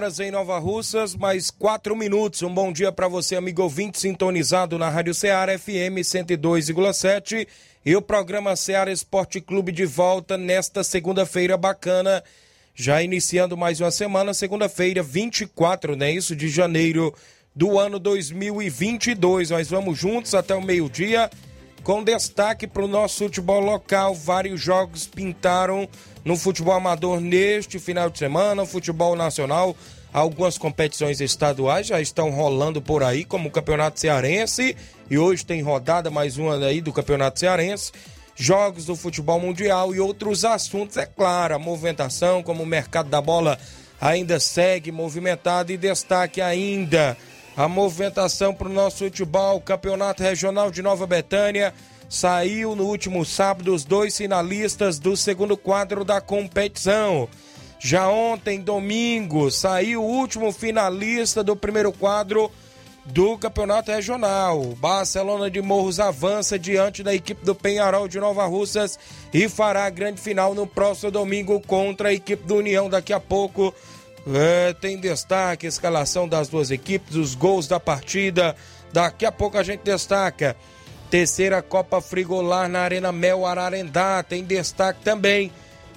Horas 0.00 0.18
em 0.18 0.30
Nova 0.30 0.58
Russas, 0.58 1.14
mais 1.14 1.50
4 1.50 1.94
minutos. 1.94 2.40
Um 2.42 2.54
bom 2.54 2.72
dia 2.72 2.90
para 2.90 3.06
você, 3.06 3.36
amigo 3.36 3.62
ouvinte, 3.62 4.00
sintonizado 4.00 4.78
na 4.78 4.88
Rádio 4.88 5.12
Ceará 5.12 5.58
FM 5.58 6.00
102,7 6.00 7.46
e 7.84 7.94
o 7.94 8.00
programa 8.00 8.56
Ceará 8.56 8.90
Esporte 8.90 9.42
Clube 9.42 9.70
de 9.70 9.84
volta 9.84 10.38
nesta 10.38 10.82
segunda-feira 10.82 11.54
bacana. 11.58 12.24
Já 12.74 13.02
iniciando 13.02 13.58
mais 13.58 13.78
uma 13.78 13.90
semana, 13.90 14.32
segunda-feira, 14.32 15.02
24, 15.02 15.94
né? 15.94 16.10
Isso 16.10 16.34
de 16.34 16.48
janeiro 16.48 17.14
do 17.54 17.78
ano 17.78 17.98
2022. 17.98 19.50
Nós 19.50 19.68
vamos 19.68 19.98
juntos 19.98 20.34
até 20.34 20.54
o 20.54 20.62
meio-dia 20.62 21.28
com 21.82 22.02
destaque 22.02 22.66
para 22.66 22.84
o 22.86 22.88
nosso 22.88 23.24
futebol 23.24 23.60
local. 23.60 24.14
Vários 24.14 24.62
jogos 24.62 25.06
pintaram 25.06 25.86
no 26.24 26.36
futebol 26.36 26.74
amador 26.74 27.20
neste 27.20 27.78
final 27.78 28.10
de 28.10 28.18
semana, 28.18 28.66
futebol 28.66 29.16
nacional. 29.16 29.76
Algumas 30.12 30.58
competições 30.58 31.20
estaduais 31.20 31.86
já 31.86 32.00
estão 32.00 32.30
rolando 32.30 32.82
por 32.82 33.02
aí, 33.02 33.24
como 33.24 33.48
o 33.48 33.52
Campeonato 33.52 34.00
Cearense, 34.00 34.76
e 35.08 35.16
hoje 35.16 35.46
tem 35.46 35.62
rodada 35.62 36.10
mais 36.10 36.36
uma 36.36 36.56
aí 36.64 36.80
do 36.80 36.92
Campeonato 36.92 37.38
Cearense. 37.38 37.92
Jogos 38.34 38.86
do 38.86 38.96
futebol 38.96 39.38
mundial 39.38 39.94
e 39.94 40.00
outros 40.00 40.44
assuntos, 40.44 40.96
é 40.96 41.06
claro, 41.06 41.54
a 41.54 41.58
movimentação, 41.58 42.42
como 42.42 42.62
o 42.62 42.66
mercado 42.66 43.08
da 43.08 43.20
bola 43.20 43.58
ainda 44.00 44.40
segue 44.40 44.90
movimentado 44.90 45.70
e 45.72 45.76
destaque 45.76 46.40
ainda 46.40 47.16
a 47.56 47.68
movimentação 47.68 48.54
para 48.54 48.68
o 48.68 48.72
nosso 48.72 49.04
futebol, 49.04 49.60
Campeonato 49.60 50.22
Regional 50.22 50.70
de 50.70 50.80
Nova 50.82 51.06
Betânia. 51.06 51.74
Saiu 52.10 52.74
no 52.74 52.86
último 52.86 53.24
sábado 53.24 53.72
os 53.72 53.84
dois 53.84 54.16
finalistas 54.16 54.98
do 54.98 55.16
segundo 55.16 55.56
quadro 55.56 56.04
da 56.04 56.20
competição. 56.20 57.28
Já 57.78 58.08
ontem, 58.08 58.60
domingo, 58.60 59.48
saiu 59.48 60.02
o 60.02 60.06
último 60.06 60.50
finalista 60.50 61.44
do 61.44 61.54
primeiro 61.54 61.92
quadro 61.92 62.50
do 63.06 63.38
Campeonato 63.38 63.92
Regional. 63.92 64.60
Barcelona 64.80 65.48
de 65.48 65.62
Morros 65.62 66.00
avança 66.00 66.58
diante 66.58 67.04
da 67.04 67.14
equipe 67.14 67.44
do 67.44 67.54
Penharol 67.54 68.08
de 68.08 68.18
Nova 68.18 68.44
Russas 68.44 68.98
e 69.32 69.48
fará 69.48 69.84
a 69.84 69.90
grande 69.90 70.20
final 70.20 70.52
no 70.52 70.66
próximo 70.66 71.12
domingo 71.12 71.60
contra 71.60 72.08
a 72.08 72.12
equipe 72.12 72.44
do 72.44 72.56
União. 72.56 72.90
Daqui 72.90 73.12
a 73.12 73.20
pouco 73.20 73.72
é, 74.34 74.72
tem 74.72 74.98
destaque 74.98 75.64
a 75.64 75.68
escalação 75.68 76.28
das 76.28 76.48
duas 76.48 76.72
equipes, 76.72 77.14
os 77.14 77.36
gols 77.36 77.68
da 77.68 77.78
partida. 77.78 78.56
Daqui 78.92 79.24
a 79.24 79.30
pouco 79.30 79.56
a 79.56 79.62
gente 79.62 79.84
destaca. 79.84 80.56
Terceira 81.10 81.60
Copa 81.60 82.00
Frigolar 82.00 82.68
na 82.68 82.80
Arena 82.80 83.10
Mel 83.10 83.44
Ararendá. 83.44 84.22
Tem 84.22 84.44
destaque 84.44 85.02
também. 85.02 85.50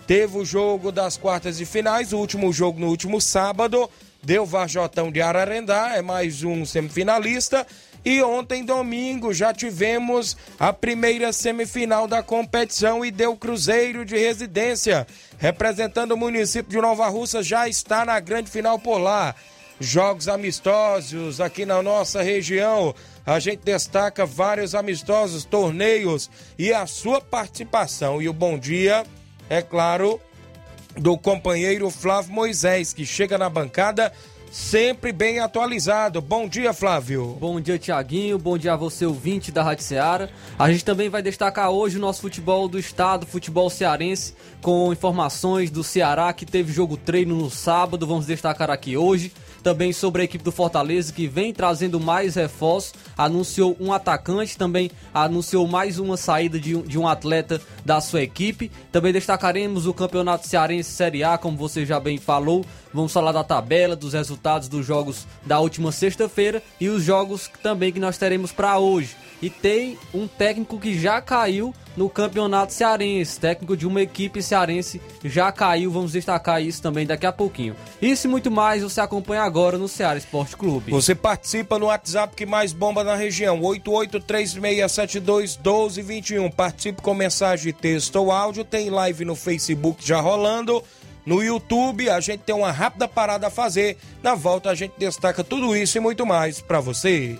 Teve 0.07 0.39
o 0.39 0.43
jogo 0.43 0.91
das 0.91 1.15
quartas 1.15 1.57
de 1.57 1.65
finais, 1.65 2.11
o 2.11 2.17
último 2.17 2.51
jogo 2.51 2.79
no 2.79 2.87
último 2.87 3.21
sábado. 3.21 3.87
Deu 4.23 4.45
Varjotão 4.45 5.11
de 5.11 5.21
Ararendá, 5.21 5.93
é 5.95 6.01
mais 6.01 6.43
um 6.43 6.65
semifinalista. 6.65 7.65
E 8.03 8.21
ontem, 8.21 8.65
domingo, 8.65 9.33
já 9.33 9.53
tivemos 9.53 10.35
a 10.59 10.73
primeira 10.73 11.31
semifinal 11.31 12.07
da 12.07 12.23
competição 12.23 13.05
e 13.05 13.11
deu 13.11 13.37
Cruzeiro 13.37 14.03
de 14.03 14.17
Residência, 14.17 15.07
representando 15.37 16.13
o 16.13 16.17
município 16.17 16.71
de 16.71 16.81
Nova 16.81 17.07
Russa, 17.07 17.41
já 17.41 17.69
está 17.69 18.03
na 18.03 18.19
grande 18.19 18.49
final 18.49 18.79
por 18.79 18.97
lá. 18.97 19.35
Jogos 19.79 20.27
amistosos 20.27 21.39
aqui 21.39 21.65
na 21.65 21.81
nossa 21.81 22.21
região. 22.21 22.93
A 23.25 23.39
gente 23.39 23.61
destaca 23.63 24.25
vários 24.25 24.75
amistosos, 24.75 25.45
torneios 25.45 26.29
e 26.59 26.73
a 26.73 26.85
sua 26.85 27.21
participação. 27.21 28.21
E 28.21 28.27
o 28.27 28.33
bom 28.33 28.57
dia, 28.59 29.05
é 29.49 29.61
claro, 29.61 30.19
do 30.97 31.17
companheiro 31.17 31.89
Flávio 31.89 32.33
Moisés, 32.33 32.91
que 32.91 33.05
chega 33.05 33.37
na 33.37 33.49
bancada 33.49 34.11
sempre 34.51 35.11
bem 35.11 35.39
atualizado. 35.39 36.21
Bom 36.21 36.47
dia, 36.47 36.73
Flávio. 36.73 37.35
Bom 37.39 37.59
dia, 37.59 37.79
Tiaguinho. 37.79 38.37
Bom 38.37 38.55
dia 38.55 38.73
a 38.73 38.75
você, 38.75 39.05
ouvinte 39.05 39.51
da 39.51 39.63
Rádio 39.63 39.83
Ceará. 39.83 40.29
A 40.59 40.71
gente 40.71 40.85
também 40.85 41.09
vai 41.09 41.23
destacar 41.23 41.71
hoje 41.71 41.97
o 41.97 42.01
nosso 42.01 42.21
futebol 42.21 42.67
do 42.67 42.77
estado, 42.77 43.25
futebol 43.25 43.67
cearense, 43.69 44.35
com 44.61 44.91
informações 44.91 45.71
do 45.71 45.83
Ceará, 45.83 46.31
que 46.33 46.45
teve 46.45 46.71
jogo 46.71 46.97
treino 46.97 47.35
no 47.35 47.49
sábado. 47.49 48.05
Vamos 48.05 48.27
destacar 48.27 48.69
aqui 48.69 48.95
hoje 48.95 49.31
também 49.63 49.93
sobre 49.93 50.21
a 50.21 50.25
equipe 50.25 50.43
do 50.43 50.51
Fortaleza 50.51 51.13
que 51.13 51.25
vem 51.25 51.53
trazendo 51.53 51.99
mais 51.99 52.35
reforços, 52.35 52.93
anunciou 53.17 53.75
um 53.79 53.93
atacante, 53.93 54.57
também 54.57 54.91
anunciou 55.13 55.65
mais 55.65 55.97
uma 55.97 56.17
saída 56.17 56.59
de 56.59 56.75
um, 56.75 56.81
de 56.81 56.99
um 56.99 57.07
atleta 57.07 57.61
da 57.85 58.01
sua 58.01 58.21
equipe. 58.21 58.69
Também 58.91 59.13
destacaremos 59.13 59.87
o 59.87 59.93
Campeonato 59.93 60.47
Cearense 60.47 60.91
Série 60.91 61.23
A, 61.23 61.37
como 61.37 61.57
você 61.57 61.85
já 61.85 61.99
bem 61.99 62.17
falou. 62.17 62.65
Vamos 62.93 63.13
falar 63.13 63.31
da 63.31 63.43
tabela, 63.43 63.95
dos 63.95 64.13
resultados 64.13 64.67
dos 64.67 64.85
jogos 64.85 65.25
da 65.45 65.59
última 65.59 65.91
sexta-feira 65.91 66.61
e 66.79 66.89
os 66.89 67.03
jogos 67.03 67.49
também 67.63 67.91
que 67.91 67.99
nós 67.99 68.17
teremos 68.17 68.51
para 68.51 68.77
hoje. 68.77 69.15
E 69.41 69.49
tem 69.49 69.97
um 70.13 70.27
técnico 70.27 70.79
que 70.79 70.99
já 70.99 71.19
caiu 71.21 71.73
no 71.95 72.09
campeonato 72.09 72.73
cearense. 72.73 73.39
Técnico 73.39 73.77
de 73.77 73.87
uma 73.87 74.01
equipe 74.01 74.41
cearense 74.41 74.99
já 75.23 75.51
caiu. 75.51 75.91
Vamos 75.91 76.13
destacar 76.13 76.59
isso 76.61 76.81
também 76.81 77.05
daqui 77.05 77.25
a 77.25 77.31
pouquinho. 77.31 77.75
Isso 78.01 78.27
e 78.27 78.29
muito 78.29 78.51
mais 78.51 78.83
você 78.83 78.99
acompanha 79.01 79.43
agora 79.43 79.77
no 79.77 79.87
Ceará 79.87 80.17
Esporte 80.17 80.57
Clube. 80.57 80.91
Você 80.91 81.15
participa 81.15 81.79
no 81.79 81.85
WhatsApp 81.87 82.35
que 82.35 82.45
mais 82.45 82.73
bomba 82.73 83.03
na 83.03 83.15
região: 83.15 83.59
8836721221. 83.61 86.53
Participe 86.53 87.01
com 87.01 87.13
mensagem 87.13 87.71
texto 87.73 88.15
ou 88.17 88.31
áudio. 88.31 88.63
Tem 88.63 88.89
live 88.89 89.25
no 89.25 89.35
Facebook 89.35 90.05
já 90.05 90.19
rolando. 90.19 90.83
No 91.25 91.41
YouTube, 91.41 92.09
a 92.09 92.19
gente 92.19 92.41
tem 92.41 92.53
uma 92.53 92.71
rápida 92.71 93.07
parada 93.07 93.47
a 93.47 93.49
fazer. 93.49 93.97
Na 94.21 94.35
volta, 94.35 94.69
a 94.69 94.75
gente 94.75 94.93
destaca 94.97 95.41
tudo 95.43 95.75
isso 95.75 95.97
e 95.97 96.01
muito 96.01 96.25
mais 96.25 96.59
para 96.59 96.81
você. 96.81 97.39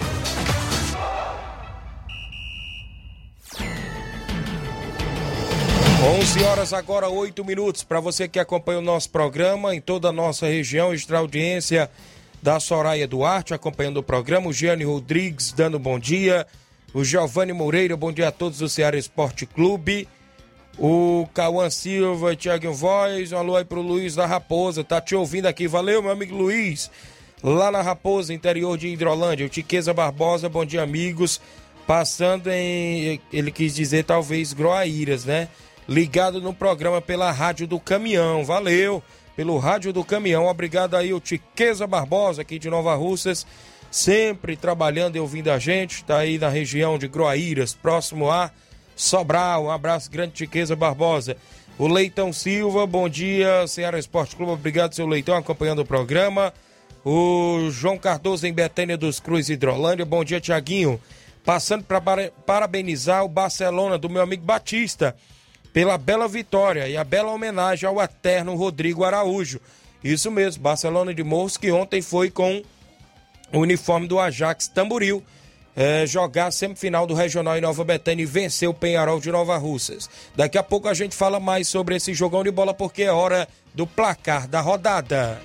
11 6.05 6.43
horas 6.43 6.71
agora, 6.71 7.09
8 7.09 7.43
minutos. 7.43 7.83
Para 7.83 7.99
você 7.99 8.27
que 8.27 8.37
acompanha 8.37 8.77
o 8.77 8.81
nosso 8.81 9.09
programa 9.09 9.73
em 9.73 9.81
toda 9.81 10.09
a 10.09 10.11
nossa 10.11 10.45
região, 10.45 10.93
extra 10.93 11.17
audiência 11.17 11.89
da 12.43 12.59
Soraya 12.59 13.07
Duarte 13.07 13.55
acompanhando 13.55 13.97
o 13.97 14.03
programa, 14.03 14.47
o 14.47 14.53
Gianni 14.53 14.83
Rodrigues 14.83 15.51
dando 15.51 15.79
bom 15.79 15.97
dia, 15.97 16.45
o 16.93 17.03
Giovanni 17.03 17.53
Moreira, 17.53 17.97
bom 17.97 18.11
dia 18.11 18.27
a 18.27 18.31
todos 18.31 18.59
do 18.59 18.69
Ceará 18.69 18.95
Esporte 18.95 19.47
Clube, 19.47 20.07
o 20.77 21.27
Cauã 21.33 21.71
Silva, 21.71 22.35
Tiago 22.35 22.71
Voz, 22.71 23.31
um 23.31 23.37
alô 23.37 23.55
aí 23.55 23.65
pro 23.65 23.81
Luiz 23.81 24.13
da 24.13 24.27
Raposa, 24.27 24.83
tá 24.83 25.01
te 25.01 25.15
ouvindo 25.15 25.47
aqui, 25.47 25.67
valeu 25.67 26.03
meu 26.03 26.11
amigo 26.11 26.35
Luiz, 26.35 26.91
lá 27.41 27.71
na 27.71 27.81
Raposa, 27.81 28.31
interior 28.31 28.77
de 28.77 28.89
Hidrolândia, 28.89 29.47
o 29.47 29.49
Tiqueza 29.49 29.91
Barbosa, 29.91 30.47
bom 30.49 30.65
dia 30.65 30.83
amigos, 30.83 31.41
passando 31.87 32.51
em, 32.51 33.19
ele 33.33 33.51
quis 33.51 33.73
dizer 33.73 34.03
talvez 34.03 34.53
Groaíras, 34.53 35.25
né? 35.25 35.49
Ligado 35.87 36.41
no 36.41 36.53
programa 36.53 37.01
pela 37.01 37.31
Rádio 37.31 37.67
do 37.67 37.79
Caminhão. 37.79 38.43
Valeu 38.43 39.03
pelo 39.35 39.57
Rádio 39.57 39.93
do 39.93 40.03
Caminhão. 40.03 40.47
Obrigado 40.47 40.95
aí 40.95 41.13
o 41.13 41.19
Tiqueza 41.19 41.85
Barbosa 41.85 42.41
aqui 42.41 42.57
de 42.57 42.69
Nova 42.69 42.95
Russas, 42.95 43.45
sempre 43.91 44.55
trabalhando 44.55 45.15
e 45.15 45.19
ouvindo 45.19 45.49
a 45.51 45.59
gente. 45.59 45.97
Está 45.97 46.19
aí 46.19 46.37
na 46.37 46.49
região 46.49 46.97
de 46.97 47.07
Groaíras, 47.07 47.73
próximo 47.73 48.31
a 48.31 48.49
Sobral. 48.95 49.65
Um 49.65 49.71
abraço 49.71 50.09
grande, 50.09 50.33
Tiqueza 50.33 50.75
Barbosa. 50.75 51.37
O 51.77 51.87
Leitão 51.87 52.31
Silva, 52.31 52.87
bom 52.87 53.09
dia, 53.09 53.67
Ceará 53.67 53.99
Esporte 53.99 54.35
Clube. 54.35 54.53
Obrigado, 54.53 54.95
seu 54.95 55.05
Leitão, 55.05 55.35
acompanhando 55.35 55.79
o 55.79 55.85
programa. 55.85 56.53
O 57.03 57.69
João 57.69 57.97
Cardoso 57.97 58.47
em 58.47 58.53
Betânia 58.53 58.97
dos 58.97 59.19
Cruz 59.19 59.49
Hidrolândia. 59.49 60.05
Bom 60.05 60.23
dia, 60.23 60.39
Tiaguinho. 60.39 60.99
Passando 61.43 61.83
para 61.83 62.01
parabenizar 62.45 63.23
o 63.23 63.29
Barcelona 63.29 63.97
do 63.97 64.09
meu 64.09 64.23
amigo 64.23 64.43
Batista 64.43 65.15
pela 65.75 65.97
bela 65.97 66.25
vitória 66.25 66.87
e 66.87 66.95
a 66.95 67.03
bela 67.03 67.33
homenagem 67.33 67.85
ao 67.85 68.01
eterno 68.01 68.55
Rodrigo 68.55 69.03
Araújo. 69.03 69.59
Isso 70.01 70.31
mesmo, 70.31 70.63
Barcelona 70.63 71.13
de 71.13 71.21
Morros 71.21 71.57
que 71.57 71.69
ontem 71.69 72.01
foi 72.01 72.31
com 72.31 72.63
o 73.51 73.59
uniforme 73.59 74.07
do 74.07 74.17
Ajax 74.17 74.69
Tamboril 74.69 75.21
é, 75.75 76.07
jogar 76.07 76.47
a 76.47 76.51
semifinal 76.51 77.05
do 77.05 77.13
Regional 77.13 77.57
em 77.57 77.61
Nova 77.61 77.83
Betânia 77.83 78.23
e 78.23 78.25
vencer 78.25 78.69
o 78.69 78.73
Penharol 78.73 79.19
de 79.19 79.29
Nova 79.29 79.57
Russas. 79.57 80.09
Daqui 80.33 80.57
a 80.57 80.63
pouco 80.63 80.87
a 80.87 80.93
gente 80.93 81.13
fala 81.13 81.41
mais 81.41 81.67
sobre 81.67 81.97
esse 81.97 82.13
jogão 82.13 82.41
de 82.41 82.51
bola 82.51 82.73
porque 82.73 83.03
é 83.03 83.11
hora 83.11 83.45
do 83.73 83.85
placar 83.85 84.47
da 84.47 84.61
rodada. 84.61 85.41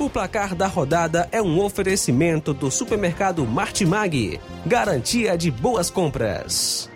O 0.00 0.08
placar 0.08 0.54
da 0.54 0.66
rodada 0.66 1.28
é 1.30 1.42
um 1.42 1.62
oferecimento 1.62 2.54
do 2.54 2.70
supermercado 2.70 3.46
Martimag, 3.46 4.40
garantia 4.64 5.36
de 5.36 5.50
boas 5.50 5.90
compras. 5.90 6.88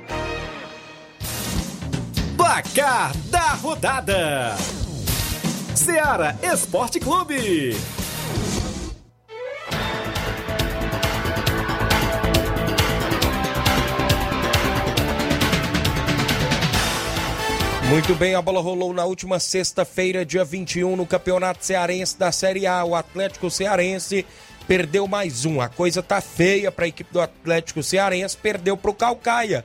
Placar 2.71 3.17
da 3.27 3.55
rodada: 3.55 4.57
Seara 5.75 6.39
Esporte 6.41 7.01
Clube. 7.01 7.77
Muito 17.89 18.15
bem, 18.15 18.37
a 18.37 18.43
bola 18.43 18.61
rolou 18.61 18.93
na 18.93 19.05
última 19.05 19.41
sexta-feira, 19.41 20.25
dia 20.25 20.45
21, 20.45 20.95
no 20.95 21.05
Campeonato 21.05 21.65
Cearense 21.65 22.17
da 22.17 22.31
Série 22.31 22.69
A. 22.69 22.85
O 22.85 22.95
Atlético 22.95 23.51
Cearense 23.51 24.25
perdeu 24.69 25.09
mais 25.09 25.45
um. 25.45 25.61
A 25.61 25.69
coisa 25.69 26.03
tá 26.03 26.21
feia 26.21 26.71
para 26.71 26.85
a 26.85 26.89
equipe 26.89 27.13
do 27.13 27.21
Atlético 27.21 27.83
Cearense, 27.83 28.37
perdeu 28.37 28.77
para 28.77 28.91
o 28.93 28.95
Calcaia 28.95 29.65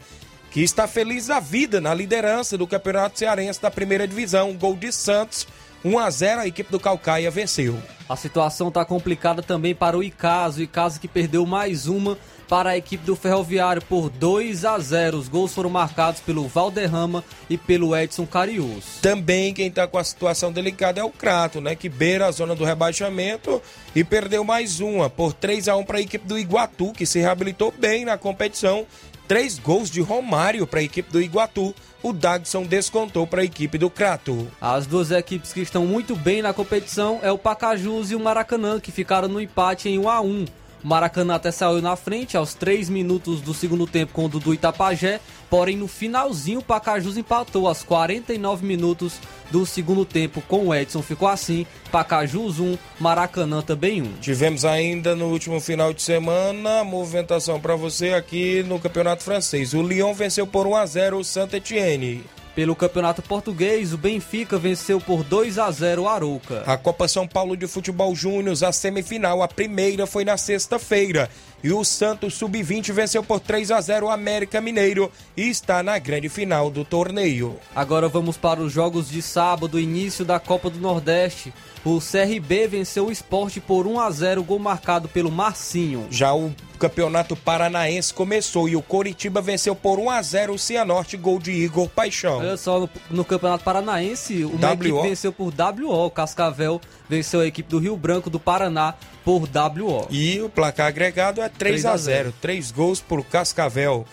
que 0.56 0.64
está 0.64 0.88
feliz 0.88 1.28
da 1.28 1.42
vida 1.42 1.82
na 1.82 1.94
liderança 1.94 2.58
do 2.58 2.66
Campeonato 2.66 3.20
Cearense 3.20 3.62
da 3.62 3.70
primeira 3.70 4.08
divisão. 4.08 4.54
Gol 4.54 4.74
de 4.78 4.90
Santos, 4.90 5.46
1 5.84 6.00
a 6.00 6.10
0 6.10 6.40
a 6.40 6.48
equipe 6.48 6.72
do 6.72 6.80
Calcaia 6.80 7.30
venceu. 7.30 7.78
A 8.08 8.16
situação 8.16 8.70
está 8.70 8.86
complicada 8.86 9.44
também 9.44 9.76
para 9.76 9.98
o 9.98 10.04
Icaso, 10.04 10.62
Icaso 10.62 11.02
que 11.02 11.10
perdeu 11.10 11.46
mais 11.46 11.88
uma 11.88 12.18
para 12.48 12.70
a 12.70 12.78
equipe 12.78 13.04
do 13.06 13.18
Ferroviário 13.18 13.82
por 13.82 14.10
2 14.10 14.64
a 14.64 14.80
0. 14.80 15.18
Os 15.18 15.28
gols 15.28 15.54
foram 15.54 15.70
marcados 15.70 16.22
pelo 16.22 16.48
Valderrama 16.48 17.22
e 17.50 17.58
pelo 17.58 17.94
Edson 17.94 18.26
Carius. 18.26 19.00
Também 19.02 19.54
quem 19.54 19.68
está 19.68 19.86
com 19.86 19.98
a 19.98 20.04
situação 20.06 20.54
delicada 20.54 21.02
é 21.02 21.04
o 21.04 21.10
Crato, 21.10 21.60
né, 21.60 21.76
que 21.76 21.90
beira 21.90 22.28
a 22.28 22.32
zona 22.32 22.56
do 22.56 22.64
rebaixamento 22.64 23.62
e 23.94 24.06
perdeu 24.06 24.46
mais 24.46 24.80
uma 24.80 25.10
por 25.10 25.34
3 25.34 25.68
a 25.68 25.76
1 25.76 25.84
para 25.84 25.98
a 25.98 26.02
equipe 26.02 26.26
do 26.26 26.40
Iguatu, 26.40 26.94
que 26.94 27.06
se 27.06 27.20
reabilitou 27.20 27.74
bem 27.78 28.06
na 28.06 28.18
competição 28.18 28.86
Três 29.28 29.58
gols 29.58 29.90
de 29.90 30.02
Romário 30.02 30.68
para 30.68 30.80
a 30.80 30.84
equipe 30.84 31.12
do 31.12 31.22
Iguatu. 31.22 31.74
O 32.04 32.14
Dagson 32.14 32.64
descontou 32.64 33.26
para 33.26 33.42
a 33.42 33.46
equipe 33.46 33.78
do 33.78 33.90
Crato. 33.90 34.48
As 34.62 34.86
duas 34.86 35.10
equipes 35.10 35.52
que 35.52 35.62
estão 35.62 35.86
muito 35.86 36.16
bem 36.16 36.44
na 36.44 36.54
competição 36.54 37.20
é 37.24 37.32
o 37.32 37.38
Pacajus 37.38 38.12
e 38.12 38.16
o 38.16 38.20
Maracanã, 38.20 38.80
que 38.80 38.92
ficaram 38.92 39.28
no 39.28 39.42
empate 39.42 39.90
em 39.90 39.98
1 39.98 40.10
a 40.10 40.22
1 40.22 40.26
o 40.26 40.48
Maracanã 40.86 41.34
até 41.34 41.50
saiu 41.50 41.82
na 41.82 41.96
frente 41.96 42.38
aos 42.38 42.54
3 42.54 42.90
minutos 42.90 43.42
do 43.42 43.56
segundo 43.56 43.88
tempo 43.88 44.14
com 44.14 44.26
o 44.26 44.30
Dudu 44.30 44.54
Itapajé, 44.54 45.20
porém 45.50 45.76
no 45.76 45.88
finalzinho 45.88 46.60
o 46.60 46.64
Pacajus 46.64 47.18
empatou 47.18 47.68
aos 47.68 47.82
49 47.82 48.64
minutos 48.64 49.14
do 49.50 49.66
segundo 49.66 50.06
tempo 50.06 50.44
com 50.48 50.68
o 50.68 50.76
Edson. 50.76 51.02
Ficou 51.02 51.28
assim, 51.28 51.66
Pacajus 51.92 52.60
1, 52.60 52.78
Maracanã 53.00 53.64
também 53.64 54.04
1. 54.04 54.14
Tivemos 54.22 54.64
ainda 54.64 55.16
no 55.16 55.26
último 55.26 55.60
final 55.60 55.92
de 55.92 56.04
semana 56.04 56.84
movimentação 56.84 57.60
para 57.60 57.76
você 57.76 58.14
aqui 58.14 58.62
no 58.62 58.80
Campeonato 58.80 59.24
Francês. 59.24 59.74
O 59.74 59.82
Lyon 59.82 60.14
venceu 60.14 60.46
por 60.46 60.68
1 60.68 60.76
a 60.76 60.86
0 60.86 61.18
o 61.18 61.24
Saint-Étienne. 61.24 62.24
Pelo 62.56 62.74
Campeonato 62.74 63.22
Português, 63.22 63.92
o 63.92 63.98
Benfica 63.98 64.58
venceu 64.58 65.02
por 65.02 65.26
2 65.26 65.60
a 65.60 65.70
0 65.70 66.04
o 66.04 66.08
Arouca. 66.08 66.64
A 66.66 66.78
Copa 66.78 67.06
São 67.06 67.28
Paulo 67.28 67.58
de 67.58 67.68
Futebol 67.68 68.16
Júnior, 68.16 68.56
a 68.64 68.72
semifinal, 68.72 69.44
a 69.44 69.48
primeira 69.48 70.08
foi 70.08 70.24
na 70.24 70.38
sexta-feira. 70.38 71.30
E 71.62 71.74
o 71.74 71.84
Santos 71.84 72.36
Sub-20 72.36 72.94
venceu 72.94 73.22
por 73.22 73.42
3 73.42 73.72
a 73.72 73.82
0 73.82 74.06
o 74.06 74.10
América 74.10 74.62
Mineiro 74.62 75.12
e 75.36 75.50
está 75.50 75.84
na 75.84 76.00
grande 76.00 76.30
final 76.30 76.70
do 76.70 76.86
torneio. 76.86 77.58
Agora 77.76 78.08
vamos 78.08 78.38
para 78.38 78.62
os 78.62 78.72
jogos 78.72 79.10
de 79.10 79.22
sábado, 79.22 79.78
início 79.78 80.24
da 80.24 80.40
Copa 80.40 80.70
do 80.70 80.80
Nordeste. 80.80 81.54
O 81.84 82.00
CRB 82.00 82.68
venceu 82.68 83.08
o 83.08 83.12
esporte 83.12 83.60
por 83.60 83.86
1 83.86 84.00
a 84.00 84.10
0 84.10 84.44
gol 84.44 84.60
marcado 84.60 85.10
pelo 85.10 85.30
Marcinho. 85.30 86.08
Já 86.10 86.34
o 86.34 86.54
Campeonato 86.76 87.36
Paranaense 87.36 88.14
começou 88.14 88.68
e 88.70 88.76
o 88.76 88.82
Coritiba 88.82 89.42
venceu 89.42 89.76
por 89.76 90.00
1 90.00 90.10
a 90.10 90.22
0 90.22 90.54
o 90.54 90.60
Cianorte, 90.60 91.18
gol 91.18 91.40
de 91.40 91.52
Igor 91.52 91.88
Paixão. 91.90 92.40
Olha 92.40 92.58
só, 92.58 92.80
no, 92.80 92.90
no 93.10 93.26
Campeonato 93.26 93.64
Paranaense, 93.64 94.46
o 94.46 94.56
equipe 94.56 94.92
venceu 95.02 95.32
por 95.32 95.54
WO. 95.54 96.06
O 96.06 96.12
Cascavel 96.12 96.82
venceu 97.10 97.42
a 97.42 97.48
equipe 97.48 97.70
do 97.70 97.80
Rio 97.80 97.96
Branco 97.96 98.30
do 98.30 98.40
Paraná 98.40 98.94
por 99.24 99.42
WO. 99.44 100.08
E 100.10 100.42
o 100.42 100.50
placar 100.50 100.88
agregado 100.88 101.42
é 101.42 101.50
3, 101.50 101.82
3 101.82 101.86
a 101.86 101.98
0. 101.98 102.00
0. 102.00 102.34
Três 102.42 102.72
gols 102.72 103.02
por 103.02 103.24
Cascavel. 103.24 104.06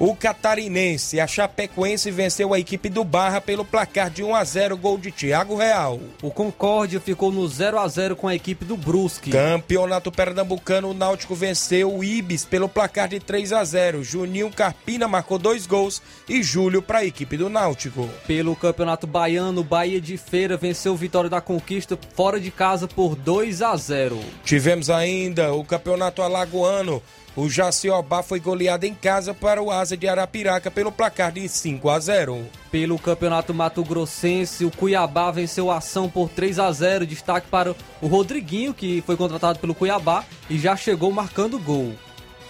O 0.00 0.16
catarinense, 0.16 1.20
a 1.20 1.26
Chapecoense 1.26 2.10
venceu 2.10 2.54
a 2.54 2.58
equipe 2.58 2.88
do 2.88 3.04
Barra 3.04 3.38
pelo 3.38 3.66
placar 3.66 4.08
de 4.08 4.22
1 4.22 4.34
a 4.34 4.42
0, 4.42 4.74
gol 4.78 4.96
de 4.96 5.12
Thiago 5.12 5.54
Real. 5.54 6.00
O 6.22 6.30
Concórdia 6.30 6.98
ficou 6.98 7.30
no 7.30 7.46
0 7.46 7.78
a 7.78 7.86
0 7.86 8.16
com 8.16 8.26
a 8.26 8.34
equipe 8.34 8.64
do 8.64 8.78
Brusque. 8.78 9.30
Campeonato 9.30 10.10
Pernambucano, 10.10 10.88
o 10.88 10.94
Náutico 10.94 11.34
venceu 11.34 11.94
o 11.94 12.02
Ibis 12.02 12.46
pelo 12.46 12.66
placar 12.66 13.08
de 13.08 13.20
3 13.20 13.52
a 13.52 13.62
0. 13.62 14.02
Juninho 14.02 14.50
Carpina 14.50 15.06
marcou 15.06 15.36
dois 15.36 15.66
gols 15.66 16.00
e 16.26 16.42
Júlio 16.42 16.80
para 16.80 17.00
a 17.00 17.04
equipe 17.04 17.36
do 17.36 17.50
Náutico. 17.50 18.08
Pelo 18.26 18.56
Campeonato 18.56 19.06
Baiano, 19.06 19.62
Bahia 19.62 20.00
de 20.00 20.16
Feira 20.16 20.56
venceu 20.56 20.94
o 20.94 20.96
Vitória 20.96 21.28
da 21.28 21.42
Conquista 21.42 21.98
fora 22.16 22.40
de 22.40 22.50
casa 22.50 22.88
por 22.88 23.14
2 23.14 23.60
a 23.60 23.76
0. 23.76 24.18
Tivemos 24.46 24.88
ainda 24.88 25.52
o 25.52 25.62
Campeonato 25.62 26.22
Alagoano. 26.22 27.02
O 27.36 27.48
Jaciobá 27.48 28.22
foi 28.22 28.40
goleado 28.40 28.86
em 28.86 28.94
casa 28.94 29.32
para 29.32 29.62
o 29.62 29.70
Asa 29.70 29.96
de 29.96 30.08
Arapiraca 30.08 30.70
pelo 30.70 30.90
placar 30.90 31.30
de 31.30 31.48
5 31.48 31.88
a 31.88 31.98
0. 32.00 32.44
Pelo 32.72 32.98
Campeonato 32.98 33.54
Mato 33.54 33.84
Grossense, 33.84 34.64
o 34.64 34.70
Cuiabá 34.70 35.30
venceu 35.30 35.70
a 35.70 35.76
ação 35.76 36.10
por 36.10 36.28
3 36.28 36.58
a 36.58 36.72
0. 36.72 37.06
Destaque 37.06 37.46
para 37.48 37.74
o 38.02 38.06
Rodriguinho, 38.08 38.74
que 38.74 39.02
foi 39.06 39.16
contratado 39.16 39.60
pelo 39.60 39.74
Cuiabá 39.74 40.24
e 40.48 40.58
já 40.58 40.74
chegou 40.76 41.12
marcando 41.12 41.58
gol. 41.58 41.94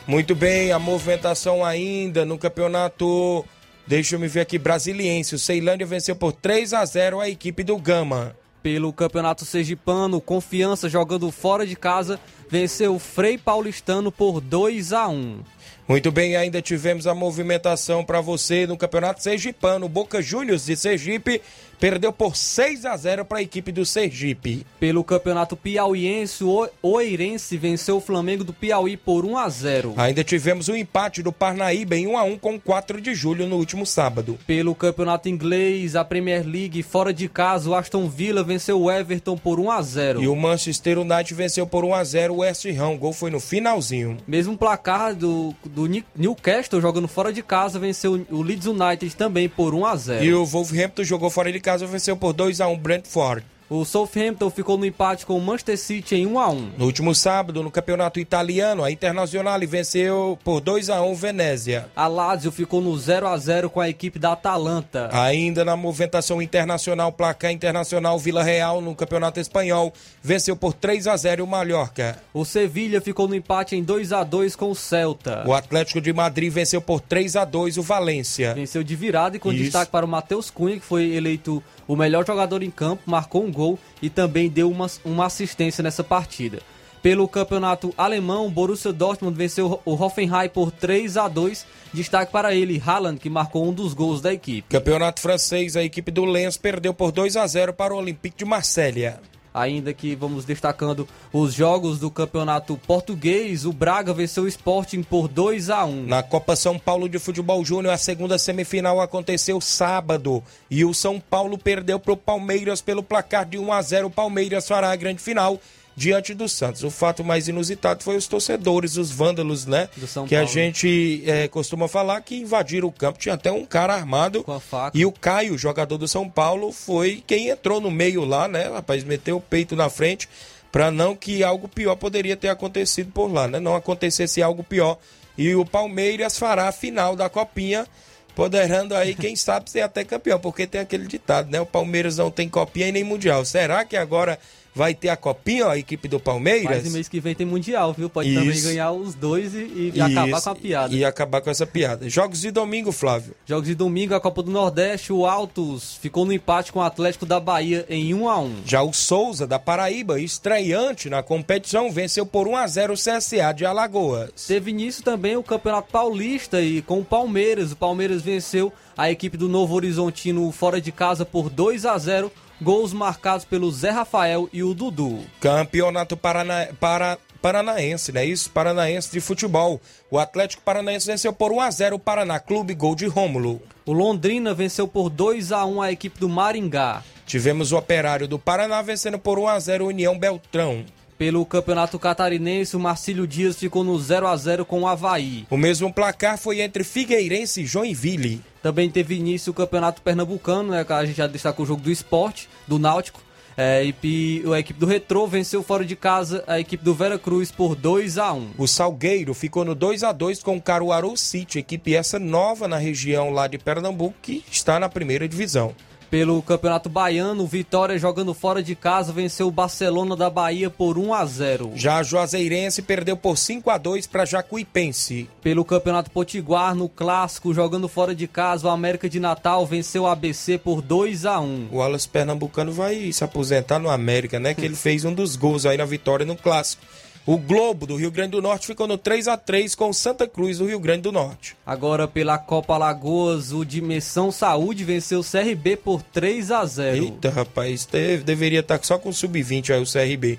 Muito 0.07 0.35
bem, 0.35 0.73
a 0.73 0.79
movimentação 0.79 1.63
ainda 1.65 2.25
no 2.25 2.39
campeonato. 2.39 3.45
Deixa 3.87 4.17
eu 4.17 4.21
me 4.21 4.29
ver 4.29 4.41
aqui, 4.41 4.59
Brasiliense. 4.59 5.35
O 5.35 5.39
Ceilândia 5.39 5.87
venceu 5.87 6.17
por 6.17 6.33
3 6.33 6.73
a 6.73 6.85
0 6.85 7.21
a 7.21 7.29
equipe 7.29 7.63
do 7.63 7.77
Gama. 7.77 8.35
Pelo 8.63 8.93
Campeonato 8.93 9.47
Sergipano, 9.47 10.21
Confiança 10.21 10.89
jogando 10.89 11.31
fora 11.31 11.67
de 11.67 11.75
casa 11.75 12.21
venceu 12.51 12.95
o 12.95 12.99
Frei 12.99 13.39
Paulistano 13.39 14.13
por 14.13 14.41
2 14.41 14.93
a 14.93 15.09
1. 15.09 15.41
Muito 15.89 16.13
bem, 16.13 16.37
ainda 16.37 16.61
tivemos 16.61 17.07
a 17.07 17.15
movimentação 17.15 18.05
para 18.05 18.21
você 18.21 18.67
no 18.67 18.77
Campeonato 18.77 19.23
Sergipano. 19.23 19.89
Boca 19.89 20.21
Juniors 20.21 20.67
de 20.67 20.77
Sergipe 20.77 21.41
perdeu 21.81 22.13
por 22.13 22.37
6 22.37 22.85
a 22.85 22.95
0 22.95 23.25
para 23.25 23.39
a 23.39 23.43
equipe 23.43 23.73
do 23.73 23.87
Sergipe. 23.87 24.67
Pelo 24.79 25.03
Campeonato 25.03 25.57
Piauiense, 25.57 26.45
o 26.45 26.69
Oeirense 26.83 27.57
venceu 27.57 27.97
o 27.97 28.01
Flamengo 28.01 28.45
do 28.45 28.53
Piauí 28.53 28.99
por 28.99 29.25
1 29.25 29.39
a 29.39 29.49
0. 29.49 29.95
Ainda 29.97 30.23
tivemos 30.23 30.69
o 30.69 30.77
empate 30.77 31.23
do 31.23 31.33
Parnaíba 31.33 31.97
em 31.97 32.07
1 32.07 32.19
a 32.19 32.23
1 32.23 32.39
com 32.39 32.61
4 32.61 33.01
de 33.01 33.15
julho 33.15 33.49
no 33.49 33.57
último 33.57 33.87
sábado. 33.87 34.39
Pelo 34.47 34.75
Campeonato 34.75 35.29
Inglês, 35.29 35.97
a 35.97 36.05
Premier 36.05 36.47
League, 36.47 36.83
fora 36.83 37.15
de 37.15 37.29
casa, 37.29 37.71
o 37.71 37.75
Aston 37.75 38.09
Villa 38.09 38.45
venceu 38.45 38.79
o 38.79 38.91
Everton 38.91 39.39
por 39.39 39.59
1 39.59 39.71
a 39.71 39.81
0. 39.81 40.23
E 40.23 40.29
o 40.29 40.37
Manchester 40.37 40.99
United 40.99 41.35
venceu 41.35 41.67
por 41.67 41.85
1 41.85 41.95
a 41.95 42.05
0 42.05 42.35
o 42.35 42.37
West 42.39 42.67
Ham. 42.67 42.91
O 42.91 42.99
gol 42.99 43.13
foi 43.15 43.31
no 43.31 43.41
finalzinho. 43.41 44.19
Mesmo 44.27 44.59
placar 44.59 45.15
do, 45.15 45.55
do 45.65 45.89
Newcastle 46.15 46.81
jogando 46.81 47.09
fora 47.09 47.33
de 47.33 47.43
casa 47.43 47.79
venceu 47.79 48.27
o 48.31 48.43
Leeds 48.43 48.67
United 48.67 49.17
também 49.17 49.49
por 49.49 49.75
1 49.75 49.87
a 49.87 49.97
0. 49.97 50.25
E 50.25 50.35
o 50.35 50.45
Wolverhampton 50.45 51.05
jogou 51.05 51.31
fora 51.31 51.51
de 51.51 51.59
casa 51.59 51.70
casa 51.71 51.87
venceu 51.87 52.17
por 52.17 52.33
2 52.33 52.61
a 52.61 52.67
1 52.67 52.77
Brentford. 52.79 53.45
O 53.71 53.85
Southampton 53.85 54.51
ficou 54.51 54.77
no 54.77 54.85
empate 54.85 55.25
com 55.25 55.39
o 55.39 55.41
Manchester 55.41 55.79
City 55.79 56.17
em 56.17 56.27
1 56.27 56.39
a 56.41 56.49
1. 56.51 56.71
No 56.77 56.87
último 56.87 57.15
sábado, 57.15 57.63
no 57.63 57.71
campeonato 57.71 58.19
italiano, 58.19 58.83
a 58.83 58.91
Internazionale 58.91 59.65
venceu 59.65 60.37
por 60.43 60.61
2 60.61 60.91
a 60.91 61.01
1 61.01 61.15
Venezia. 61.15 61.87
A 61.95 62.09
Lazio 62.09 62.51
ficou 62.51 62.81
no 62.81 62.99
0 62.99 63.29
a 63.29 63.39
0 63.39 63.71
com 63.71 63.81
a 63.81 63.89
equipe 63.89 64.19
da 64.19 64.33
Atalanta. 64.33 65.09
Ainda 65.13 65.65
na 65.65 65.77
movimentação 65.77 66.43
internacional, 66.43 67.13
placar 67.13 67.53
internacional 67.53 68.19
Vila 68.19 68.43
Real 68.43 68.81
no 68.81 68.93
campeonato 68.93 69.39
espanhol 69.39 69.93
venceu 70.21 70.57
por 70.57 70.73
3 70.73 71.07
a 71.07 71.17
0 71.17 71.45
o 71.45 71.47
Mallorca. 71.47 72.21
O 72.35 72.45
Sevilha 72.45 73.01
ficou 73.01 73.29
no 73.29 73.37
empate 73.37 73.77
em 73.77 73.85
2 73.85 74.13
a 74.13 74.25
2 74.25 74.57
com 74.57 74.73
o 74.73 74.75
Celta. 74.75 75.45
O 75.47 75.55
Atlético 75.55 76.01
de 76.01 76.13
Madrid 76.13 76.53
venceu 76.53 76.81
por 76.81 77.01
3 77.01 77.37
a 77.37 77.45
2 77.45 77.79
o 77.79 77.83
Valência. 77.83 78.53
Venceu 78.53 78.83
de 78.83 78.97
virada 78.97 79.37
e 79.37 79.39
com 79.39 79.53
Isso. 79.53 79.63
destaque 79.63 79.93
para 79.93 80.05
o 80.05 80.09
Matheus 80.09 80.51
Cunha, 80.51 80.81
que 80.81 80.85
foi 80.85 81.15
eleito 81.15 81.63
o 81.91 81.97
melhor 81.97 82.25
jogador 82.25 82.63
em 82.63 82.71
campo, 82.71 83.03
marcou 83.05 83.45
um 83.45 83.51
gol 83.51 83.77
e 84.01 84.09
também 84.09 84.49
deu 84.49 84.71
uma, 84.71 84.89
uma 85.05 85.27
assistência 85.27 85.83
nessa 85.83 86.05
partida. 86.05 86.61
Pelo 87.03 87.27
campeonato 87.27 87.93
alemão, 87.99 88.49
Borussia 88.49 88.93
Dortmund 88.93 89.37
venceu 89.37 89.81
o 89.85 89.95
Hoffenheim 89.95 90.49
por 90.51 90.71
3 90.71 91.17
a 91.17 91.27
2. 91.27 91.67
Destaque 91.93 92.31
para 92.31 92.55
ele, 92.55 92.81
Haaland, 92.87 93.19
que 93.19 93.29
marcou 93.29 93.69
um 93.69 93.73
dos 93.73 93.93
gols 93.93 94.21
da 94.21 94.33
equipe. 94.33 94.69
Campeonato 94.69 95.21
francês, 95.21 95.77
a 95.77 95.83
equipe 95.83 96.13
do 96.13 96.25
Lens 96.25 96.57
perdeu 96.57 96.95
por 96.95 97.11
2 97.11 97.37
a 97.37 97.45
0 97.45 97.73
para 97.73 97.93
o 97.93 97.97
Olympique 97.97 98.39
de 98.39 98.45
Marselha. 98.45 99.19
Ainda 99.53 99.93
que 99.93 100.15
vamos 100.15 100.45
destacando 100.45 101.09
os 101.33 101.53
jogos 101.53 101.99
do 101.99 102.11
campeonato 102.11 102.77
português, 102.87 103.65
o 103.65 103.73
Braga 103.73 104.15
venceu 104.15 104.45
o 104.45 104.49
Sporting 104.49 105.03
por 105.03 105.27
2 105.27 105.71
a 105.71 105.85
1 105.85 106.07
Na 106.07 106.23
Copa 106.23 106.55
São 106.55 106.79
Paulo 106.79 107.09
de 107.09 107.19
Futebol 107.19 107.65
Júnior, 107.65 107.93
a 107.93 107.99
segunda 107.99 108.39
semifinal 108.39 109.01
aconteceu 109.01 109.61
sábado. 109.61 110.43
E 110.71 110.85
o 110.85 110.95
São 110.95 111.19
Paulo 111.19 111.59
perdeu 111.59 111.99
para 111.99 112.13
o 112.13 112.17
Palmeiras 112.17 112.81
pelo 112.81 113.03
placar 113.03 113.45
de 113.45 113.59
1 113.59 113.73
a 113.73 113.83
0 113.83 114.07
O 114.07 114.11
Palmeiras 114.11 114.69
fará 114.69 114.93
a 114.93 114.97
grande 114.97 115.21
final 115.21 115.59
diante 116.01 116.33
do 116.33 116.49
Santos. 116.49 116.83
O 116.83 116.91
fato 116.91 117.23
mais 117.23 117.47
inusitado 117.47 118.03
foi 118.03 118.17
os 118.17 118.27
torcedores, 118.27 118.97
os 118.97 119.11
vândalos, 119.11 119.67
né? 119.67 119.87
que 119.95 120.07
Paulo. 120.07 120.27
a 120.31 120.45
gente 120.47 121.23
é, 121.27 121.47
costuma 121.47 121.89
falar 121.89 122.23
que 122.23 122.37
invadiram 122.37 122.89
o 122.89 122.93
campo. 122.93 123.19
Tinha 123.19 123.35
até 123.35 123.53
um 123.53 123.67
cara 123.67 123.93
armado. 123.93 124.43
Com 124.43 124.53
a 124.53 124.61
faca. 124.61 124.97
E 124.97 125.05
o 125.05 125.13
Caio, 125.13 125.59
jogador 125.59 125.99
do 125.99 126.09
São 126.09 126.27
Paulo, 126.27 126.73
foi 126.73 127.23
quem 127.27 127.51
entrou 127.51 127.83
no 127.83 127.91
meio 127.91 128.25
lá, 128.25 128.49
né? 128.49 128.71
Rapaz, 128.71 129.05
meteu 129.05 129.37
o 129.37 129.41
peito 129.43 129.77
na 129.77 129.91
frente 129.91 130.27
para 130.73 130.91
não 130.91 131.15
que 131.15 131.45
algo 131.45 131.69
pior 131.69 131.97
poderia 131.97 132.35
ter 132.35 132.49
acontecido 132.49 133.13
por 133.13 133.31
lá, 133.31 133.47
né? 133.47 133.61
Não 133.61 133.77
acontecesse 133.77 134.41
algo 134.41 134.65
pior. 134.65 134.97
E 135.37 135.55
o 135.55 135.67
Palmeiras 135.67 136.39
fará 136.39 136.69
a 136.69 136.73
final 136.73 137.15
da 137.15 137.29
Copinha 137.29 137.87
poderando 138.35 138.95
aí, 138.97 139.15
quem 139.15 139.37
sabe, 139.37 139.71
ser 139.71 139.83
até 139.83 140.03
campeão, 140.03 140.39
porque 140.39 140.67
tem 140.67 140.81
aquele 140.81 141.07
ditado, 141.07 141.51
né? 141.51 141.61
O 141.61 141.67
Palmeiras 141.67 142.17
não 142.17 142.31
tem 142.31 142.49
copinha 142.49 142.89
e 142.89 142.93
nem 142.93 143.05
mundial. 143.05 143.45
Será 143.45 143.85
que 143.85 143.99
agora 143.99 144.39
vai 144.75 144.95
ter 144.95 145.09
a 145.09 145.17
copinha, 145.17 145.67
ó, 145.67 145.71
a 145.71 145.79
equipe 145.79 146.09
do 146.09 146.21
Palmeiras. 146.21 146.83
Mas 146.85 146.93
mês 146.93 147.09
que 147.09 147.21
vem 147.21 147.35
tem 147.35 147.47
Mundial, 147.47 147.93
viu? 147.93 148.09
Pode 148.09 148.31
Isso. 148.31 148.39
também 148.39 148.63
ganhar 148.63 148.93
os 148.93 149.15
dois 149.15 149.55
e, 149.55 149.93
e 149.95 150.01
acabar 150.01 150.41
com 150.41 150.51
a 150.51 150.55
piada. 150.55 150.95
E 150.95 151.05
acabar 151.05 151.41
com 151.41 151.51
essa 151.51 151.67
piada. 151.67 152.09
Jogos 152.09 152.41
de 152.41 152.51
domingo, 152.51 152.93
Flávio. 152.93 153.35
Jogos 153.47 153.67
de 153.67 153.75
domingo, 153.75 154.15
a 154.15 154.21
Copa 154.21 154.43
do 154.43 154.51
Nordeste, 154.51 155.13
o 155.13 155.27
Altos 155.27 155.99
ficou 156.01 156.25
no 156.25 156.33
empate 156.33 156.73
com 156.73 156.79
o 156.79 156.83
Atlético 156.83 157.27
da 157.27 157.41
Bahia 157.41 157.85
em 157.89 158.15
1 158.15 158.29
a 158.29 158.41
1 158.41 158.57
Já 158.65 158.83
o 158.83 158.93
Souza, 158.93 159.47
da 159.47 159.59
Paraíba, 159.59 160.21
estreante 160.21 161.11
na 161.11 161.23
competição, 161.23 161.91
venceu 161.91 162.25
por 162.25 162.47
1 162.47 162.57
a 162.57 162.67
0 162.67 162.93
o 162.93 162.97
CSA 162.97 163.53
de 163.55 163.65
Alagoas. 163.65 164.31
Teve 164.47 164.71
início 164.71 165.03
também 165.03 165.37
o 165.37 165.43
Campeonato 165.43 165.91
Paulista 165.91 166.61
e 166.61 166.83
com 166.83 167.01
o 167.01 167.05
Palmeiras. 167.05 167.73
O 167.73 167.77
Palmeiras 167.77 168.23
venceu 168.23 168.73
a 168.97 169.11
equipe 169.11 169.37
do 169.37 169.49
Novo 169.49 169.75
Horizontino 169.75 170.51
fora 170.53 170.81
de 170.81 170.93
casa 170.93 171.25
por 171.25 171.49
2 171.49 171.87
a 171.87 171.97
0 171.97 172.31
Gols 172.61 172.93
marcados 172.93 173.45
pelo 173.45 173.71
Zé 173.71 173.91
Rafael 173.91 174.49
e 174.53 174.63
o 174.63 174.75
Dudu. 174.75 175.25
Campeonato 175.41 176.17
Parana... 176.17 176.69
para... 176.79 177.19
Paranaense, 177.41 178.13
né? 178.13 178.23
Isso, 178.25 178.51
Paranaense 178.51 179.11
de 179.11 179.19
futebol. 179.19 179.81
O 180.11 180.19
Atlético 180.19 180.63
Paranaense 180.63 181.07
venceu 181.07 181.33
por 181.33 181.51
1 181.51 181.61
a 181.61 181.71
0 181.71 181.97
o 181.97 181.99
Paraná 181.99 182.39
Clube, 182.39 182.75
gol 182.75 182.95
de 182.95 183.07
Rômulo. 183.07 183.63
O 183.87 183.93
Londrina 183.93 184.53
venceu 184.53 184.87
por 184.87 185.09
2 185.09 185.51
a 185.51 185.65
1 185.65 185.81
a 185.81 185.91
equipe 185.91 186.21
do 186.21 186.29
Maringá. 186.29 187.03
Tivemos 187.25 187.73
o 187.73 187.79
Operário 187.79 188.29
do 188.29 188.39
Paraná 188.39 188.83
vencendo 188.83 189.19
por 189.19 189.39
1 189.39 189.49
a 189.49 189.59
0 189.59 189.85
o 189.85 189.89
União 189.89 190.19
Beltrão. 190.19 190.85
Pelo 191.21 191.45
Campeonato 191.45 191.99
Catarinense, 191.99 192.75
o 192.75 192.81
Marcílio 192.81 193.27
Dias 193.27 193.59
ficou 193.59 193.85
no 193.85 193.99
0 194.01 194.27
a 194.27 194.35
0 194.35 194.65
com 194.65 194.81
o 194.81 194.87
Havaí. 194.87 195.45
O 195.51 195.57
mesmo 195.59 195.93
placar 195.93 196.39
foi 196.39 196.63
entre 196.63 196.83
Figueirense 196.83 197.61
e 197.61 197.67
Joinville. 197.67 198.41
Também 198.63 198.89
teve 198.89 199.17
início 199.17 199.51
o 199.51 199.55
Campeonato 199.55 200.01
Pernambucano, 200.01 200.71
né? 200.71 200.83
A 200.89 201.05
gente 201.05 201.19
já 201.19 201.27
destacou 201.27 201.65
o 201.65 201.69
jogo 201.69 201.83
do 201.83 201.91
esporte, 201.91 202.49
do 202.67 202.79
Náutico. 202.79 203.21
É, 203.55 203.85
e 203.85 204.43
a 204.51 204.61
equipe 204.61 204.81
do 204.81 204.87
Retrô 204.87 205.27
venceu 205.27 205.63
fora 205.63 205.85
de 205.85 205.95
casa 205.95 206.43
a 206.47 206.59
equipe 206.59 206.83
do 206.83 206.95
Vera 206.95 207.19
Cruz 207.19 207.51
por 207.51 207.75
2 207.75 208.17
a 208.17 208.33
1 208.33 208.53
O 208.57 208.67
Salgueiro 208.67 209.35
ficou 209.35 209.63
no 209.63 209.75
2 209.75 210.03
a 210.03 210.13
2 210.13 210.43
com 210.43 210.57
o 210.57 210.63
Caruaru 210.63 211.15
City, 211.19 211.59
equipe 211.59 211.95
essa 211.95 212.19
nova 212.19 212.67
na 212.67 212.79
região 212.79 213.29
lá 213.29 213.47
de 213.47 213.59
Pernambuco, 213.59 214.15
que 214.23 214.43
está 214.51 214.81
na 214.81 214.89
primeira 214.89 215.29
divisão. 215.29 215.75
Pelo 216.11 216.43
Campeonato 216.43 216.89
Baiano, 216.89 217.47
Vitória 217.47 217.97
jogando 217.97 218.35
fora 218.35 218.61
de 218.61 218.75
casa 218.75 219.13
venceu 219.13 219.47
o 219.47 219.53
Barcelona 219.53 220.17
da 220.17 220.29
Bahia 220.29 220.69
por 220.69 220.99
1 220.99 221.15
a 221.15 221.25
0. 221.25 221.71
Já 221.77 221.99
a 221.99 222.03
Juazeirense 222.03 222.83
perdeu 222.83 223.17
por 223.17 223.39
5 223.39 223.71
a 223.71 223.79
2 223.79 224.09
para 224.09 224.25
Jacuipense. 224.25 225.31
Pelo 225.41 225.65
Campeonato 225.65 226.11
Potiguar, 226.11 226.75
no 226.75 226.89
clássico, 226.89 227.55
jogando 227.55 227.87
fora 227.87 228.13
de 228.13 228.27
casa, 228.27 228.67
o 228.67 228.71
América 228.71 229.09
de 229.09 229.21
Natal 229.21 229.65
venceu 229.65 230.03
o 230.03 230.07
ABC 230.09 230.59
por 230.59 230.83
2 230.83 231.27
a 231.27 231.39
1. 231.39 231.69
O 231.71 231.81
Alas 231.81 232.07
Pernambucano 232.07 232.73
vai 232.73 233.13
se 233.13 233.23
aposentar 233.23 233.79
no 233.79 233.89
América, 233.89 234.41
né? 234.41 234.53
Que 234.53 234.65
ele 234.65 234.75
fez 234.75 235.05
um 235.05 235.15
dos 235.15 235.37
gols 235.37 235.65
aí 235.65 235.77
na 235.77 235.85
vitória 235.85 236.27
no 236.27 236.35
clássico. 236.35 236.83
O 237.27 237.37
Globo 237.37 237.87
do 237.87 237.97
Rio 237.97 238.11
Grande 238.11 238.31
do 238.31 238.43
Norte 238.43 238.67
ficou 238.67 238.89
no 238.89 238.97
3 238.97 239.29
a 239.29 239.37
3 239.37 239.75
com 239.75 239.91
o 239.91 239.95
Santa 239.95 240.27
Cruz 240.27 240.59
do 240.59 240.67
Rio 240.67 240.81
Grande 240.81 241.03
do 241.03 241.13
Norte. 241.13 241.55
Agora 241.67 242.09
pela 242.09 242.39
Copa 242.39 242.75
Alagoas, 242.75 243.53
o 243.53 243.65
Dimensão 243.65 244.33
Saúde 244.33 244.85
venceu 244.85 245.21
o 245.21 245.25
CRB 245.25 245.77
por 245.77 246.03
3 246.03 246.51
a 246.51 246.65
0. 246.65 246.97
Eita, 246.97 247.29
rapaz, 247.29 247.85
deve, 247.85 248.25
deveria 248.25 248.61
estar 248.61 248.83
só 248.83 248.99
com 248.99 249.13
sub-20 249.13 249.71
aí 249.71 249.83
o 249.83 249.87
CRB. 249.87 250.39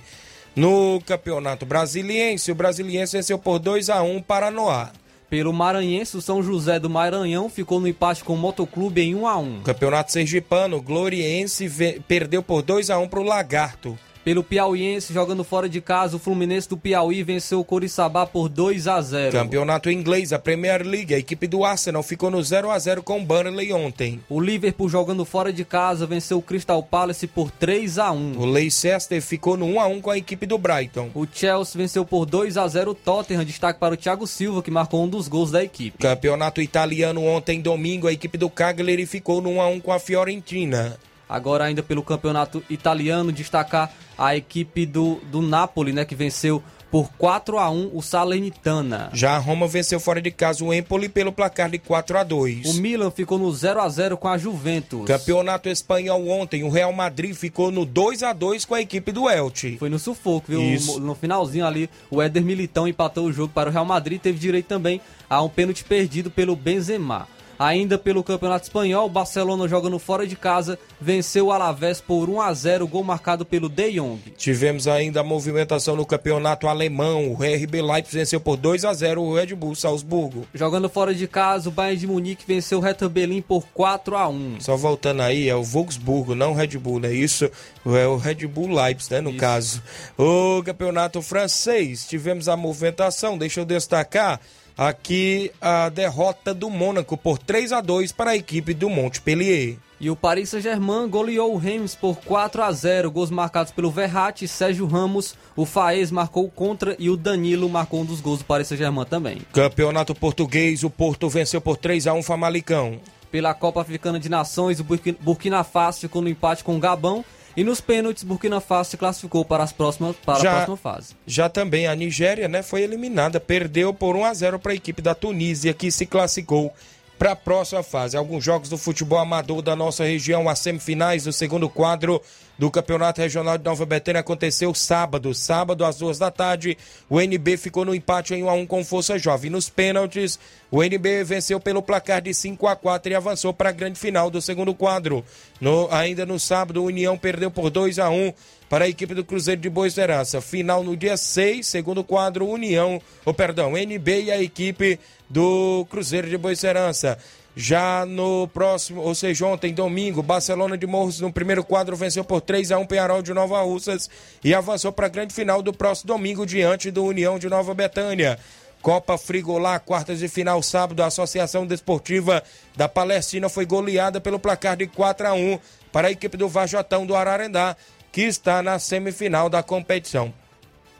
No 0.55 0.99
Campeonato 1.05 1.65
Brasiliense, 1.65 2.51
o 2.51 2.55
Brasiliense 2.55 3.15
venceu 3.15 3.37
por 3.37 3.59
2 3.59 3.89
a 3.89 4.01
1 4.01 4.21
Paranoá. 4.23 4.91
Pelo 5.29 5.53
Maranhense, 5.53 6.17
o 6.17 6.21
São 6.21 6.43
José 6.43 6.77
do 6.77 6.89
Maranhão 6.89 7.47
ficou 7.47 7.79
no 7.79 7.87
empate 7.87 8.21
com 8.21 8.33
o 8.33 8.37
Motoclube 8.37 9.01
em 9.01 9.15
1 9.15 9.27
a 9.27 9.37
1. 9.37 9.61
Campeonato 9.61 10.11
Sergipano, 10.11 10.75
o 10.75 10.81
Gloriense 10.81 11.71
perdeu 12.05 12.43
por 12.43 12.61
2 12.61 12.89
a 12.89 12.99
1 12.99 13.07
para 13.07 13.19
o 13.21 13.23
Lagarto. 13.23 13.97
Pelo 14.23 14.43
Piauiense, 14.43 15.11
jogando 15.11 15.43
fora 15.43 15.67
de 15.67 15.81
casa, 15.81 16.15
o 16.15 16.19
Fluminense 16.19 16.69
do 16.69 16.77
Piauí 16.77 17.23
venceu 17.23 17.59
o 17.59 17.63
Coriçaba 17.63 18.27
por 18.27 18.47
2 18.47 18.87
a 18.87 19.01
0 19.01 19.31
Campeonato 19.31 19.89
inglês, 19.89 20.31
a 20.31 20.37
Premier 20.37 20.85
League, 20.85 21.15
a 21.15 21.17
equipe 21.17 21.47
do 21.47 21.65
Arsenal 21.65 22.03
ficou 22.03 22.29
no 22.29 22.41
0 22.43 22.69
a 22.69 22.77
0 22.77 23.01
com 23.01 23.19
o 23.19 23.25
Burnley 23.25 23.73
ontem. 23.73 24.19
O 24.29 24.39
Liverpool, 24.39 24.87
jogando 24.87 25.25
fora 25.25 25.51
de 25.51 25.65
casa, 25.65 26.05
venceu 26.05 26.37
o 26.37 26.41
Crystal 26.41 26.83
Palace 26.83 27.25
por 27.25 27.49
3 27.49 27.97
a 27.97 28.11
1 28.11 28.37
O 28.37 28.45
Leicester 28.45 29.21
ficou 29.23 29.57
no 29.57 29.65
1 29.65 29.79
a 29.79 29.87
1 29.87 30.01
com 30.01 30.11
a 30.11 30.17
equipe 30.17 30.45
do 30.45 30.59
Brighton. 30.59 31.09
O 31.15 31.25
Chelsea 31.25 31.79
venceu 31.79 32.05
por 32.05 32.27
2 32.27 32.57
a 32.57 32.67
0 32.67 32.91
o 32.91 32.95
Tottenham, 32.95 33.43
destaque 33.43 33.79
para 33.79 33.95
o 33.95 33.97
Thiago 33.97 34.27
Silva, 34.27 34.61
que 34.61 34.69
marcou 34.69 35.03
um 35.03 35.07
dos 35.07 35.27
gols 35.27 35.49
da 35.49 35.63
equipe. 35.63 35.97
Campeonato 35.97 36.61
italiano 36.61 37.25
ontem, 37.25 37.59
domingo, 37.59 38.07
a 38.07 38.13
equipe 38.13 38.37
do 38.37 38.51
Cagliari 38.51 39.07
ficou 39.07 39.41
no 39.41 39.49
1 39.49 39.61
a 39.61 39.67
1 39.67 39.79
com 39.79 39.91
a 39.91 39.99
Fiorentina. 39.99 40.95
Agora, 41.31 41.63
ainda 41.63 41.81
pelo 41.81 42.03
campeonato 42.03 42.61
italiano, 42.69 43.31
destacar 43.31 43.89
a 44.17 44.35
equipe 44.35 44.85
do, 44.85 45.15
do 45.31 45.41
Napoli, 45.41 45.93
né, 45.93 46.03
que 46.03 46.13
venceu 46.13 46.61
por 46.91 47.09
4 47.17 47.57
a 47.57 47.69
1 47.69 47.91
o 47.93 48.01
Salernitana. 48.01 49.09
Já 49.13 49.37
a 49.37 49.37
Roma 49.37 49.65
venceu 49.65 49.97
fora 49.97 50.21
de 50.21 50.29
casa 50.29 50.61
o 50.61 50.73
Empoli 50.73 51.07
pelo 51.07 51.31
placar 51.31 51.69
de 51.69 51.79
4 51.79 52.17
a 52.17 52.23
2. 52.25 52.75
O 52.75 52.81
Milan 52.81 53.09
ficou 53.09 53.39
no 53.39 53.49
0 53.49 53.79
a 53.79 53.87
0 53.87 54.17
com 54.17 54.27
a 54.27 54.37
Juventus. 54.37 55.05
Campeonato 55.05 55.69
espanhol 55.69 56.27
ontem, 56.27 56.65
o 56.65 56.69
Real 56.69 56.91
Madrid 56.91 57.33
ficou 57.33 57.71
no 57.71 57.85
2 57.85 58.23
a 58.23 58.33
2 58.33 58.65
com 58.65 58.75
a 58.75 58.81
equipe 58.81 59.13
do 59.13 59.29
Elche. 59.29 59.77
Foi 59.77 59.89
no 59.89 59.97
sufoco, 59.97 60.47
viu? 60.49 60.61
Isso. 60.61 60.99
No 60.99 61.15
finalzinho 61.15 61.65
ali, 61.65 61.89
o 62.09 62.21
Éder 62.21 62.43
Militão 62.43 62.85
empatou 62.85 63.25
o 63.25 63.31
jogo 63.31 63.53
para 63.53 63.69
o 63.69 63.71
Real 63.73 63.85
Madrid, 63.85 64.19
teve 64.19 64.37
direito 64.37 64.67
também 64.67 64.99
a 65.29 65.41
um 65.41 65.47
pênalti 65.47 65.85
perdido 65.85 66.29
pelo 66.29 66.57
Benzema. 66.57 67.25
Ainda 67.61 67.95
pelo 67.95 68.23
Campeonato 68.23 68.63
Espanhol, 68.63 69.05
o 69.05 69.09
Barcelona 69.09 69.67
jogando 69.67 69.99
fora 69.99 70.25
de 70.25 70.35
casa, 70.35 70.79
venceu 70.99 71.45
o 71.45 71.51
Alavés 71.51 72.01
por 72.01 72.27
1 72.27 72.41
a 72.41 72.51
0, 72.51 72.87
gol 72.87 73.03
marcado 73.03 73.45
pelo 73.45 73.69
De 73.69 73.91
Jong. 73.91 74.19
Tivemos 74.35 74.87
ainda 74.87 75.19
a 75.19 75.23
movimentação 75.23 75.95
no 75.95 76.03
campeonato 76.03 76.67
alemão. 76.67 77.31
O 77.31 77.35
RB 77.35 77.83
Leipzig 77.83 78.17
venceu 78.17 78.39
por 78.39 78.57
2 78.57 78.83
a 78.83 78.91
0 78.95 79.21
o 79.21 79.35
Red 79.35 79.53
Bull 79.53 79.75
Salzburgo. 79.75 80.47
Jogando 80.55 80.89
fora 80.89 81.13
de 81.13 81.27
casa, 81.27 81.69
o 81.69 81.71
Bayern 81.71 81.99
de 81.99 82.07
Munique 82.07 82.45
venceu 82.47 82.79
o 82.79 82.81
Hertha 82.81 83.07
Berlim 83.07 83.43
por 83.43 83.63
4 83.75 84.17
a 84.17 84.27
1. 84.27 84.59
Só 84.59 84.75
voltando 84.75 85.21
aí, 85.21 85.47
é 85.47 85.55
o 85.55 85.61
Wolfsburgo, 85.61 86.33
não 86.33 86.53
o 86.53 86.55
Red 86.55 86.79
Bull, 86.79 86.99
né? 86.99 87.13
Isso 87.13 87.47
é 87.85 88.07
o 88.07 88.17
Red 88.17 88.47
Bull 88.47 88.73
Leipzig, 88.73 89.13
né? 89.13 89.21
No 89.21 89.29
Isso. 89.29 89.39
caso. 89.39 89.83
O 90.17 90.63
campeonato 90.63 91.21
francês, 91.21 92.07
tivemos 92.07 92.49
a 92.49 92.57
movimentação. 92.57 93.37
Deixa 93.37 93.59
eu 93.59 93.65
destacar 93.65 94.41
aqui 94.87 95.51
a 95.61 95.89
derrota 95.89 96.55
do 96.55 96.67
Mônaco 96.69 97.15
por 97.15 97.37
3 97.37 97.71
a 97.71 97.81
2 97.81 98.11
para 98.11 98.31
a 98.31 98.35
equipe 98.35 98.73
do 98.73 98.89
Montpellier. 98.89 99.77
E 99.99 100.09
o 100.09 100.15
Paris 100.15 100.49
Saint-Germain 100.49 101.07
goleou 101.07 101.53
o 101.53 101.57
Reims 101.57 101.93
por 101.93 102.15
4 102.17 102.63
a 102.63 102.71
0, 102.71 103.11
gols 103.11 103.29
marcados 103.29 103.71
pelo 103.71 103.91
Verratti, 103.91 104.47
Sérgio 104.47 104.87
Ramos, 104.87 105.35
o 105.55 105.63
Faez 105.63 106.09
marcou 106.09 106.49
contra 106.49 106.95
e 106.97 107.11
o 107.11 107.15
Danilo 107.15 107.69
marcou 107.69 108.01
um 108.01 108.05
dos 108.05 108.19
gols 108.19 108.39
do 108.39 108.45
Paris 108.45 108.67
Saint-Germain 108.67 109.05
também. 109.05 109.43
Campeonato 109.53 110.15
português, 110.15 110.83
o 110.83 110.89
Porto 110.89 111.29
venceu 111.29 111.61
por 111.61 111.77
3 111.77 112.07
a 112.07 112.13
1 112.13 112.23
Famalicão. 112.23 112.99
Pela 113.31 113.53
Copa 113.53 113.81
Africana 113.81 114.19
de 114.19 114.29
Nações, 114.29 114.79
o 114.79 114.83
Burki- 114.83 115.15
Burkina 115.21 115.63
Faso 115.63 115.99
ficou 115.99 116.23
no 116.23 116.27
empate 116.29 116.63
com 116.63 116.75
o 116.75 116.79
Gabão 116.79 117.23
e 117.55 117.63
nos 117.63 117.81
pênaltis 117.81 118.23
Burkina 118.23 118.59
Faso 118.61 118.91
se 118.91 118.97
classificou 118.97 119.43
para, 119.43 119.63
as 119.63 119.71
próximas, 119.71 120.15
para 120.25 120.39
Já- 120.39 120.51
a 120.51 120.55
próxima 120.65 120.77
fase. 120.77 121.15
Já 121.25 121.49
também 121.49 121.87
a 121.87 121.95
Nigéria, 121.95 122.47
né, 122.47 122.61
foi 122.63 122.81
eliminada, 122.81 123.39
perdeu 123.39 123.93
por 123.93 124.15
1 124.15 124.25
a 124.25 124.33
0 124.33 124.59
para 124.59 124.71
a 124.71 124.75
equipe 124.75 125.01
da 125.01 125.13
Tunísia 125.15 125.73
que 125.73 125.91
se 125.91 126.05
classificou 126.05 126.73
para 127.19 127.33
a 127.33 127.35
próxima 127.35 127.83
fase. 127.83 128.17
Alguns 128.17 128.43
jogos 128.43 128.67
do 128.69 128.77
futebol 128.77 129.19
amador 129.19 129.61
da 129.61 129.75
nossa 129.75 130.03
região, 130.03 130.49
as 130.49 130.59
semifinais 130.59 131.25
do 131.25 131.31
segundo 131.33 131.69
quadro 131.69 132.21
do 132.61 132.69
Campeonato 132.69 133.19
Regional 133.19 133.57
de 133.57 133.63
Nova 133.65 133.87
Betânia 133.87 134.21
aconteceu 134.21 134.71
sábado, 134.75 135.33
sábado 135.33 135.83
às 135.83 135.97
duas 135.97 136.19
da 136.19 136.29
tarde. 136.29 136.77
O 137.09 137.19
NB 137.19 137.57
ficou 137.57 137.83
no 137.83 137.95
empate 137.95 138.35
em 138.35 138.43
1 138.43 138.49
a 138.51 138.53
1 138.53 138.67
com 138.67 138.85
Força 138.85 139.17
Jovem. 139.17 139.49
Nos 139.49 139.67
pênaltis, 139.67 140.37
o 140.69 140.83
NB 140.83 141.23
venceu 141.23 141.59
pelo 141.59 141.81
placar 141.81 142.21
de 142.21 142.31
5 142.35 142.67
a 142.67 142.75
4 142.75 143.11
e 143.11 143.15
avançou 143.15 143.51
para 143.51 143.69
a 143.69 143.71
grande 143.71 143.97
final 143.97 144.29
do 144.29 144.39
segundo 144.39 144.75
quadro. 144.75 145.25
No- 145.59 145.87
ainda 145.91 146.23
no 146.23 146.39
sábado, 146.39 146.83
o 146.83 146.85
União 146.85 147.17
perdeu 147.17 147.49
por 147.49 147.71
2 147.71 147.97
a 147.97 148.11
1 148.11 148.31
para 148.69 148.85
a 148.85 148.87
equipe 148.87 149.15
do 149.15 149.25
Cruzeiro 149.25 149.59
de 149.59 149.67
Boa 149.67 149.87
Esperança. 149.87 150.39
Final 150.39 150.83
no 150.83 150.95
dia 150.95 151.17
6, 151.17 151.65
segundo 151.65 152.03
quadro, 152.03 152.47
União, 152.47 153.01
ou 153.25 153.33
perdão, 153.33 153.75
NB 153.75 154.25
e 154.25 154.31
a 154.31 154.39
equipe 154.39 154.99
do 155.27 155.83
Cruzeiro 155.89 156.29
de 156.29 156.37
Boa 156.37 156.53
Esperança. 156.53 157.17
Já 157.55 158.05
no 158.05 158.47
próximo, 158.47 159.01
ou 159.01 159.13
seja, 159.13 159.45
ontem, 159.45 159.73
domingo, 159.73 160.23
Barcelona 160.23 160.77
de 160.77 160.87
Morros 160.87 161.19
no 161.19 161.33
primeiro 161.33 161.63
quadro 161.63 161.97
venceu 161.97 162.23
por 162.23 162.39
3 162.39 162.71
a 162.71 162.77
1 162.77 162.85
Penharol 162.85 163.21
de 163.21 163.33
Nova 163.33 163.61
Russas 163.61 164.09
e 164.41 164.53
avançou 164.53 164.91
para 164.91 165.07
a 165.07 165.09
grande 165.09 165.33
final 165.33 165.61
do 165.61 165.73
próximo 165.73 166.07
domingo 166.07 166.45
diante 166.45 166.89
do 166.89 167.03
União 167.03 167.37
de 167.37 167.49
Nova 167.49 167.73
Betânia. 167.73 168.39
Copa 168.81 169.17
Frigolá, 169.17 169.79
quartas 169.79 170.19
de 170.19 170.27
final, 170.27 170.63
sábado, 170.63 171.03
a 171.03 171.07
Associação 171.07 171.67
Desportiva 171.67 172.41
da 172.75 172.87
Palestina 172.87 173.47
foi 173.47 173.65
goleada 173.65 174.19
pelo 174.21 174.39
placar 174.39 174.77
de 174.77 174.87
4 174.87 175.27
a 175.27 175.33
1 175.33 175.59
para 175.91 176.07
a 176.07 176.11
equipe 176.11 176.37
do 176.37 176.47
Vajotão 176.47 177.05
do 177.05 177.15
Ararendá, 177.15 177.75
que 178.11 178.21
está 178.21 178.63
na 178.63 178.79
semifinal 178.79 179.49
da 179.49 179.61
competição. 179.61 180.33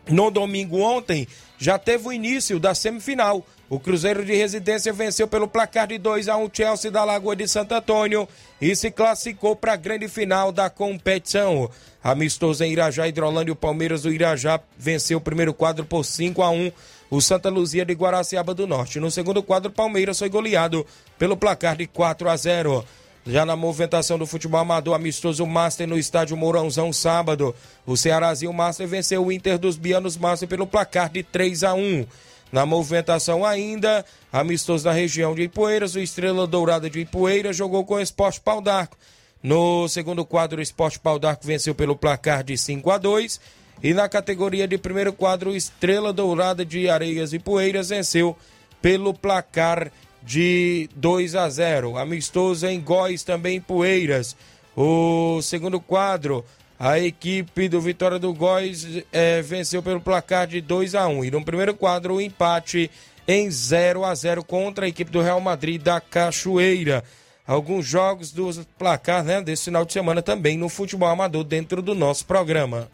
No 0.08 0.30
domingo 0.30 0.80
ontem, 0.80 1.28
já 1.58 1.80
teve 1.80 2.08
o 2.08 2.14
início 2.14 2.60
da 2.60 2.76
semifinal. 2.76 3.46
O 3.72 3.80
Cruzeiro 3.80 4.26
de 4.26 4.36
Residência 4.36 4.92
venceu 4.92 5.30
pelo 5.30 5.48
placar 5.48 5.88
de 5.88 5.98
2 5.98 6.28
a 6.28 6.36
1 6.36 6.50
Chelsea 6.52 6.92
da 6.92 7.06
Lagoa 7.06 7.38
de 7.38 7.48
Santo 7.48 7.74
Antônio 7.74 8.28
e 8.60 8.76
se 8.76 8.92
classificou 8.92 9.56
para 9.56 9.72
a 9.72 9.78
grande 9.78 10.10
final 10.10 10.52
da 10.52 10.70
competição. 10.70 11.72
Amistoso 12.04 12.66
em 12.66 12.74
Irajá, 12.74 13.08
Hidrolândia, 13.08 13.54
o 13.54 13.56
Palmeiras 13.56 14.02
do 14.02 14.12
Irajá 14.12 14.60
venceu 14.78 15.20
o 15.20 15.22
primeiro 15.22 15.54
quadro 15.54 15.86
por 15.86 16.04
5 16.04 16.42
a 16.42 16.50
1 16.50 16.70
o 17.10 17.22
Santa 17.22 17.48
Luzia 17.48 17.86
de 17.86 17.94
Guaraciaba 17.94 18.54
do 18.54 18.68
Norte. 18.68 19.00
No 19.00 19.10
segundo 19.10 19.42
quadro, 19.42 19.72
o 19.72 19.74
Palmeiras 19.74 20.20
foi 20.20 20.28
goleado 20.28 20.86
pelo 21.18 21.38
placar 21.38 21.78
de 21.78 21.88
4 21.88 22.30
a 22.30 22.36
0. 22.36 22.86
Já 23.26 23.46
na 23.46 23.56
movimentação 23.56 24.20
do 24.20 24.28
futebol 24.28 24.60
amador 24.60 24.96
amistoso 24.96 25.46
Master 25.46 25.88
no 25.88 25.98
estádio 25.98 26.36
Mourãozão 26.36 26.92
sábado, 26.92 27.56
o 27.86 27.96
Cearazinho 27.96 28.52
Master 28.52 28.86
venceu 28.86 29.26
o 29.26 29.32
Inter 29.32 29.58
dos 29.58 29.78
Bianos 29.78 30.18
Master 30.18 30.50
pelo 30.50 30.68
placar 30.68 31.10
de 31.10 31.24
3 31.24 31.64
a 31.64 31.74
1. 31.74 32.06
Na 32.52 32.66
movimentação 32.66 33.46
ainda, 33.46 34.06
amistoso 34.32 34.84
da 34.84 34.92
região 34.92 35.34
de 35.34 35.44
Ipueiras, 35.44 35.96
o 35.96 36.00
Estrela 36.00 36.46
Dourada 36.46 36.90
de 36.90 37.00
Ipueiras 37.00 37.56
jogou 37.56 37.86
com 37.86 37.94
o 37.94 38.00
Esporte 38.00 38.42
Pau 38.42 38.62
d'Arco. 38.62 38.98
No 39.42 39.88
segundo 39.88 40.26
quadro, 40.26 40.60
o 40.60 40.62
Esporte 40.62 41.00
Pau 41.00 41.18
d'Arco 41.18 41.48
venceu 41.48 41.74
pelo 41.74 41.96
placar 41.96 42.44
de 42.44 42.58
5 42.58 42.92
a 42.92 42.98
2. 42.98 43.40
E 43.82 43.94
na 43.94 44.08
categoria 44.08 44.68
de 44.68 44.78
primeiro 44.78 45.14
quadro, 45.14 45.52
o 45.52 45.56
Estrela 45.56 46.14
Dourada 46.14 46.66
de 46.66 46.90
Areias 46.90 47.34
e 47.34 47.40
Poeiras 47.40 47.90
venceu 47.90 48.36
pelo 48.82 49.14
placar 49.14 49.92
de 50.22 50.90
2 50.96 51.36
a 51.36 51.50
0. 51.50 51.98
Amistoso 51.98 52.68
em 52.68 52.80
Góis, 52.80 53.24
também 53.24 53.62
Poeiras. 53.62 54.36
O 54.76 55.42
segundo 55.42 55.80
quadro, 55.80 56.46
a 56.84 56.98
equipe 56.98 57.70
do 57.70 57.80
Vitória 57.80 58.18
do 58.18 58.34
Góis 58.34 58.88
eh, 59.14 59.44
venceu 59.44 59.84
pelo 59.84 60.02
placar 60.02 60.48
de 60.48 60.60
2 60.60 60.96
a 60.96 61.08
1. 61.08 61.26
E 61.26 61.30
no 61.30 61.46
primeiro 61.46 61.76
quadro, 61.76 62.16
o 62.16 62.22
empate 62.22 62.90
em 63.28 63.52
0 63.52 64.04
a 64.04 64.16
0 64.16 64.44
contra 64.44 64.88
a 64.88 64.90
equipe 64.90 65.12
do 65.12 65.22
Real 65.22 65.40
Madrid 65.40 65.80
da 65.80 66.02
Cachoeira. 66.02 67.04
Alguns 67.46 67.86
jogos 67.86 68.32
do 68.32 68.50
placar 68.80 69.24
né, 69.24 69.44
desse 69.44 69.66
final 69.66 69.86
de 69.86 69.94
semana 69.94 70.24
também 70.24 70.58
no 70.58 70.68
futebol 70.70 71.08
amador 71.08 71.44
dentro 71.44 71.84
do 71.84 71.94
nosso 71.94 72.26
programa. 72.26 72.90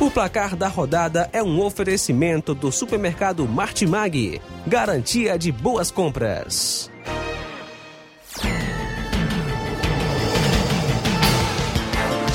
O 0.00 0.10
placar 0.10 0.56
da 0.56 0.66
rodada 0.66 1.28
é 1.30 1.42
um 1.42 1.60
oferecimento 1.60 2.54
do 2.54 2.72
supermercado 2.72 3.46
Martimag. 3.46 4.40
Garantia 4.66 5.38
de 5.38 5.52
boas 5.52 5.90
compras. 5.90 6.90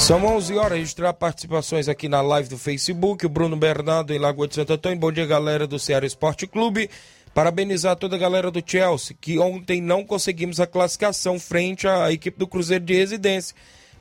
São 0.07 0.25
11 0.25 0.55
horas, 0.55 0.77
registrar 0.77 1.11
participações 1.11 1.89
aqui 1.89 2.07
na 2.07 2.21
live 2.21 2.47
do 2.47 2.57
Facebook. 2.57 3.25
O 3.25 3.29
Bruno 3.29 3.57
Bernardo 3.57 4.13
em 4.13 4.17
Lagoa 4.17 4.47
de 4.47 4.55
Santo 4.55 4.71
Antônio. 4.71 4.97
Bom 4.97 5.11
dia, 5.11 5.25
galera 5.25 5.67
do 5.67 5.77
Ceará 5.77 6.05
Esporte 6.05 6.47
Clube. 6.47 6.89
Parabenizar 7.33 7.93
toda 7.97 8.15
a 8.15 8.17
galera 8.17 8.49
do 8.49 8.63
Chelsea, 8.65 9.17
que 9.19 9.37
ontem 9.37 9.81
não 9.81 10.05
conseguimos 10.05 10.61
a 10.61 10.65
classificação 10.65 11.37
frente 11.37 11.89
à 11.89 12.09
equipe 12.09 12.39
do 12.39 12.47
Cruzeiro 12.47 12.85
de 12.85 12.93
Residência. 12.93 13.53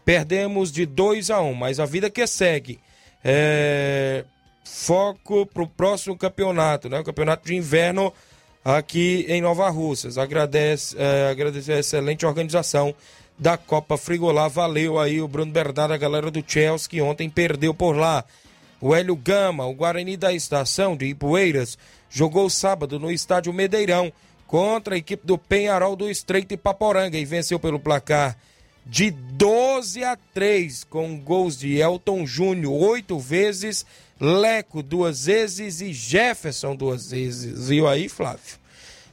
Perdemos 0.04 0.70
de 0.70 0.86
2 0.86 1.28
a 1.28 1.40
1, 1.40 1.54
mas 1.54 1.80
a 1.80 1.84
vida 1.84 2.08
que 2.08 2.24
segue. 2.24 2.78
É... 3.24 4.24
Foco 4.64 5.44
para 5.44 5.64
o 5.64 5.66
próximo 5.66 6.16
campeonato, 6.16 6.88
né? 6.88 7.00
O 7.00 7.04
campeonato 7.04 7.48
de 7.48 7.56
inverno 7.56 8.12
aqui 8.64 9.26
em 9.28 9.40
Nova 9.40 9.68
Russas. 9.70 10.18
Agradece, 10.18 10.94
é, 10.96 11.30
agradecer 11.32 11.72
a 11.72 11.78
excelente 11.80 12.24
organização 12.24 12.94
da 13.38 13.56
Copa 13.56 13.96
Frigolá. 13.96 14.48
Valeu 14.48 14.98
aí 14.98 15.20
o 15.20 15.28
Bruno 15.28 15.52
Bernardo, 15.52 15.92
a 15.92 15.96
galera 15.96 16.30
do 16.30 16.44
Chelsea, 16.46 16.88
que 16.88 17.00
ontem 17.00 17.28
perdeu 17.28 17.74
por 17.74 17.96
lá. 17.96 18.24
O 18.80 18.94
Hélio 18.94 19.16
Gama, 19.16 19.66
o 19.66 19.74
Guarani 19.74 20.16
da 20.16 20.32
Estação 20.32 20.96
de 20.96 21.06
Ipueiras, 21.06 21.78
jogou 22.10 22.48
sábado 22.50 22.98
no 22.98 23.10
estádio 23.10 23.52
Medeirão 23.52 24.12
contra 24.46 24.94
a 24.94 24.98
equipe 24.98 25.26
do 25.26 25.36
Penharol 25.36 25.96
do 25.96 26.08
Estreito 26.08 26.54
Ipaporanga 26.54 27.18
e 27.18 27.24
venceu 27.24 27.58
pelo 27.58 27.80
placar 27.80 28.36
de 28.84 29.10
12 29.10 30.04
a 30.04 30.16
3, 30.32 30.84
com 30.84 31.18
gols 31.18 31.58
de 31.58 31.76
Elton 31.76 32.24
Júnior 32.24 32.72
oito 32.72 33.18
vezes, 33.18 33.84
Leco 34.20 34.82
duas 34.82 35.26
vezes 35.26 35.80
e 35.80 35.92
Jefferson 35.92 36.76
duas 36.76 37.10
vezes. 37.10 37.68
Viu 37.68 37.88
aí, 37.88 38.08
Flávio? 38.08 38.58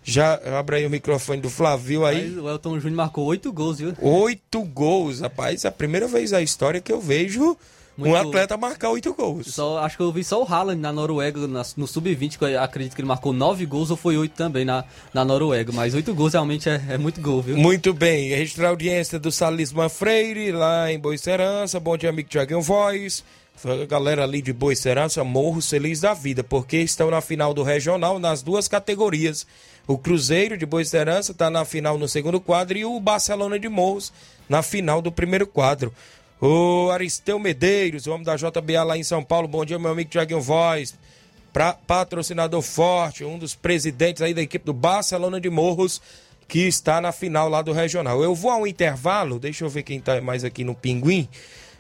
Já 0.04 0.40
abre 0.60 0.78
aí 0.78 0.86
o 0.86 0.90
microfone 0.90 1.42
do 1.42 1.50
Flávio 1.50 2.06
aí. 2.06 2.30
Mas 2.30 2.44
o 2.44 2.50
Elton 2.50 2.80
Júnior 2.80 2.98
marcou 2.98 3.26
oito 3.26 3.52
gols, 3.54 3.80
viu? 3.80 3.94
Oito 4.02 4.62
gols, 4.64 5.22
rapaz. 5.22 5.64
É 5.64 5.68
a 5.68 5.72
primeira 5.72 6.08
vez 6.08 6.32
na 6.32 6.42
história 6.42 6.82
que 6.82 6.92
eu 6.92 7.00
vejo 7.00 7.58
um 7.98 8.08
Muito- 8.10 8.16
atleta 8.18 8.58
marcar 8.58 8.90
oito 8.90 9.14
gols. 9.14 9.54
Só, 9.54 9.78
acho 9.78 9.96
que 9.96 10.02
eu 10.04 10.12
vi 10.12 10.24
só 10.24 10.42
o 10.44 10.46
Haaland 10.52 10.82
na 10.82 10.92
Noruega, 10.92 11.48
na- 11.48 11.64
no 11.78 11.88
Sub-20, 11.88 12.38
que 12.40 12.44
eu 12.44 12.60
acredito 12.62 12.96
que 12.96 13.02
ele 13.02 13.08
marcou 13.08 13.32
nove 13.32 13.66
gols 13.68 13.92
ou 13.92 13.96
foi 13.98 14.18
oito 14.18 14.34
também 14.36 14.66
na, 14.66 14.84
na 15.14 15.24
Noruega. 15.24 15.72
Mas 15.72 15.94
oito 15.94 16.14
gols 16.14 16.34
realmente 16.34 16.68
é, 16.68 16.82
é 16.90 16.98
muito 16.98 17.22
gol, 17.22 17.42
viu? 17.42 17.56
Muito 17.56 17.94
bem, 17.94 18.30
registrar 18.30 18.68
a 18.68 18.70
audiência 18.72 19.20
do 19.20 19.32
Salisman 19.32 19.90
Freire, 19.90 20.52
lá 20.52 20.92
em 20.92 20.98
Boa 21.00 21.16
Serança. 21.18 21.80
Bom 21.80 21.96
dia, 21.96 22.10
amigo 22.10 22.28
Tiaguinho 22.28 22.62
Voz. 22.62 23.24
A 23.66 23.86
galera 23.86 24.24
ali 24.24 24.42
de 24.42 24.52
Boa 24.52 24.76
Serança, 24.76 25.24
morro 25.24 25.62
feliz 25.62 26.02
da 26.02 26.14
vida, 26.14 26.44
porque 26.44 26.80
estão 26.80 27.10
na 27.10 27.22
final 27.22 27.54
do 27.54 27.64
regional 27.64 28.20
nas 28.20 28.42
duas 28.42 28.68
categorias. 28.68 29.48
O 29.88 29.98
Cruzeiro 29.98 30.58
de 30.58 30.66
Boa 30.66 30.84
Serança 30.84 31.32
está 31.32 31.50
na 31.50 31.64
final 31.64 31.98
no 31.98 32.06
segundo 32.06 32.42
quadro 32.42 32.78
e 32.78 32.84
o 32.84 33.00
Barcelona 33.00 33.58
de 33.58 33.70
Morros 33.70 34.12
na 34.50 34.62
final 34.62 35.02
do 35.02 35.14
primeiro 35.14 35.48
quadro. 35.48 35.94
O 36.42 36.90
Aristeu 36.92 37.40
Medeiros, 37.40 38.06
o 38.06 38.12
homem 38.12 38.26
da 38.26 38.36
JBA 38.36 38.84
lá 38.84 38.98
em 38.98 39.04
São 39.04 39.24
Paulo. 39.24 39.48
Bom 39.48 39.64
dia, 39.64 39.80
meu 39.80 39.92
amigo 39.92 40.10
Tiaguinho 40.10 40.42
Voz. 40.42 40.94
Pra, 41.54 41.72
patrocinador 41.72 42.62
forte, 42.62 43.24
um 43.24 43.38
dos 43.38 43.56
presidentes 43.56 44.22
aí 44.22 44.34
da 44.34 44.42
equipe 44.42 44.66
do 44.66 44.74
Barcelona 44.74 45.40
de 45.40 45.50
Morros, 45.50 46.02
que 46.50 46.68
está 46.68 47.00
na 47.00 47.14
final 47.14 47.48
lá 47.48 47.62
do 47.62 47.72
Regional. 47.72 48.22
Eu 48.22 48.36
vou 48.36 48.52
ao 48.52 48.68
intervalo, 48.68 49.40
deixa 49.40 49.64
eu 49.64 49.70
ver 49.70 49.84
quem 49.84 50.02
tá 50.02 50.20
mais 50.20 50.44
aqui 50.44 50.66
no 50.66 50.76
Pinguim. 50.76 51.30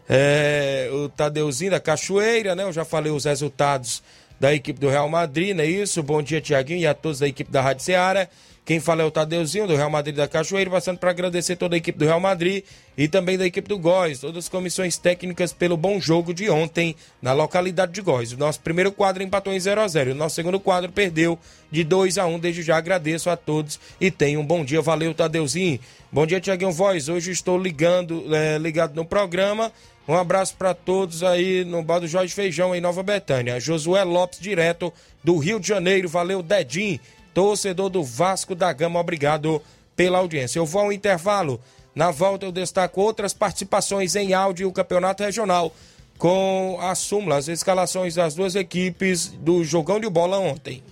É, 0.09 0.89
o 0.91 1.09
Tadeuzinho 1.09 1.71
da 1.71 1.79
Cachoeira, 1.79 2.55
né? 2.55 2.63
Eu 2.63 2.73
já 2.73 2.83
falei 2.83 3.11
os 3.11 3.25
resultados 3.25 4.03
da 4.39 4.53
equipe 4.53 4.79
do 4.79 4.89
Real 4.89 5.07
Madrid, 5.07 5.55
não 5.55 5.63
é 5.63 5.67
isso? 5.67 6.03
Bom 6.03 6.21
dia, 6.21 6.41
Tiaguinho, 6.41 6.81
e 6.81 6.87
a 6.87 6.93
todos 6.93 7.19
da 7.19 7.27
equipe 7.27 7.51
da 7.51 7.61
Rádio 7.61 7.83
Ceará. 7.83 8.27
Quem 8.65 8.79
fala 8.79 9.01
é 9.01 9.05
o 9.05 9.11
Tadeuzinho, 9.11 9.67
do 9.67 9.75
Real 9.75 9.89
Madrid 9.89 10.15
da 10.15 10.25
Cachoeira, 10.25 10.69
passando 10.71 10.97
para 10.97 11.09
agradecer 11.09 11.57
toda 11.57 11.75
a 11.75 11.77
equipe 11.77 11.99
do 11.99 12.05
Real 12.05 12.19
Madrid 12.19 12.63
e 12.97 13.09
também 13.09 13.37
da 13.37 13.45
equipe 13.45 13.67
do 13.67 13.77
Góis, 13.77 14.19
todas 14.19 14.45
as 14.45 14.49
comissões 14.49 14.97
técnicas 14.97 15.51
pelo 15.51 15.75
bom 15.75 15.99
jogo 15.99 16.33
de 16.33 16.49
ontem 16.49 16.95
na 17.21 17.33
localidade 17.33 17.91
de 17.91 17.99
Góis. 17.99 18.31
O 18.31 18.37
nosso 18.37 18.61
primeiro 18.61 18.89
quadro 18.89 19.21
empatou 19.21 19.51
em 19.51 19.59
0 19.59 19.81
a 19.81 19.87
0 19.87 20.11
o 20.11 20.15
nosso 20.15 20.35
segundo 20.35 20.61
quadro 20.61 20.89
perdeu 20.89 21.37
de 21.69 21.83
2 21.83 22.17
a 22.17 22.25
1 22.25 22.39
Desde 22.39 22.61
já 22.61 22.77
agradeço 22.77 23.29
a 23.29 23.35
todos 23.35 23.77
e 23.99 24.09
tenham 24.09 24.41
um 24.41 24.45
bom 24.45 24.63
dia. 24.63 24.81
Valeu, 24.81 25.13
Tadeuzinho. 25.13 25.77
Bom 26.09 26.25
dia, 26.25 26.39
Tiaguinho 26.39 26.71
Voz. 26.71 27.09
Hoje 27.09 27.31
estou 27.31 27.57
ligando, 27.57 28.33
é, 28.33 28.57
ligado 28.57 28.95
no 28.95 29.03
programa. 29.03 29.73
Um 30.07 30.15
abraço 30.15 30.55
para 30.57 30.73
todos 30.73 31.23
aí 31.23 31.63
no 31.63 31.81
bar 31.81 31.99
do 31.99 32.07
Jorge 32.07 32.33
Feijão, 32.33 32.75
em 32.75 32.81
Nova 32.81 33.01
Betânia. 33.01 33.59
Josué 33.59 34.03
Lopes, 34.03 34.39
direto 34.39 34.91
do 35.23 35.37
Rio 35.37 35.59
de 35.59 35.67
Janeiro. 35.67 36.09
Valeu, 36.09 36.43
Dedim, 36.43 36.99
torcedor 37.33 37.89
do 37.89 38.03
Vasco 38.03 38.53
da 38.53 38.71
Gama. 38.73 38.99
Obrigado 38.99 39.61
pela 39.95 40.17
audiência. 40.17 40.59
Eu 40.59 40.65
vou 40.65 40.81
ao 40.81 40.93
intervalo. 40.93 41.59
Na 41.95 42.11
volta 42.11 42.45
eu 42.45 42.51
destaco 42.51 42.99
outras 42.99 43.33
participações 43.33 44.15
em 44.15 44.33
áudio 44.33 44.67
do 44.67 44.73
Campeonato 44.73 45.23
Regional 45.23 45.73
com 46.17 46.77
a 46.81 46.95
súmula, 46.95 47.37
as 47.37 47.47
escalações 47.47 48.15
das 48.15 48.35
duas 48.35 48.55
equipes 48.55 49.27
do 49.27 49.63
jogão 49.63 49.99
de 49.99 50.09
bola 50.09 50.39
ontem. 50.39 50.83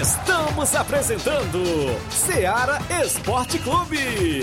Estamos 0.00 0.74
apresentando 0.74 1.62
Seara 2.10 2.78
Esporte 3.02 3.58
Clube. 3.58 4.42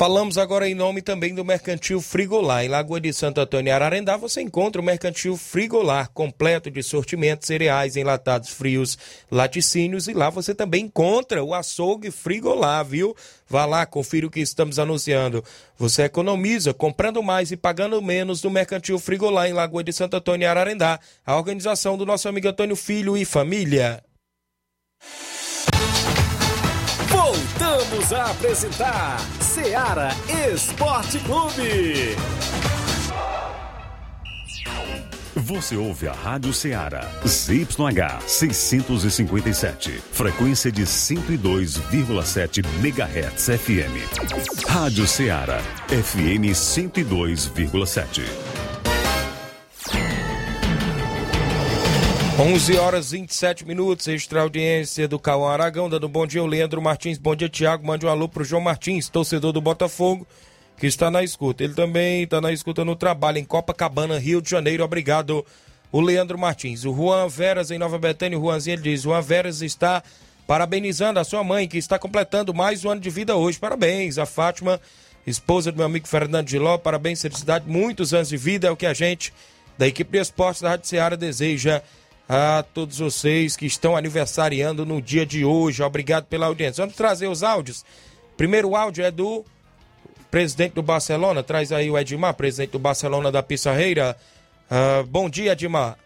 Falamos 0.00 0.38
agora 0.38 0.66
em 0.66 0.74
nome 0.74 1.02
também 1.02 1.34
do 1.34 1.44
Mercantil 1.44 2.00
Frigolar. 2.00 2.64
Em 2.64 2.68
Lagoa 2.68 2.98
de 2.98 3.12
Santo 3.12 3.38
Antônio 3.38 3.68
e 3.68 3.70
Ararendá 3.70 4.16
você 4.16 4.40
encontra 4.40 4.80
o 4.80 4.84
Mercantil 4.84 5.36
Frigolar, 5.36 6.08
completo 6.14 6.70
de 6.70 6.82
sortimentos, 6.82 7.46
cereais, 7.46 7.96
enlatados 7.96 8.48
frios, 8.48 8.96
laticínios. 9.30 10.08
E 10.08 10.14
lá 10.14 10.30
você 10.30 10.54
também 10.54 10.86
encontra 10.86 11.44
o 11.44 11.52
açougue 11.52 12.10
Frigolar, 12.10 12.82
viu? 12.82 13.14
Vá 13.46 13.66
lá, 13.66 13.84
confira 13.84 14.26
o 14.26 14.30
que 14.30 14.40
estamos 14.40 14.78
anunciando. 14.78 15.44
Você 15.76 16.04
economiza 16.04 16.72
comprando 16.72 17.22
mais 17.22 17.52
e 17.52 17.56
pagando 17.58 18.00
menos 18.00 18.42
no 18.42 18.48
Mercantil 18.48 18.98
Frigolar 18.98 19.50
em 19.50 19.52
Lagoa 19.52 19.84
de 19.84 19.92
Santo 19.92 20.16
Antônio 20.16 20.46
e 20.46 20.48
Ararendá. 20.48 20.98
A 21.26 21.36
organização 21.36 21.98
do 21.98 22.06
nosso 22.06 22.26
amigo 22.26 22.48
Antônio 22.48 22.74
Filho 22.74 23.18
e 23.18 23.26
família. 23.26 24.02
Voltamos 27.80 28.12
a 28.12 28.30
apresentar 28.30 29.18
Seara 29.40 30.10
Esporte 30.52 31.18
Clube. 31.20 32.14
Você 35.34 35.76
ouve 35.76 36.06
a 36.06 36.12
Rádio 36.12 36.52
Ceará, 36.52 37.10
ZYH 37.26 38.20
657, 38.26 40.02
frequência 40.12 40.70
de 40.70 40.82
102,7 40.82 42.62
MHz 42.82 43.46
FM. 43.58 44.68
Rádio 44.68 45.06
Ceará, 45.06 45.62
FM 45.88 46.52
102,7. 46.52 48.49
11 52.40 52.78
horas 52.78 53.12
e 53.12 53.18
27 53.18 53.66
minutos, 53.66 54.08
extra 54.08 54.40
audiência 54.40 55.06
do 55.06 55.18
Cauã 55.18 55.50
Aragão, 55.52 55.90
dando 55.90 56.08
bom 56.08 56.26
dia 56.26 56.40
ao 56.40 56.46
Leandro 56.46 56.80
Martins, 56.80 57.18
bom 57.18 57.36
dia 57.36 57.50
Tiago, 57.50 57.86
mande 57.86 58.06
um 58.06 58.08
alô 58.08 58.26
pro 58.30 58.42
João 58.42 58.62
Martins, 58.62 59.10
torcedor 59.10 59.52
do 59.52 59.60
Botafogo, 59.60 60.26
que 60.78 60.86
está 60.86 61.10
na 61.10 61.22
escuta. 61.22 61.62
Ele 61.62 61.74
também 61.74 62.22
está 62.22 62.40
na 62.40 62.50
escuta 62.50 62.82
no 62.82 62.96
trabalho 62.96 63.36
em 63.36 63.44
Copacabana, 63.44 64.18
Rio 64.18 64.40
de 64.40 64.48
Janeiro, 64.48 64.82
obrigado 64.82 65.44
o 65.92 66.00
Leandro 66.00 66.38
Martins. 66.38 66.86
O 66.86 66.94
Juan 66.94 67.28
Veras 67.28 67.70
em 67.70 67.76
Nova 67.76 67.98
Betânia, 67.98 68.38
o 68.38 68.40
Juanzinho 68.40 68.76
ele 68.76 68.84
diz, 68.84 69.02
Juan 69.02 69.20
Veras 69.20 69.60
está 69.60 70.02
parabenizando 70.46 71.20
a 71.20 71.24
sua 71.24 71.44
mãe, 71.44 71.68
que 71.68 71.76
está 71.76 71.98
completando 71.98 72.54
mais 72.54 72.86
um 72.86 72.90
ano 72.90 73.02
de 73.02 73.10
vida 73.10 73.36
hoje. 73.36 73.58
Parabéns, 73.58 74.16
a 74.16 74.24
Fátima, 74.24 74.80
esposa 75.26 75.70
do 75.70 75.76
meu 75.76 75.84
amigo 75.84 76.08
Fernando 76.08 76.48
Giló, 76.48 76.78
parabéns, 76.78 77.20
felicidade, 77.20 77.68
muitos 77.68 78.14
anos 78.14 78.30
de 78.30 78.38
vida, 78.38 78.68
é 78.68 78.70
o 78.70 78.76
que 78.78 78.86
a 78.86 78.94
gente, 78.94 79.30
da 79.76 79.86
equipe 79.86 80.12
de 80.12 80.22
esportes 80.22 80.62
da 80.62 80.70
Rádio 80.70 80.88
Ceará, 80.88 81.16
deseja 81.16 81.82
a 82.32 82.62
todos 82.62 82.98
vocês 82.98 83.56
que 83.56 83.66
estão 83.66 83.96
aniversariando 83.96 84.86
no 84.86 85.02
dia 85.02 85.26
de 85.26 85.44
hoje. 85.44 85.82
Obrigado 85.82 86.26
pela 86.26 86.46
audiência. 86.46 86.80
Vamos 86.80 86.94
trazer 86.94 87.26
os 87.26 87.42
áudios. 87.42 87.84
Primeiro 88.36 88.76
áudio 88.76 89.04
é 89.04 89.10
do 89.10 89.44
presidente 90.30 90.74
do 90.74 90.82
Barcelona, 90.82 91.42
traz 91.42 91.72
aí 91.72 91.90
o 91.90 91.98
Edmar, 91.98 92.34
presidente 92.34 92.70
do 92.70 92.78
Barcelona 92.78 93.32
da 93.32 93.42
Pissarreira. 93.42 94.16
Uh, 94.70 95.04
bom 95.08 95.28
dia, 95.28 95.54
Edmar. 95.54 95.98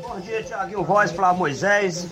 Bom 0.00 0.20
dia, 0.20 0.40
Tiaguinho 0.44 0.84
Voz, 0.84 1.10
Flávio 1.10 1.40
Moisés 1.40 2.06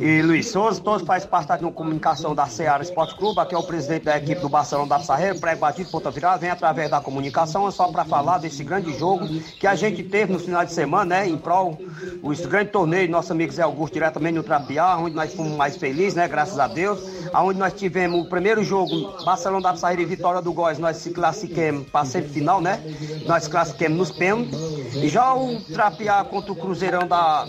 e 0.00 0.22
Luiz 0.22 0.48
Souza. 0.48 0.80
Todos 0.80 1.06
fazem 1.06 1.28
parte 1.28 1.46
da 1.46 1.58
comunicação 1.70 2.34
da 2.34 2.46
Seara 2.48 2.82
Esporte 2.82 3.14
Clube. 3.14 3.38
Aqui 3.38 3.54
é 3.54 3.58
o 3.58 3.62
presidente 3.62 4.06
da 4.06 4.16
equipe 4.16 4.40
do 4.40 4.48
Barcelona 4.48 4.88
da 4.88 4.98
Sarreira, 4.98 5.38
pré-batido, 5.38 5.88
ponta 5.90 6.10
virada. 6.10 6.38
Vem 6.38 6.50
através 6.50 6.90
da 6.90 7.00
comunicação, 7.00 7.68
é 7.68 7.70
só 7.70 7.86
para 7.92 8.04
falar 8.04 8.38
desse 8.38 8.64
grande 8.64 8.92
jogo 8.98 9.24
que 9.60 9.68
a 9.68 9.76
gente 9.76 10.02
teve 10.02 10.32
no 10.32 10.38
final 10.40 10.64
de 10.64 10.72
semana, 10.72 11.04
né? 11.16 11.28
Em 11.28 11.38
prol, 11.38 11.78
o 12.20 12.48
grande 12.48 12.70
torneio, 12.70 13.08
nosso 13.08 13.30
amigo 13.30 13.52
Zé 13.52 13.62
Augusto, 13.62 13.94
diretamente 13.94 14.34
no 14.34 14.42
Trapiá, 14.42 14.96
onde 14.96 15.14
nós 15.14 15.32
fomos 15.32 15.52
mais 15.56 15.76
felizes, 15.76 16.14
né? 16.14 16.26
Graças 16.26 16.58
a 16.58 16.66
Deus. 16.66 16.98
Onde 17.32 17.58
nós 17.58 17.72
tivemos 17.72 18.20
o 18.20 18.28
primeiro 18.28 18.64
jogo, 18.64 19.24
Barcelona 19.24 19.70
da 19.70 19.76
Sarreira 19.76 20.02
e 20.02 20.06
Vitória 20.06 20.42
do 20.42 20.52
Góis, 20.52 20.78
nós 20.78 20.96
se 20.96 21.10
classificamos 21.10 21.88
para 21.88 22.04
semifinal, 22.04 22.60
né? 22.60 22.80
Nós 23.26 23.46
classificamos 23.46 23.96
nos 23.96 24.10
pênaltis. 24.10 24.58
E 24.96 25.08
já 25.08 25.34
o 25.34 25.60
Trapiá 25.60 26.24
contra 26.24 26.52
o 26.52 26.63
Cruzeirão 26.64 27.06
da. 27.06 27.46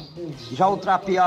Já 0.52 0.68
o 0.68 0.78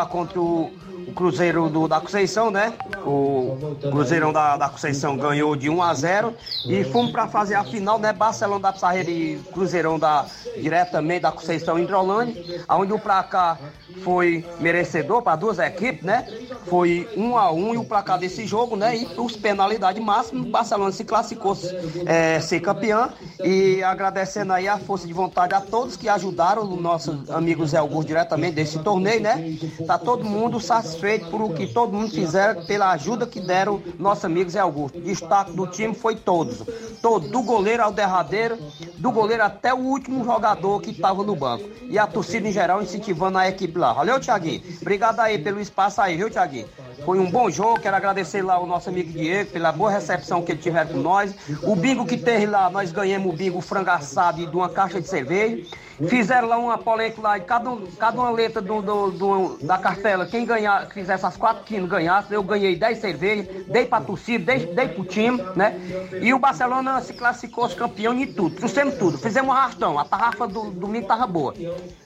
contra 0.07 0.41
o, 0.41 0.71
o 1.07 1.13
Cruzeiro 1.15 1.69
do, 1.69 1.89
da 1.89 2.01
Conceição, 2.01 2.51
né? 2.51 2.75
O 3.09 3.57
Cruzeirão 3.91 4.35
da, 4.35 4.59
da 4.59 4.69
Conceição 4.69 5.17
ganhou 5.17 5.57
de 5.57 5.71
1 5.71 5.83
a 5.83 5.95
0 5.95 6.35
e 6.67 6.85
fomos 6.85 7.11
para 7.11 7.27
fazer 7.27 7.55
a 7.55 7.65
final, 7.65 7.99
né? 7.99 8.13
Barcelona 8.13 8.61
da 8.61 8.73
Pissarreira 8.73 9.11
e 9.11 9.39
Cruzeirão 9.51 9.99
da, 9.99 10.27
diretamente 10.59 11.23
da 11.23 11.33
Conceição 11.33 11.79
Hidrolândia, 11.79 12.65
onde 12.69 12.93
o 12.93 12.99
placar 12.99 13.59
foi 14.05 14.45
merecedor 14.61 15.23
para 15.23 15.37
duas 15.37 15.59
equipes, 15.59 16.05
né? 16.05 16.27
Foi 16.67 17.09
1 17.17 17.39
a 17.39 17.51
1 17.51 17.75
e 17.75 17.79
o 17.79 17.85
placar 17.85 18.19
desse 18.19 18.47
jogo, 18.47 18.77
né? 18.77 18.95
E 18.95 19.09
os 19.17 19.37
penalidade 19.37 19.99
máxima, 20.01 20.43
o 20.43 20.51
Barcelona 20.51 20.93
se 20.93 21.05
classificou 21.05 21.57
é, 22.05 22.39
ser 22.41 22.61
campeão 22.61 23.11
e 23.43 23.83
agradecendo 23.83 24.53
aí 24.53 24.69
a 24.69 24.77
força 24.77 25.07
de 25.07 25.15
vontade 25.15 25.55
a 25.55 25.63
todos 25.63 25.97
que 25.97 26.11
ajudaram 26.11 26.63
o 26.63 26.79
nosso 26.79 27.25
amigo 27.31 27.67
Zé 27.67 27.79
Augusto 27.79 28.09
diretamente 28.09 28.55
desse 28.57 28.79
torneio, 28.81 29.23
né? 29.23 29.57
Tá 29.87 29.97
todo 29.97 30.27
mundo 30.27 30.61
satisfeito 30.61 31.31
por 31.31 31.41
o 31.41 31.55
que 31.55 31.67
todo 31.67 31.93
mundo 31.93 32.11
fizeram, 32.11 32.65
pela 32.67 32.98
ajuda 32.99 33.27
que 33.27 33.41
deram 33.41 33.81
nosso 33.99 34.27
amigo 34.27 34.51
Zé 34.51 34.59
Augusto. 34.59 35.01
Destaque 35.01 35.53
do 35.53 35.67
time 35.67 35.95
foi 35.95 36.17
todos, 36.17 36.63
todo, 37.01 37.29
do 37.29 37.43
goleiro 37.43 37.83
ao 37.83 37.93
derradeiro, 37.93 38.59
do 38.97 39.13
goleiro 39.13 39.45
até 39.45 39.73
o 39.73 39.79
último 39.79 40.25
jogador 40.25 40.83
que 40.83 40.91
estava 40.91 41.23
no 41.23 41.37
banco. 41.37 41.65
E 41.89 41.99
a 41.99 42.07
torcida 42.07 42.49
em 42.49 42.53
geral 42.53 42.83
incentivando 42.83 43.39
a 43.39 43.49
equipe 43.49 43.79
lá. 43.79 43.93
Valeu, 43.93 44.21
Thiaguinho. 44.21 44.63
Obrigado 44.83 45.21
aí 45.21 45.39
pelo 45.39 45.61
espaço 45.61 46.01
aí, 46.01 46.17
viu, 46.17 46.29
Thiaguinho? 46.29 46.69
Foi 47.05 47.19
um 47.19 47.31
bom 47.31 47.51
jogo, 47.51 47.81
quero 47.81 47.97
agradecer 47.97 48.43
lá 48.43 48.59
o 48.59 48.67
nosso 48.67 48.89
amigo 48.89 49.11
Diego 49.11 49.51
pela 49.51 49.73
boa 49.73 49.91
recepção 49.91 50.43
que 50.43 50.53
ele 50.53 50.61
tiver 50.61 50.87
com 50.87 50.99
nós. 50.99 51.35
O 51.63 51.75
bingo 51.75 52.05
que 52.05 52.17
teve 52.17 52.47
lá, 52.47 52.69
nós 52.71 52.93
ganhamos 52.93 53.33
o 53.33 53.37
bingo 53.37 53.61
frango 53.61 53.91
assado 53.91 54.41
e 54.41 54.47
de 54.47 54.57
uma 54.57 54.69
caixa 54.69 55.01
de 55.01 55.09
cerveja. 55.09 55.65
Fizeram 56.07 56.47
lá 56.47 56.57
uma 56.59 56.79
polêmica 56.79 57.21
lá, 57.21 57.39
e 57.39 57.41
cada, 57.41 57.77
cada 57.99 58.21
uma 58.21 58.31
letra 58.31 58.63
do, 58.63 58.81
do, 58.81 59.11
do, 59.11 59.59
da 59.61 59.77
cartela, 59.77 60.27
quem 60.27 60.45
ganhar, 60.45 60.87
fizesse 60.91 61.27
as 61.27 61.37
quatro 61.37 61.65
quilos 61.65 61.91
ganhasse, 61.91 62.33
eu 62.33 62.43
ganhei 62.43 62.77
10 62.77 62.99
cervejas, 62.99 63.47
dei 63.67 63.85
pra 63.85 64.01
torcida, 64.01 64.45
dei, 64.45 64.67
dei 64.67 64.89
pro 64.89 65.05
time, 65.05 65.43
né? 65.57 65.75
E 66.23 66.33
o 66.33 66.39
Barcelona 66.39 67.01
se 67.01 67.15
classificou 67.15 67.69
campeão 67.71 68.15
em 68.15 68.33
tudo, 68.33 68.55
trouxemos 68.55 68.95
tudo, 68.95 69.19
fizemos 69.19 69.51
um 69.51 69.53
arrastão, 69.53 69.99
a 69.99 70.05
tarrafa 70.05 70.47
do 70.47 70.71
domingo 70.71 71.09
tava 71.09 71.27
boa. 71.27 71.53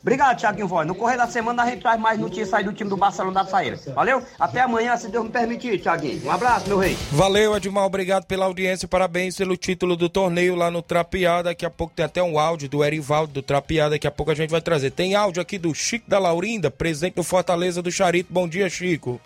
Obrigado, 0.00 0.38
Thiaguinho 0.38 0.66
Voz. 0.66 0.86
No 0.86 0.94
correr 0.94 1.18
da 1.18 1.26
semana 1.26 1.62
a 1.62 1.66
gente 1.66 1.82
traz 1.82 2.00
mais 2.00 2.18
notícias 2.18 2.54
aí 2.54 2.64
do 2.64 2.72
time 2.72 2.88
do 2.88 2.96
Barcelona 2.96 3.44
da 3.44 3.50
Saíra. 3.50 3.78
Valeu? 3.94 4.22
Até 4.40 4.60
amanhã, 4.60 4.81
se 4.96 5.08
Deus 5.08 5.24
me 5.24 5.30
permitir, 5.30 5.80
Thiaguinho. 5.80 6.24
Um 6.24 6.30
abraço, 6.30 6.68
meu 6.68 6.78
rei. 6.78 6.96
Valeu, 7.10 7.56
Edmar, 7.56 7.84
obrigado 7.84 8.24
pela 8.26 8.46
audiência, 8.46 8.86
parabéns 8.88 9.36
pelo 9.36 9.56
título 9.56 9.96
do 9.96 10.08
torneio 10.08 10.54
lá 10.54 10.70
no 10.70 10.82
Trapiá. 10.82 11.42
Daqui 11.42 11.64
a 11.64 11.70
pouco 11.70 11.94
tem 11.94 12.04
até 12.04 12.22
um 12.22 12.38
áudio 12.38 12.68
do 12.68 12.84
Erivaldo 12.84 13.32
do 13.32 13.42
Trapiá 13.42 13.88
daqui 13.88 14.06
a 14.06 14.10
pouco 14.10 14.30
a 14.30 14.34
gente 14.34 14.50
vai 14.50 14.60
trazer. 14.60 14.90
Tem 14.90 15.14
áudio 15.14 15.40
aqui 15.42 15.58
do 15.58 15.74
Chico 15.74 16.08
da 16.08 16.18
Laurinda, 16.18 16.70
presidente 16.70 17.14
do 17.14 17.22
Fortaleza 17.22 17.82
do 17.82 17.90
Charito. 17.90 18.32
Bom 18.32 18.48
dia, 18.48 18.68
Chico. 18.68 19.20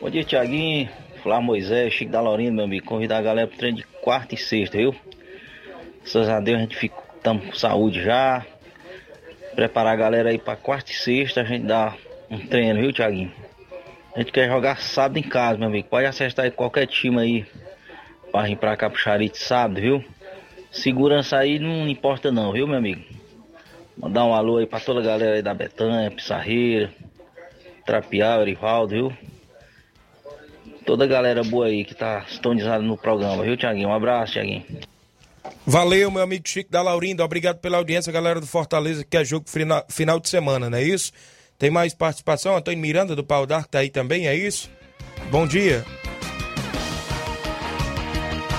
Bom 0.00 0.10
dia, 0.10 0.24
Tiaguinho. 0.24 0.88
Flávio 1.22 1.46
Moisés, 1.46 1.92
Chico 1.92 2.10
da 2.10 2.20
Laurinda, 2.20 2.52
meu 2.52 2.64
amigo. 2.64 2.86
Convidar 2.86 3.18
a 3.18 3.22
galera 3.22 3.46
pro 3.46 3.56
treino 3.56 3.76
de 3.76 3.84
quarta 4.02 4.34
e 4.34 4.38
sexta, 4.38 4.76
viu? 4.76 4.94
Graças 6.00 6.28
a 6.28 6.40
Deus 6.40 6.58
a 6.58 6.60
gente 6.62 6.76
fica, 6.76 6.96
estamos 7.16 7.46
com 7.46 7.54
saúde 7.54 8.02
já. 8.02 8.44
Preparar 9.54 9.92
a 9.92 9.96
galera 9.96 10.30
aí 10.30 10.38
pra 10.38 10.56
quarta 10.56 10.90
e 10.90 10.94
sexta, 10.94 11.42
a 11.42 11.44
gente 11.44 11.64
dá 11.64 11.94
um 12.28 12.38
treino, 12.38 12.80
viu, 12.80 12.92
Tiaguinho? 12.92 13.30
A 14.14 14.18
gente 14.18 14.32
quer 14.32 14.48
jogar 14.48 14.78
sábado 14.80 15.18
em 15.18 15.22
casa, 15.22 15.58
meu 15.58 15.68
amigo. 15.68 15.88
Pode 15.88 16.06
acertar 16.06 16.44
aí 16.44 16.50
qualquer 16.50 16.86
time 16.86 17.18
aí 17.18 17.46
pra 18.30 18.42
vir 18.42 18.56
pra 18.56 18.76
cá 18.76 18.90
pro 18.90 18.98
Charito 18.98 19.38
sábado, 19.38 19.80
viu? 19.80 20.04
Segurança 20.70 21.36
aí 21.36 21.58
não 21.58 21.88
importa 21.88 22.30
não, 22.30 22.52
viu, 22.52 22.66
meu 22.66 22.76
amigo? 22.76 23.02
Mandar 23.96 24.24
um 24.24 24.34
alô 24.34 24.58
aí 24.58 24.66
pra 24.66 24.80
toda 24.80 25.00
a 25.00 25.02
galera 25.02 25.36
aí 25.36 25.42
da 25.42 25.54
Betanha, 25.54 26.10
Pissarreira, 26.10 26.90
Trapial, 27.86 28.42
Erivaldo, 28.42 28.94
viu? 28.94 29.12
Toda 30.84 31.04
a 31.04 31.06
galera 31.06 31.44
boa 31.44 31.66
aí 31.66 31.84
que 31.84 31.94
tá 31.94 32.24
sintonizada 32.28 32.82
no 32.82 32.96
programa, 32.96 33.42
viu, 33.42 33.56
Tiaguinho? 33.56 33.88
Um 33.88 33.94
abraço, 33.94 34.32
Tiaguinho. 34.32 34.64
Valeu, 35.66 36.10
meu 36.10 36.22
amigo 36.22 36.48
Chico 36.48 36.70
da 36.70 36.82
Laurinda. 36.82 37.24
Obrigado 37.24 37.58
pela 37.58 37.78
audiência, 37.78 38.12
galera 38.12 38.40
do 38.40 38.46
Fortaleza, 38.46 39.04
que 39.08 39.16
é 39.16 39.24
jogo 39.24 39.46
final 39.88 40.20
de 40.20 40.28
semana, 40.28 40.68
não 40.68 40.78
é 40.78 40.82
isso? 40.82 41.12
Tem 41.62 41.70
mais 41.70 41.94
participação? 41.94 42.56
Antônio 42.56 42.80
Miranda 42.80 43.14
do 43.14 43.22
Pau 43.22 43.46
D'Arco 43.46 43.68
tá 43.68 43.78
aí 43.78 43.88
também, 43.88 44.26
é 44.26 44.34
isso? 44.34 44.68
Bom 45.30 45.46
dia. 45.46 45.86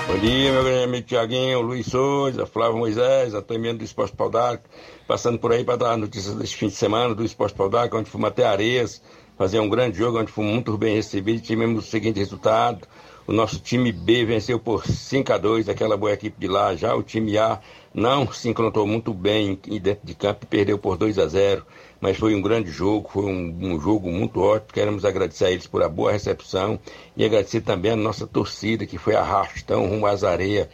Bom 0.06 0.18
dia, 0.20 0.50
meu 0.50 0.64
grande 0.64 0.84
amigo 0.84 1.06
Tiaguinho, 1.06 1.60
Luiz 1.60 1.84
Souza, 1.84 2.46
Flávio 2.46 2.78
Moisés, 2.78 3.34
Antônio 3.34 3.60
Miranda 3.60 3.80
do 3.80 3.84
Esporte 3.84 4.16
Pau 4.16 4.30
D'Arco, 4.30 4.64
passando 5.06 5.38
por 5.38 5.52
aí 5.52 5.62
para 5.62 5.76
dar 5.76 5.98
notícias 5.98 6.34
deste 6.34 6.56
fim 6.56 6.68
de 6.68 6.76
semana 6.76 7.14
do 7.14 7.22
Esporte 7.22 7.54
Pau 7.54 7.68
D'Arco, 7.68 7.94
onde 7.98 8.08
fomos 8.08 8.28
até 8.28 8.46
Areias, 8.46 9.02
fazer 9.36 9.60
um 9.60 9.68
grande 9.68 9.98
jogo, 9.98 10.18
onde 10.18 10.32
fomos 10.32 10.54
muito 10.54 10.74
bem 10.78 10.94
recebidos, 10.94 11.46
tivemos 11.46 11.86
o 11.86 11.86
seguinte 11.86 12.18
resultado, 12.18 12.88
o 13.26 13.32
nosso 13.32 13.58
time 13.58 13.92
B 13.92 14.24
venceu 14.24 14.58
por 14.58 14.86
5 14.86 15.30
a 15.30 15.36
2 15.36 15.68
aquela 15.68 15.96
boa 15.96 16.12
equipe 16.12 16.38
de 16.38 16.46
lá. 16.46 16.74
Já 16.74 16.94
o 16.94 17.02
time 17.02 17.38
A 17.38 17.58
não 17.94 18.30
se 18.30 18.50
encontrou 18.50 18.86
muito 18.86 19.14
bem 19.14 19.58
dentro 19.80 20.06
de 20.06 20.14
campo 20.14 20.40
e 20.44 20.46
perdeu 20.46 20.78
por 20.78 20.98
2 20.98 21.18
a 21.18 21.26
0 21.26 21.64
Mas 22.04 22.18
foi 22.18 22.34
um 22.34 22.42
grande 22.42 22.70
jogo, 22.70 23.08
foi 23.10 23.24
um, 23.24 23.56
um, 23.62 23.80
jogo 23.80 24.10
muito 24.10 24.38
ótimo. 24.38 24.74
Queremos 24.74 25.06
agradecer 25.06 25.46
a 25.46 25.50
eles 25.50 25.66
por 25.66 25.82
a 25.82 25.88
boa 25.88 26.12
recepção 26.12 26.78
e 27.16 27.24
agradecer 27.24 27.62
também 27.62 27.92
a 27.92 27.96
nossa 27.96 28.26
torcida 28.26 28.84
que 28.84 28.98
foi 28.98 29.14
arrastão 29.16 29.88
rumo 29.88 30.04
às 30.04 30.22
areias. 30.22 30.68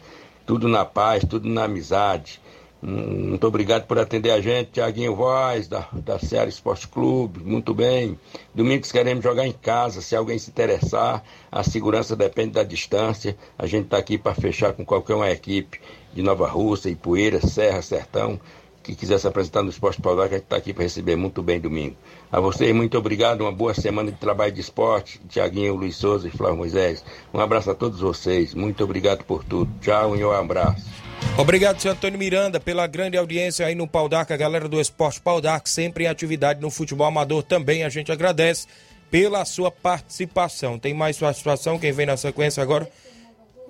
Tudo 0.45 0.67
na 0.67 0.83
paz, 0.83 1.23
tudo 1.23 1.47
na 1.47 1.63
amizade. 1.63 2.41
Muito 2.81 3.47
obrigado 3.47 3.87
por 3.87 3.97
atender 3.97 4.31
a 4.31 4.41
gente, 4.41 4.71
Tiaguinho 4.71 5.15
Voz, 5.15 5.69
da, 5.69 5.87
da 5.93 6.19
Ceará 6.19 6.49
Esporte 6.49 6.89
Clube. 6.89 7.39
Muito 7.39 7.73
bem. 7.73 8.19
Domingos 8.53 8.91
queremos 8.91 9.23
jogar 9.23 9.47
em 9.47 9.53
casa. 9.53 10.01
Se 10.01 10.17
alguém 10.17 10.37
se 10.37 10.49
interessar, 10.49 11.23
a 11.49 11.63
segurança 11.63 12.13
depende 12.13 12.51
da 12.51 12.63
distância. 12.63 13.37
A 13.57 13.65
gente 13.65 13.85
está 13.85 13.97
aqui 13.97 14.17
para 14.17 14.35
fechar 14.35 14.73
com 14.73 14.83
qualquer 14.83 15.15
uma 15.15 15.31
equipe 15.31 15.79
de 16.13 16.21
Nova 16.21 16.45
Rússia, 16.45 16.89
Ipueira, 16.89 17.39
Serra, 17.39 17.81
Sertão, 17.81 18.37
que 18.83 18.95
quiser 18.95 19.19
se 19.19 19.27
apresentar 19.27 19.61
no 19.63 19.69
Esporte 19.69 20.01
Paulo, 20.01 20.21
a 20.21 20.27
gente 20.27 20.43
está 20.43 20.55
aqui 20.55 20.73
para 20.73 20.83
receber 20.83 21.15
muito 21.15 21.41
bem 21.41 21.59
domingo. 21.59 21.95
A 22.31 22.39
vocês, 22.39 22.73
muito 22.73 22.97
obrigado. 22.97 23.41
Uma 23.41 23.51
boa 23.51 23.73
semana 23.73 24.11
de 24.11 24.17
trabalho 24.17 24.51
de 24.51 24.61
esporte. 24.61 25.19
Tiaguinho, 25.29 25.75
Luiz 25.75 25.95
Souza 25.95 26.27
e 26.27 26.31
Flávio 26.31 26.57
Moisés. 26.57 27.03
Um 27.33 27.39
abraço 27.39 27.69
a 27.71 27.75
todos 27.75 27.99
vocês. 27.99 28.53
Muito 28.53 28.83
obrigado 28.83 29.23
por 29.23 29.43
tudo. 29.43 29.71
Tchau 29.81 30.15
e 30.15 30.25
um 30.25 30.31
abraço. 30.31 30.85
Obrigado, 31.37 31.79
senhor 31.79 31.93
Antônio 31.93 32.17
Miranda, 32.17 32.59
pela 32.59 32.87
grande 32.87 33.15
audiência 33.15 33.65
aí 33.65 33.75
no 33.75 33.87
Pau 33.87 34.09
d'Arco, 34.09 34.33
a 34.33 34.37
galera 34.37 34.67
do 34.67 34.81
Esporte 34.81 35.21
Pau 35.21 35.39
d'Arco, 35.39 35.69
sempre 35.69 36.03
em 36.03 36.07
atividade 36.07 36.59
no 36.59 36.69
futebol 36.69 37.07
amador 37.07 37.43
também. 37.43 37.83
A 37.83 37.89
gente 37.89 38.11
agradece 38.11 38.67
pela 39.09 39.45
sua 39.45 39.69
participação. 39.69 40.79
Tem 40.79 40.93
mais 40.93 41.17
participação? 41.17 41.77
Quem 41.77 41.91
vem 41.91 42.05
na 42.05 42.17
sequência 42.17 42.61
agora? 42.61 42.89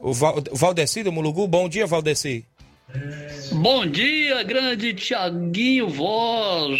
O 0.02 0.13
Val, 0.13 0.41
Valdeci 0.52 1.04
do 1.04 1.12
Mulugu. 1.12 1.47
Bom 1.47 1.69
dia, 1.69 1.86
Valdeci. 1.86 2.45
Bom 3.54 3.86
dia, 3.86 4.44
grande 4.44 4.94
Tiaguinho 4.94 5.89
Voz. 5.89 6.80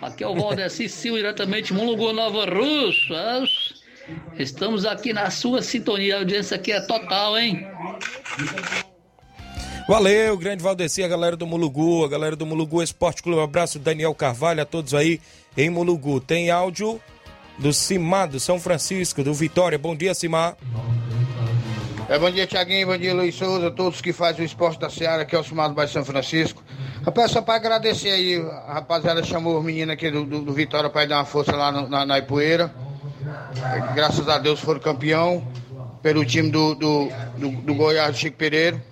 Aqui 0.00 0.24
é 0.24 0.26
o 0.28 0.34
Valdeci 0.34 0.88
Silva, 0.88 1.18
diretamente 1.18 1.72
Mulugu, 1.72 2.12
Nova 2.12 2.44
Russas. 2.44 3.74
Estamos 4.38 4.84
aqui 4.84 5.12
na 5.12 5.30
sua 5.30 5.62
sintonia. 5.62 6.16
A 6.16 6.18
audiência 6.18 6.56
aqui 6.56 6.72
é 6.72 6.80
total, 6.80 7.38
hein? 7.38 7.66
Valeu, 9.88 10.36
grande 10.36 10.62
Valdeci, 10.62 11.02
a 11.02 11.08
galera 11.08 11.36
do 11.36 11.46
Mulugu, 11.46 12.04
a 12.04 12.08
galera 12.08 12.34
do 12.34 12.46
Mulugu 12.46 12.82
Esporte 12.82 13.22
Clube. 13.22 13.40
Abraço, 13.40 13.78
Daniel 13.78 14.14
Carvalho, 14.14 14.62
a 14.62 14.64
todos 14.64 14.94
aí 14.94 15.20
em 15.56 15.70
Mulugu. 15.70 16.20
Tem 16.20 16.50
áudio 16.50 17.00
do 17.58 17.72
Cimar, 17.72 18.28
do 18.28 18.40
São 18.40 18.58
Francisco, 18.58 19.22
do 19.22 19.32
Vitória. 19.32 19.78
Bom 19.78 19.94
dia, 19.94 20.14
Cimar. 20.14 20.56
É, 22.06 22.18
bom 22.18 22.30
dia, 22.30 22.46
Tiaguinho, 22.46 22.86
bom 22.86 22.98
dia, 22.98 23.14
Luiz 23.14 23.34
Souza, 23.34 23.70
todos 23.70 24.02
que 24.02 24.12
fazem 24.12 24.42
o 24.42 24.44
esporte 24.44 24.78
da 24.78 24.90
Seara, 24.90 25.24
que 25.24 25.34
é 25.34 25.38
o 25.38 25.42
Cimar 25.42 25.70
do 25.70 25.74
Bairro 25.74 25.90
São 25.90 26.04
Francisco. 26.04 26.62
Rapaz, 27.02 27.30
só 27.30 27.40
para 27.40 27.54
agradecer 27.54 28.10
aí, 28.10 28.46
a 28.66 28.74
rapaziada 28.74 29.24
chamou 29.24 29.58
os 29.58 29.64
meninos 29.64 29.94
aqui 29.94 30.10
do, 30.10 30.22
do, 30.22 30.42
do 30.42 30.52
Vitória 30.52 30.90
para 30.90 31.06
dar 31.06 31.16
uma 31.16 31.24
força 31.24 31.56
lá 31.56 31.72
no, 31.72 31.88
na, 31.88 32.04
na 32.04 32.18
Ipueira. 32.18 32.70
Graças 33.94 34.28
a 34.28 34.36
Deus 34.36 34.60
foram 34.60 34.80
campeão 34.80 35.46
pelo 36.02 36.26
time 36.26 36.50
do, 36.50 36.74
do, 36.74 37.08
do, 37.38 37.50
do 37.62 37.74
Goiás 37.74 38.14
Chico 38.18 38.36
Pereira. 38.36 38.82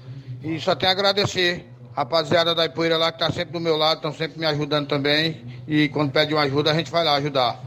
E 0.42 0.58
só 0.58 0.74
tenho 0.74 0.88
a 0.90 0.92
agradecer. 0.92 1.66
Rapaziada 1.94 2.54
da 2.54 2.64
Ipoeira 2.64 2.96
lá 2.96 3.12
que 3.12 3.18
tá 3.18 3.30
sempre 3.30 3.52
do 3.52 3.60
meu 3.60 3.76
lado, 3.76 3.96
estão 3.96 4.14
sempre 4.14 4.40
me 4.40 4.46
ajudando 4.46 4.88
também. 4.88 5.60
E 5.68 5.90
quando 5.90 6.10
pede 6.10 6.32
uma 6.32 6.44
ajuda, 6.44 6.70
a 6.70 6.74
gente 6.74 6.90
vai 6.90 7.04
lá 7.04 7.14
ajudar. 7.16 7.60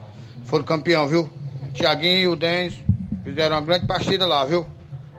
Foram 0.45 0.65
campeão, 0.65 1.07
viu? 1.07 1.29
Tiaguinho 1.75 2.19
e 2.19 2.27
o 2.29 2.35
Denis 2.35 2.73
fizeram 3.23 3.57
uma 3.57 3.61
grande 3.61 3.85
partida 3.85 4.25
lá, 4.25 4.43
viu? 4.43 4.65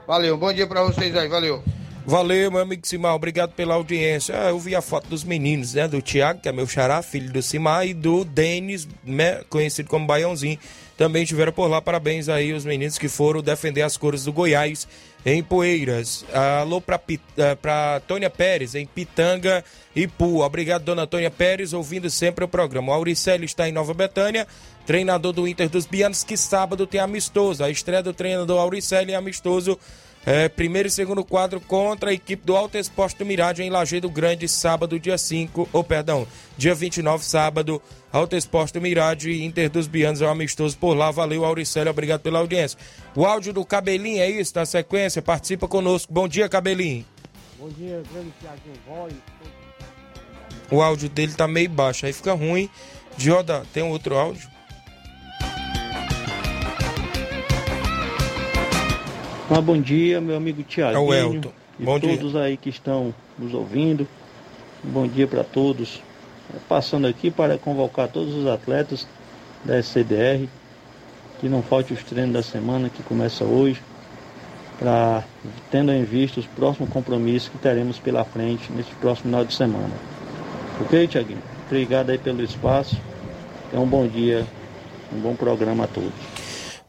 Valeu, 0.07 0.37
bom 0.37 0.53
dia 0.53 0.65
pra 0.65 0.83
vocês 0.83 1.13
aí, 1.17 1.27
valeu. 1.27 1.61
Valeu, 2.05 2.49
meu 2.49 2.61
amigo 2.61 2.87
Simar, 2.87 3.13
obrigado 3.13 3.51
pela 3.51 3.75
audiência. 3.75 4.33
Ah, 4.41 4.49
eu 4.51 4.57
vi 4.57 4.73
a 4.73 4.81
foto 4.81 5.09
dos 5.09 5.25
meninos, 5.25 5.73
né? 5.73 5.85
Do 5.85 6.01
Tiago, 6.01 6.39
que 6.39 6.47
é 6.47 6.51
meu 6.53 6.65
xará, 6.65 7.01
filho 7.01 7.29
do 7.29 7.41
Simar, 7.41 7.85
e 7.85 7.93
do 7.93 8.23
Denis, 8.23 8.87
né, 9.03 9.41
conhecido 9.49 9.89
como 9.89 10.07
Baiãozinho. 10.07 10.57
Também 10.95 11.23
estiveram 11.23 11.51
por 11.51 11.67
lá. 11.67 11.81
Parabéns 11.81 12.29
aí 12.29 12.53
os 12.53 12.63
meninos 12.63 12.97
que 12.97 13.09
foram 13.09 13.41
defender 13.41 13.81
as 13.81 13.97
cores 13.97 14.23
do 14.23 14.31
Goiás 14.31 14.87
em 15.25 15.43
Poeiras. 15.43 16.23
Alô 16.33 16.79
pra, 16.79 16.97
eh, 17.37 17.55
pra 17.55 18.01
Tônia 18.07 18.29
Pérez, 18.29 18.75
em 18.75 18.85
Pitanga 18.85 19.61
e 19.97 20.07
Pu. 20.07 20.43
Obrigado, 20.43 20.83
dona 20.83 21.07
Tônia 21.07 21.31
Pérez, 21.31 21.73
ouvindo 21.73 22.07
sempre 22.07 22.45
o 22.45 22.47
programa. 22.47 22.91
O 22.91 22.95
Auricélio 22.95 23.45
está 23.45 23.67
em 23.67 23.71
Nova 23.71 23.95
Betânia, 23.95 24.47
treinador 24.85 25.33
do 25.33 25.47
Inter 25.47 25.67
dos 25.67 25.87
Bianos, 25.87 26.23
que 26.23 26.37
sábado 26.37 26.85
tem 26.85 27.01
amistoso. 27.01 27.63
A 27.63 27.71
estreia 27.71 28.03
do 28.03 28.13
treinador 28.13 28.59
Auricélio 28.59 29.13
é 29.13 29.15
amistoso 29.15 29.77
é, 30.23 30.47
primeiro 30.47 30.87
e 30.87 30.91
segundo 30.91 31.25
quadro 31.25 31.59
contra 31.59 32.11
a 32.11 32.13
equipe 32.13 32.45
do 32.45 32.55
Alto 32.55 32.77
Exposto 32.77 33.25
Mirade 33.25 33.63
em 33.63 33.71
Lajeado 33.71 34.07
Grande, 34.07 34.47
sábado, 34.47 34.99
dia 34.99 35.17
5, 35.17 35.69
ou 35.73 35.83
perdão, 35.83 36.27
dia 36.55 36.75
29, 36.75 37.25
sábado, 37.25 37.81
Alto 38.11 38.35
Exposto 38.35 38.79
Mirade, 38.79 39.43
Inter 39.43 39.67
dos 39.67 39.87
Bianos, 39.87 40.21
é 40.21 40.27
um 40.27 40.29
amistoso 40.29 40.77
por 40.77 40.93
lá. 40.93 41.09
Valeu, 41.09 41.43
Auricélio, 41.43 41.89
obrigado 41.89 42.21
pela 42.21 42.37
audiência. 42.37 42.77
O 43.15 43.25
áudio 43.25 43.51
do 43.51 43.65
Cabelinho 43.65 44.21
é 44.21 44.29
isso, 44.29 44.51
na 44.53 44.65
sequência, 44.65 45.23
participa 45.23 45.67
conosco. 45.67 46.13
Bom 46.13 46.27
dia, 46.27 46.47
Cabelinho. 46.47 47.03
Bom 47.57 47.69
dia, 47.69 48.03
grande 48.11 48.31
Thiaguinho 48.39 48.75
Voz. 48.85 49.13
O 50.69 50.81
áudio 50.81 51.09
dele 51.09 51.33
tá 51.33 51.47
meio 51.47 51.69
baixo, 51.69 52.05
aí 52.05 52.13
fica 52.13 52.33
ruim. 52.33 52.69
De 53.17 53.29
rodar, 53.29 53.63
tem 53.73 53.81
um 53.81 53.89
outro 53.89 54.15
áudio? 54.17 54.47
Ah, 59.49 59.61
bom 59.61 59.79
dia, 59.79 60.19
meu 60.19 60.35
amigo 60.35 60.61
Tiago. 60.63 60.95
É 60.95 60.99
o 60.99 61.13
Elton. 61.13 61.51
E 61.79 61.83
Bom 61.83 61.97
dia. 61.97 62.17
todos 62.17 62.35
aí 62.35 62.57
que 62.57 62.69
estão 62.69 63.13
nos 63.39 63.53
ouvindo. 63.53 64.07
Bom 64.83 65.07
dia 65.07 65.25
para 65.25 65.43
todos. 65.43 66.01
Passando 66.67 67.07
aqui 67.07 67.31
para 67.31 67.57
convocar 67.57 68.09
todos 68.09 68.33
os 68.33 68.45
atletas 68.45 69.07
da 69.63 69.81
SCDR, 69.81 70.47
que 71.39 71.47
não 71.47 71.61
falte 71.61 71.93
os 71.93 72.03
treinos 72.03 72.33
da 72.33 72.43
semana 72.43 72.89
que 72.89 73.01
começa 73.03 73.43
hoje, 73.43 73.81
para 74.77 75.23
tendo 75.71 75.91
em 75.91 76.03
vista 76.03 76.39
os 76.39 76.45
próximos 76.45 76.89
compromissos 76.89 77.49
que 77.49 77.57
teremos 77.57 77.99
pela 77.99 78.23
frente 78.25 78.71
neste 78.71 78.93
próximo 78.95 79.29
final 79.29 79.45
de 79.45 79.53
semana. 79.53 80.16
Ok, 80.81 81.07
Tiaguinho? 81.07 81.41
Obrigado 81.65 82.11
aí 82.11 82.17
pelo 82.17 82.43
espaço. 82.43 82.99
Então, 83.67 83.83
um 83.83 83.87
bom 83.87 84.07
dia, 84.07 84.45
um 85.11 85.19
bom 85.19 85.35
programa 85.35 85.85
a 85.85 85.87
todos. 85.87 86.13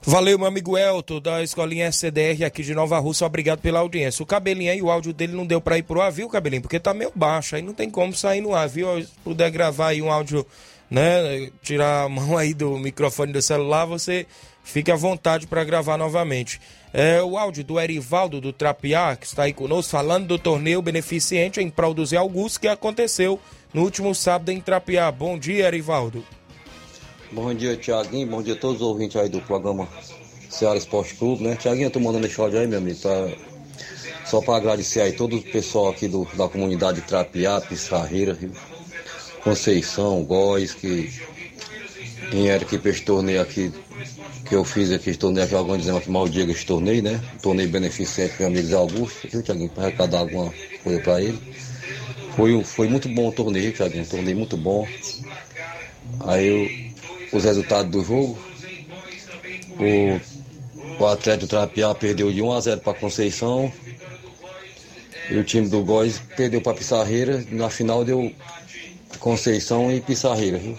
Valeu, 0.03 0.39
meu 0.39 0.47
amigo 0.47 0.79
Elton, 0.79 1.21
da 1.21 1.43
escolinha 1.43 1.89
SCDR 1.89 2.45
aqui 2.45 2.63
de 2.63 2.75
Nova 2.75 2.99
Rússia, 2.99 3.27
obrigado 3.27 3.61
pela 3.61 3.81
audiência. 3.81 4.23
O 4.23 4.27
cabelinho 4.27 4.73
aí, 4.73 4.81
o 4.81 4.91
áudio 4.91 5.13
dele 5.13 5.35
não 5.35 5.45
deu 5.45 5.61
pra 5.61 5.77
ir 5.77 5.83
pro 5.83 6.01
ar, 6.01 6.11
viu, 6.11 6.29
cabelinho? 6.29 6.63
Porque 6.63 6.81
tá 6.81 6.95
meio 6.95 7.13
baixo, 7.15 7.57
aí 7.57 7.63
não 7.63 7.75
tem 7.75 7.91
como 7.91 8.15
sair 8.15 8.41
no 8.41 8.55
ar, 8.55 8.69
viu? 8.69 9.03
Se 9.03 9.11
puder 9.23 9.51
gravar 9.51 9.89
aí 9.89 10.01
um 10.01 10.11
áudio, 10.11 10.47
né? 10.91 11.51
Tirar 11.63 12.05
a 12.05 12.09
mão 12.09 12.39
aí 12.39 12.55
do 12.55 12.79
microfone 12.79 13.33
do 13.33 13.43
celular, 13.43 13.85
você 13.85 14.27
fique 14.63 14.91
à 14.91 14.97
vontade 14.97 15.47
para 15.47 15.63
gravar 15.65 15.99
novamente. 15.99 16.61
É 16.93 17.23
o 17.23 17.37
áudio 17.37 17.63
do 17.63 17.79
Erivaldo 17.79 18.41
do 18.41 18.53
Trapiá, 18.53 19.15
que 19.15 19.27
está 19.27 19.43
aí 19.43 19.53
conosco, 19.53 19.93
falando 19.93 20.27
do 20.27 20.39
torneio 20.39 20.81
beneficente 20.81 21.61
em 21.61 21.69
prol 21.69 21.93
do 21.93 22.05
Zé 22.05 22.17
Augusto, 22.17 22.61
que 22.61 22.69
aconteceu 22.69 23.39
no 23.75 23.83
último 23.83 24.15
sábado 24.15 24.51
em 24.51 24.61
Trapiá. 24.61 25.13
Bom 25.13 25.39
dia, 25.39 25.67
Erivaldo. 25.67 26.25
Bom 27.31 27.53
dia, 27.53 27.77
Tiaguinho. 27.77 28.27
Bom 28.27 28.43
dia 28.43 28.55
a 28.55 28.57
todos 28.57 28.81
os 28.81 28.87
ouvintes 28.87 29.17
aí 29.17 29.29
do 29.29 29.41
programa 29.43 29.87
Ceará 30.49 30.79
Esporte 30.79 31.15
Clube, 31.15 31.45
né? 31.45 31.57
Tiaguinho, 31.57 31.87
eu 31.87 31.91
tô 31.91 32.01
mandando 32.01 32.27
esse 32.27 32.41
áudio 32.41 32.59
aí, 32.59 32.67
meu 32.67 32.79
amigo, 32.79 32.99
pra... 33.01 33.29
só 34.25 34.41
para 34.41 34.57
agradecer 34.57 35.03
aí 35.03 35.13
todo 35.13 35.37
o 35.37 35.43
pessoal 35.43 35.91
aqui 35.91 36.09
do, 36.09 36.27
da 36.35 36.49
comunidade 36.49 37.03
Trapiá, 37.03 37.61
Pissarreira, 37.61 38.37
Conceição, 39.45 40.25
Góis, 40.25 40.73
que 40.73 41.13
vieram 42.31 42.65
aqui 42.65 42.79
pra 42.79 42.91
esse 42.91 43.03
torneio 43.03 43.43
aqui, 43.43 43.71
que 44.49 44.55
eu 44.55 44.65
fiz 44.65 44.91
aqui, 44.91 45.11
esse 45.11 45.19
torneio 45.19 45.45
aqui, 45.45 45.55
organizando 45.55 45.99
aqui 45.99 46.11
mal 46.11 46.29
Diego 46.29 46.51
esse 46.51 46.65
torneio, 46.65 47.03
né? 47.03 47.21
Torneio 47.43 47.69
beneficente 47.69 48.31
pro 48.31 48.45
meu 48.45 48.49
amigo 48.49 48.69
Zé 48.69 48.77
Augusto, 48.77 49.29
viu, 49.29 49.43
Tiaguinho, 49.43 49.69
para 49.69 49.85
arrecadar 49.85 50.21
alguma 50.21 50.53
coisa 50.83 51.01
para 51.01 51.23
ele. 51.23 51.39
Foi, 52.35 52.65
foi 52.65 52.89
muito 52.89 53.09
bom 53.09 53.29
o 53.29 53.33
torneio, 53.33 53.73
Tiaguinho, 53.73 54.05
um 54.05 54.07
torneio 54.07 54.37
muito 54.37 54.57
bom. 54.57 54.87
Aí 56.21 56.95
os 57.33 57.45
resultados 57.45 57.91
do 57.91 58.03
jogo. 58.03 58.39
O, 59.79 61.03
o 61.03 61.07
Atlético 61.07 61.47
Trapiá 61.47 61.95
perdeu 61.95 62.33
de 62.33 62.41
1 62.41 62.53
a 62.53 62.61
0 62.61 62.81
para 62.81 62.95
Conceição. 62.95 63.71
E 65.31 65.37
o 65.37 65.45
time 65.45 65.69
do 65.69 65.85
Góis 65.85 66.23
perdeu 66.37 66.61
para 66.63 66.75
Pissarreira. 66.75 67.45
Na 67.51 67.69
final 67.69 68.05
deu 68.05 68.33
Conceição 69.21 69.93
e 69.93 70.01
Pissarreira. 70.01 70.59
Viu? 70.59 70.77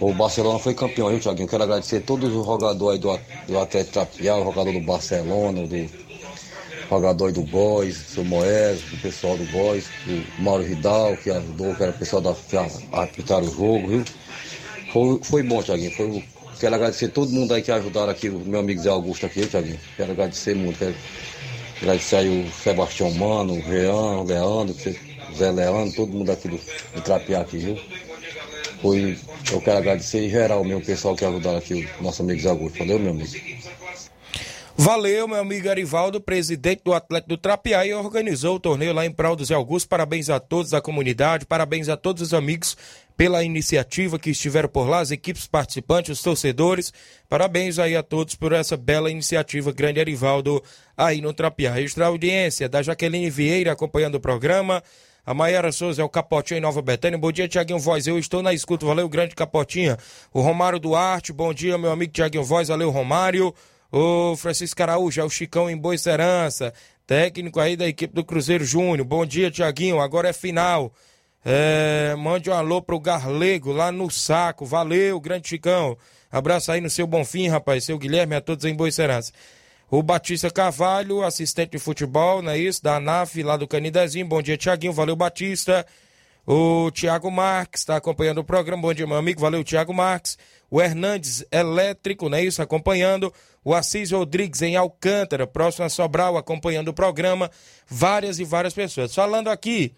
O 0.00 0.14
Barcelona 0.14 0.58
foi 0.58 0.72
campeão, 0.72 1.10
viu, 1.10 1.20
Thiaguinho? 1.20 1.46
Quero 1.46 1.62
agradecer 1.62 2.00
todos 2.00 2.34
os 2.34 2.46
jogadores 2.46 2.98
do, 2.98 3.20
do 3.46 3.58
Atlético 3.58 3.92
Trapiá, 3.92 4.34
o 4.34 4.44
jogador 4.44 4.72
do 4.72 4.80
Barcelona, 4.80 5.66
do 5.66 5.90
jogador 6.88 7.30
do 7.32 7.44
o 7.44 7.92
seu 7.92 8.24
Moés, 8.24 8.80
o 8.94 8.96
pessoal 8.96 9.36
do 9.36 9.44
Góis, 9.52 9.90
o 10.08 10.42
Mauro 10.42 10.64
Vidal, 10.64 11.14
que 11.18 11.30
ajudou, 11.30 11.74
que 11.74 11.82
era 11.82 11.92
o 11.92 11.98
pessoal 11.98 12.22
da, 12.22 12.32
que 12.32 13.20
o 13.20 13.44
jogo, 13.44 13.88
viu? 13.88 14.04
Foi, 14.90 15.20
foi 15.22 15.42
bom, 15.42 15.62
Tiaguinho. 15.62 15.92
Foi, 15.92 16.24
quero 16.58 16.74
agradecer 16.76 17.08
todo 17.08 17.30
mundo 17.30 17.52
aí 17.52 17.60
que 17.60 17.70
ajudaram 17.70 18.10
aqui, 18.10 18.30
o 18.30 18.38
meu 18.38 18.60
amigo 18.60 18.80
Zé 18.80 18.88
Augusto 18.88 19.26
aqui, 19.26 19.46
Tiaguinho. 19.46 19.78
Quero 19.98 20.12
agradecer 20.12 20.56
muito. 20.56 20.78
Quero 20.78 20.94
agradecer 21.82 22.16
aí 22.16 22.42
o 22.42 22.50
Sebastião 22.50 23.10
Mano, 23.10 23.52
o 23.52 23.60
Jean, 23.60 24.20
o 24.20 24.24
Leandro, 24.24 24.74
o 24.74 25.34
Zé 25.34 25.50
Leandro, 25.50 25.94
todo 25.94 26.10
mundo 26.10 26.32
aqui 26.32 26.48
do, 26.48 26.56
do 26.56 27.00
Trapiá 27.02 27.42
aqui, 27.42 27.58
viu? 27.58 27.78
Foi, 28.80 29.18
eu 29.52 29.60
quero 29.60 29.78
agradecer 29.78 30.24
em 30.24 30.30
geral 30.30 30.64
meu 30.64 30.80
pessoal 30.80 31.14
que 31.14 31.24
ajudaram 31.24 31.58
aqui, 31.58 31.88
o 31.98 32.02
nosso 32.02 32.22
amigo 32.22 32.40
Zé 32.40 32.48
Augusto. 32.48 32.78
Valeu, 32.78 32.98
meu 32.98 33.10
amigo. 33.10 33.30
Valeu, 34.82 35.28
meu 35.28 35.38
amigo 35.38 35.68
Arivaldo, 35.68 36.22
presidente 36.22 36.80
do 36.82 36.94
Atlético 36.94 37.36
do 37.36 37.40
e 37.84 37.92
organizou 37.92 38.56
o 38.56 38.60
torneio 38.60 38.94
lá 38.94 39.04
em 39.04 39.10
prol 39.10 39.36
do 39.36 39.44
Zé 39.44 39.54
Augusto. 39.54 39.86
Parabéns 39.86 40.30
a 40.30 40.40
todos 40.40 40.70
da 40.70 40.80
comunidade, 40.80 41.44
parabéns 41.44 41.90
a 41.90 41.98
todos 41.98 42.22
os 42.22 42.32
amigos 42.32 42.78
pela 43.14 43.44
iniciativa 43.44 44.18
que 44.18 44.30
estiveram 44.30 44.70
por 44.70 44.88
lá, 44.88 45.00
as 45.00 45.10
equipes 45.10 45.46
participantes, 45.46 46.12
os 46.12 46.22
torcedores. 46.22 46.94
Parabéns 47.28 47.78
aí 47.78 47.94
a 47.94 48.02
todos 48.02 48.34
por 48.34 48.54
essa 48.54 48.74
bela 48.78 49.10
iniciativa, 49.10 49.70
grande 49.70 50.00
Arivaldo, 50.00 50.62
aí 50.96 51.20
no 51.20 51.34
Trapiá. 51.34 51.78
Extra 51.78 52.06
audiência 52.06 52.66
da 52.66 52.82
Jaqueline 52.82 53.28
Vieira 53.28 53.72
acompanhando 53.72 54.14
o 54.14 54.20
programa. 54.20 54.82
A 55.30 55.34
Maiara 55.34 55.70
Souza 55.70 56.02
é 56.02 56.04
o 56.04 56.08
Capotinha 56.08 56.58
em 56.58 56.60
Nova 56.60 56.82
Betânia. 56.82 57.16
Bom 57.16 57.30
dia, 57.30 57.46
Tiaguinho 57.46 57.78
Voz. 57.78 58.04
Eu 58.08 58.18
estou 58.18 58.42
na 58.42 58.52
escuta. 58.52 58.84
Valeu, 58.84 59.08
grande 59.08 59.36
Capotinha. 59.36 59.96
O 60.34 60.40
Romário 60.40 60.80
Duarte. 60.80 61.32
Bom 61.32 61.54
dia, 61.54 61.78
meu 61.78 61.92
amigo 61.92 62.12
Tiaguinho 62.12 62.42
Voz. 62.42 62.66
Valeu, 62.66 62.90
Romário. 62.90 63.54
O 63.92 64.34
Francisco 64.34 64.82
Araújo, 64.82 65.20
é 65.20 65.24
o 65.24 65.30
Chicão 65.30 65.70
em 65.70 65.76
Boa 65.76 65.96
Serança. 65.96 66.74
Técnico 67.06 67.60
aí 67.60 67.76
da 67.76 67.86
equipe 67.86 68.12
do 68.12 68.24
Cruzeiro 68.24 68.64
Júnior. 68.64 69.06
Bom 69.06 69.24
dia, 69.24 69.52
Tiaguinho. 69.52 70.00
Agora 70.00 70.30
é 70.30 70.32
final. 70.32 70.92
É, 71.44 72.12
mande 72.18 72.50
um 72.50 72.52
alô 72.52 72.82
pro 72.82 72.98
Garlego 72.98 73.70
lá 73.70 73.92
no 73.92 74.10
saco. 74.10 74.66
Valeu, 74.66 75.20
grande 75.20 75.48
Chicão. 75.48 75.96
Abraço 76.28 76.72
aí 76.72 76.80
no 76.80 76.90
seu 76.90 77.06
Bonfim, 77.06 77.46
rapaz. 77.46 77.84
Seu 77.84 77.96
Guilherme, 77.96 78.34
a 78.34 78.40
todos 78.40 78.64
em 78.64 78.74
Boa 78.74 78.90
Serança. 78.90 79.32
O 79.90 80.04
Batista 80.04 80.48
Carvalho, 80.52 81.24
assistente 81.24 81.72
de 81.72 81.78
futebol, 81.80 82.40
não 82.40 82.52
é 82.52 82.58
isso? 82.58 82.80
Da 82.80 82.98
ANAF, 82.98 83.42
lá 83.42 83.56
do 83.56 83.66
Canidezinho. 83.66 84.24
Bom 84.24 84.40
dia, 84.40 84.56
Tiaguinho. 84.56 84.92
Valeu, 84.92 85.16
Batista. 85.16 85.84
O 86.46 86.92
Tiago 86.92 87.28
Marques 87.28 87.80
está 87.80 87.96
acompanhando 87.96 88.38
o 88.38 88.44
programa. 88.44 88.80
Bom 88.80 88.94
dia, 88.94 89.04
meu 89.04 89.16
amigo. 89.16 89.40
Valeu, 89.40 89.64
Tiago 89.64 89.92
Marques. 89.92 90.38
O 90.70 90.80
Hernandes 90.80 91.44
Elétrico, 91.50 92.28
né? 92.28 92.40
Isso, 92.40 92.62
acompanhando. 92.62 93.34
O 93.64 93.74
Assis 93.74 94.12
Rodrigues 94.12 94.62
em 94.62 94.76
Alcântara, 94.76 95.44
próximo 95.44 95.84
a 95.84 95.88
Sobral, 95.88 96.36
acompanhando 96.36 96.88
o 96.88 96.94
programa. 96.94 97.50
Várias 97.88 98.38
e 98.38 98.44
várias 98.44 98.72
pessoas. 98.72 99.12
Falando 99.12 99.48
aqui 99.50 99.92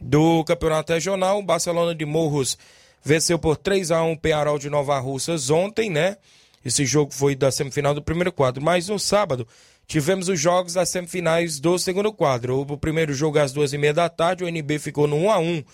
do 0.00 0.44
Campeonato 0.44 0.92
Regional, 0.92 1.42
Barcelona 1.42 1.96
de 1.96 2.04
Morros 2.04 2.56
venceu 3.02 3.40
por 3.40 3.56
3 3.56 3.90
a 3.90 4.04
1 4.04 4.12
o 4.12 4.18
Penharol 4.18 4.56
de 4.56 4.70
Nova 4.70 4.96
Russas 5.00 5.50
ontem, 5.50 5.90
né? 5.90 6.16
Esse 6.64 6.86
jogo 6.86 7.12
foi 7.12 7.34
da 7.34 7.50
semifinal 7.50 7.94
do 7.94 8.02
primeiro 8.02 8.32
quadro. 8.32 8.62
Mas 8.62 8.88
no 8.88 8.98
sábado 8.98 9.46
tivemos 9.86 10.28
os 10.28 10.40
jogos 10.40 10.74
das 10.74 10.88
semifinais 10.88 11.60
do 11.60 11.78
segundo 11.78 12.12
quadro. 12.12 12.60
O 12.60 12.78
primeiro 12.78 13.12
jogo 13.12 13.38
às 13.38 13.52
duas 13.52 13.72
e 13.72 13.78
meia 13.78 13.92
da 13.92 14.08
tarde, 14.08 14.44
o 14.44 14.48
NB 14.48 14.78
ficou 14.78 15.06
no 15.06 15.16
1 15.16 15.30
a 15.30 15.38
1 15.38 15.64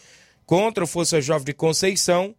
contra 0.45 0.83
o 0.83 0.87
Força 0.87 1.21
Jovem 1.21 1.47
de 1.47 1.55
Conceição. 1.55 2.35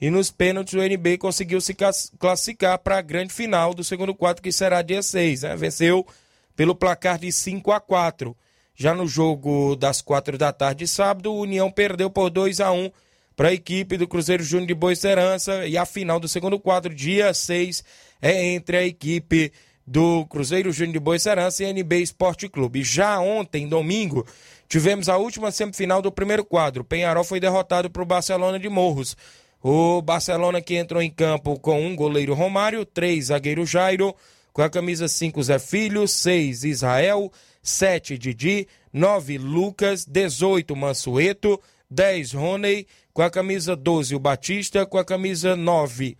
E 0.00 0.10
nos 0.10 0.30
pênaltis 0.30 0.74
o 0.74 0.82
NB 0.82 1.16
conseguiu 1.18 1.60
se 1.60 1.74
classificar 2.18 2.78
para 2.78 2.98
a 2.98 3.02
grande 3.02 3.32
final 3.32 3.72
do 3.72 3.82
segundo 3.82 4.14
quadro, 4.14 4.42
que 4.42 4.52
será 4.52 4.82
dia 4.82 5.02
6. 5.02 5.42
Né? 5.42 5.56
Venceu 5.56 6.06
pelo 6.54 6.74
placar 6.74 7.18
de 7.18 7.32
5 7.32 7.72
a 7.72 7.80
4 7.80 8.36
Já 8.74 8.94
no 8.94 9.06
jogo 9.06 9.76
das 9.76 10.02
4 10.02 10.36
da 10.36 10.52
tarde 10.52 10.80
de 10.80 10.88
sábado, 10.88 11.32
o 11.32 11.40
União 11.40 11.70
perdeu 11.70 12.10
por 12.10 12.28
2 12.28 12.60
a 12.60 12.70
1 12.70 12.90
para 13.36 13.48
a 13.48 13.52
equipe 13.52 13.96
do 13.96 14.06
Cruzeiro 14.06 14.42
Júnior 14.42 14.68
de 14.68 14.74
Boa 14.74 14.94
Serança. 14.94 15.66
E 15.66 15.76
a 15.76 15.84
final 15.84 16.20
do 16.20 16.28
segundo 16.28 16.58
quadro, 16.58 16.94
dia 16.94 17.32
6, 17.34 17.84
é 18.20 18.44
entre 18.54 18.76
a 18.76 18.84
equipe 18.84 19.52
do 19.86 20.24
Cruzeiro 20.26 20.72
Júnior 20.72 20.94
de 20.94 21.00
Boa 21.00 21.18
Serança 21.18 21.62
e 21.62 21.66
NB 21.66 22.00
Esporte 22.00 22.48
Clube. 22.48 22.82
Já 22.82 23.20
ontem, 23.20 23.68
domingo, 23.68 24.26
tivemos 24.68 25.08
a 25.08 25.16
última 25.16 25.50
semifinal 25.50 26.00
do 26.00 26.10
primeiro 26.10 26.44
quadro. 26.44 26.84
Penharol 26.84 27.24
foi 27.24 27.40
derrotado 27.40 27.90
para 27.90 28.02
o 28.02 28.06
Barcelona 28.06 28.58
de 28.58 28.68
Morros. 28.68 29.16
O 29.62 30.02
Barcelona 30.02 30.60
que 30.60 30.74
entrou 30.74 31.02
em 31.02 31.10
campo 31.10 31.58
com 31.58 31.86
um 31.86 31.96
goleiro 31.96 32.34
Romário, 32.34 32.84
três 32.84 33.26
zagueiro 33.26 33.64
Jairo, 33.64 34.14
com 34.52 34.62
a 34.62 34.70
camisa 34.70 35.08
5 35.08 35.42
Zé 35.42 35.58
Filho, 35.58 36.06
6 36.06 36.64
Israel, 36.64 37.32
7 37.62 38.18
Didi, 38.18 38.68
9 38.92 39.38
Lucas, 39.38 40.04
18 40.04 40.76
Mansueto, 40.76 41.60
10 41.90 42.32
Rony, 42.32 42.86
com 43.14 43.22
a 43.22 43.30
camisa 43.30 43.74
12 43.74 44.14
o 44.14 44.18
Batista, 44.18 44.84
com 44.84 44.98
a 44.98 45.04
camisa 45.04 45.56
9 45.56 46.18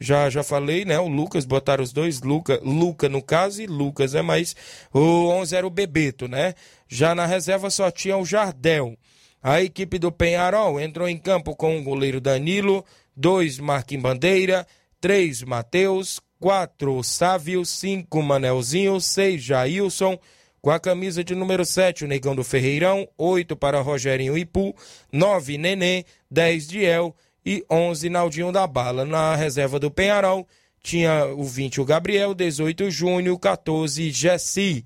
já 0.00 0.30
já 0.30 0.42
falei, 0.42 0.86
né? 0.86 0.98
O 0.98 1.08
Lucas, 1.08 1.44
botaram 1.44 1.84
os 1.84 1.92
dois, 1.92 2.22
Luca, 2.22 2.58
Luca 2.64 3.06
no 3.08 3.20
caso 3.20 3.60
e 3.60 3.66
Lucas, 3.66 4.14
é 4.14 4.22
mais 4.22 4.56
o 4.94 5.28
11 5.28 5.54
era 5.54 5.66
o 5.66 5.70
Bebeto, 5.70 6.26
né? 6.26 6.54
Já 6.88 7.14
na 7.14 7.26
reserva 7.26 7.68
só 7.68 7.90
tinha 7.90 8.16
o 8.16 8.24
Jardel. 8.24 8.96
A 9.42 9.62
equipe 9.62 9.98
do 9.98 10.10
Penharol 10.10 10.80
entrou 10.80 11.06
em 11.06 11.18
campo 11.18 11.54
com 11.54 11.78
o 11.78 11.82
goleiro 11.82 12.20
Danilo, 12.20 12.84
dois 13.14 13.58
Marquinhos 13.58 14.02
Bandeira, 14.02 14.66
três 15.00 15.42
Matheus, 15.42 16.18
quatro 16.38 17.02
Sávio, 17.02 17.64
cinco 17.66 18.22
Manelzinho, 18.22 18.98
seis 19.00 19.42
Jailson, 19.42 20.18
com 20.60 20.70
a 20.70 20.78
camisa 20.78 21.24
de 21.24 21.34
número 21.34 21.64
7, 21.64 22.04
o 22.04 22.08
Negão 22.08 22.34
do 22.34 22.44
Ferreirão, 22.44 23.08
8 23.16 23.56
para 23.56 23.80
Rogerinho 23.80 24.36
Ipu, 24.36 24.74
9 25.12 25.56
Nenê, 25.56 26.04
10 26.30 26.68
Diel 26.68 27.14
e 27.44 27.64
11 27.70 28.10
Naldinho 28.10 28.52
da 28.52 28.66
Bala. 28.66 29.04
Na 29.04 29.34
reserva 29.34 29.78
do 29.78 29.90
Penharol 29.90 30.46
tinha 30.82 31.26
o 31.26 31.44
20 31.44 31.80
o 31.80 31.84
Gabriel, 31.84 32.34
18 32.34 32.84
o 32.84 32.90
Júnior, 32.90 33.38
14 33.38 34.10
Jessi. 34.10 34.84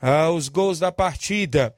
Ah, 0.00 0.30
os 0.30 0.48
gols 0.48 0.78
da 0.78 0.90
partida. 0.90 1.74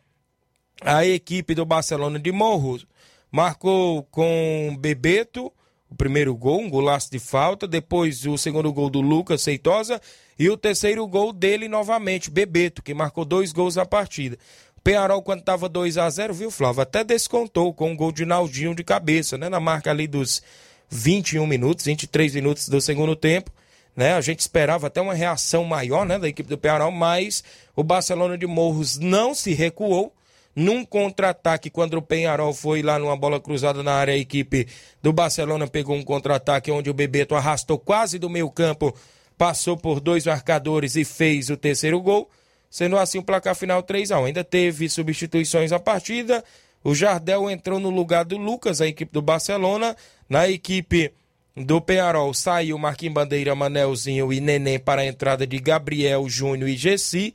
A 0.81 1.07
equipe 1.07 1.55
do 1.55 1.65
Barcelona 1.65 2.19
de 2.19 2.33
Morros 2.33 2.87
marcou 3.31 4.03
com 4.05 4.77
Bebeto, 4.79 5.53
o 5.93 5.95
primeiro 5.95 6.35
gol, 6.35 6.61
um 6.61 6.71
golaço 6.71 7.11
de 7.11 7.19
falta, 7.19 7.69
depois 7.69 8.27
o 8.27 8.39
segundo 8.39 8.73
gol 8.73 8.89
do 8.89 9.01
Lucas 9.01 9.43
Seitosa 9.43 10.01
e 10.39 10.49
o 10.49 10.57
terceiro 10.57 11.07
gol 11.07 11.33
dele 11.33 11.69
novamente, 11.69 12.31
Bebeto, 12.31 12.83
que 12.83 12.95
marcou 12.95 13.27
dois 13.27 13.53
gols 13.53 13.77
na 13.77 13.85
partida. 13.85 14.39
Penharol, 14.83 15.23
quando 15.23 15.41
estava 15.41 15.69
2 15.69 15.99
a 15.99 16.09
0 16.09 16.35
viu, 16.35 16.51
Flávio? 16.51 16.81
Até 16.81 17.05
descontou 17.05 17.73
com 17.73 17.93
um 17.93 17.97
gol 17.97 18.11
de 18.11 18.25
Naldinho 18.25 18.75
de 18.75 18.83
cabeça, 18.83 19.37
né? 19.39 19.49
Na 19.49 19.61
marca 19.61 19.91
ali 19.91 20.09
dos 20.09 20.43
21 20.89 21.47
minutos, 21.47 21.85
23 21.85 22.35
minutos 22.35 22.69
do 22.69 22.81
segundo 22.81 23.15
tempo. 23.15 23.53
Né? 23.95 24.15
A 24.15 24.21
gente 24.21 24.41
esperava 24.41 24.87
até 24.87 25.01
uma 25.01 25.15
reação 25.15 25.63
maior 25.63 26.07
né, 26.07 26.19
da 26.19 26.27
equipe 26.27 26.49
do 26.49 26.59
Penharol, 26.59 26.91
mas 26.91 27.45
o 27.77 27.85
Barcelona 27.85 28.37
de 28.39 28.47
Morros 28.47 28.99
não 28.99 29.35
se 29.35 29.53
recuou 29.53 30.13
num 30.55 30.85
contra-ataque, 30.85 31.71
quando 31.71 31.95
o 31.95 32.03
Penharol 32.03 32.53
foi 32.53 32.83
lá 32.83 32.99
numa 32.99 33.17
bola 33.17 33.41
cruzada 33.41 33.83
na 33.83 33.95
área, 33.95 34.15
a 34.15 34.19
equipe 34.19 34.69
do 35.03 35.13
Barcelona 35.13 35.67
pegou 35.67 35.97
um 35.97 36.03
contra-ataque 36.03 36.71
onde 36.71 36.91
o 36.91 36.95
Bebeto 36.95 37.35
arrastou 37.35 37.79
quase 37.79 38.19
do 38.19 38.29
meio 38.29 38.51
campo, 38.51 38.95
passou 39.39 39.77
por 39.77 39.99
dois 39.99 40.27
marcadores 40.27 40.95
e 40.95 41.05
fez 41.05 41.49
o 41.49 41.57
terceiro 41.57 42.01
gol, 42.01 42.31
sendo 42.71 42.99
assim 42.99 43.19
o 43.19 43.23
placar 43.23 43.55
final 43.55 43.83
3 43.83 44.13
a 44.13 44.21
1 44.21 44.25
Ainda 44.27 44.45
teve 44.45 44.89
substituições 44.89 45.73
a 45.73 45.79
partida, 45.79 46.45
o 46.85 46.95
Jardel 46.95 47.49
entrou 47.49 47.81
no 47.81 47.91
lugar 47.91 48.25
do 48.25 48.37
Lucas, 48.37 48.81
a 48.81 48.87
equipe 48.87 49.13
do 49.13 49.23
Barcelona, 49.23 49.97
na 50.29 50.49
equipe 50.49 51.13
do 51.57 51.81
Penharol 51.81 52.33
saiu 52.35 52.79
Marquinhos 52.79 53.15
Bandeira, 53.15 53.55
Manelzinho 53.55 54.33
e 54.33 54.41
Neném 54.41 54.79
para 54.79 55.03
a 55.03 55.07
entrada 55.07 55.47
de 55.47 55.59
Gabriel, 55.59 56.29
Júnior 56.29 56.69
e 56.69 56.77
Gessi, 56.77 57.35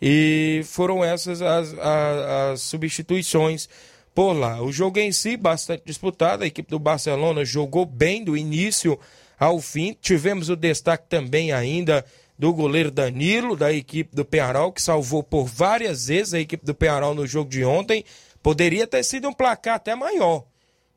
e 0.00 0.62
foram 0.64 1.04
essas 1.04 1.42
as, 1.42 1.74
as, 1.74 1.78
as, 1.78 2.62
substituições 2.62 3.68
por 4.14 4.32
lá. 4.32 4.62
O 4.62 4.72
jogo 4.72 4.98
em 4.98 5.12
si, 5.12 5.36
bastante 5.36 5.82
disputado. 5.84 6.42
A 6.42 6.46
equipe 6.46 6.70
do 6.70 6.78
Barcelona 6.78 7.44
jogou 7.44 7.84
bem 7.84 8.24
do 8.24 8.36
início 8.36 8.98
ao 9.38 9.60
fim. 9.60 9.96
Tivemos 10.00 10.48
o 10.48 10.56
destaque 10.56 11.06
também 11.08 11.52
ainda 11.52 12.04
do 12.38 12.54
goleiro 12.54 12.90
Danilo, 12.90 13.54
da 13.54 13.70
equipe 13.70 14.16
do 14.16 14.24
Penharol, 14.24 14.72
que 14.72 14.80
salvou 14.80 15.22
por 15.22 15.44
várias 15.44 16.06
vezes 16.06 16.32
a 16.32 16.40
equipe 16.40 16.64
do 16.64 16.74
Penharol 16.74 17.14
no 17.14 17.26
jogo 17.26 17.50
de 17.50 17.62
ontem. 17.62 18.02
Poderia 18.42 18.86
ter 18.86 19.04
sido 19.04 19.28
um 19.28 19.32
placar 19.32 19.74
até 19.74 19.94
maior, 19.94 20.44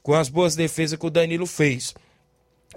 com 0.01 0.13
as 0.13 0.29
boas 0.29 0.55
defesas 0.55 0.97
que 0.97 1.05
o 1.05 1.09
Danilo 1.09 1.45
fez. 1.45 1.93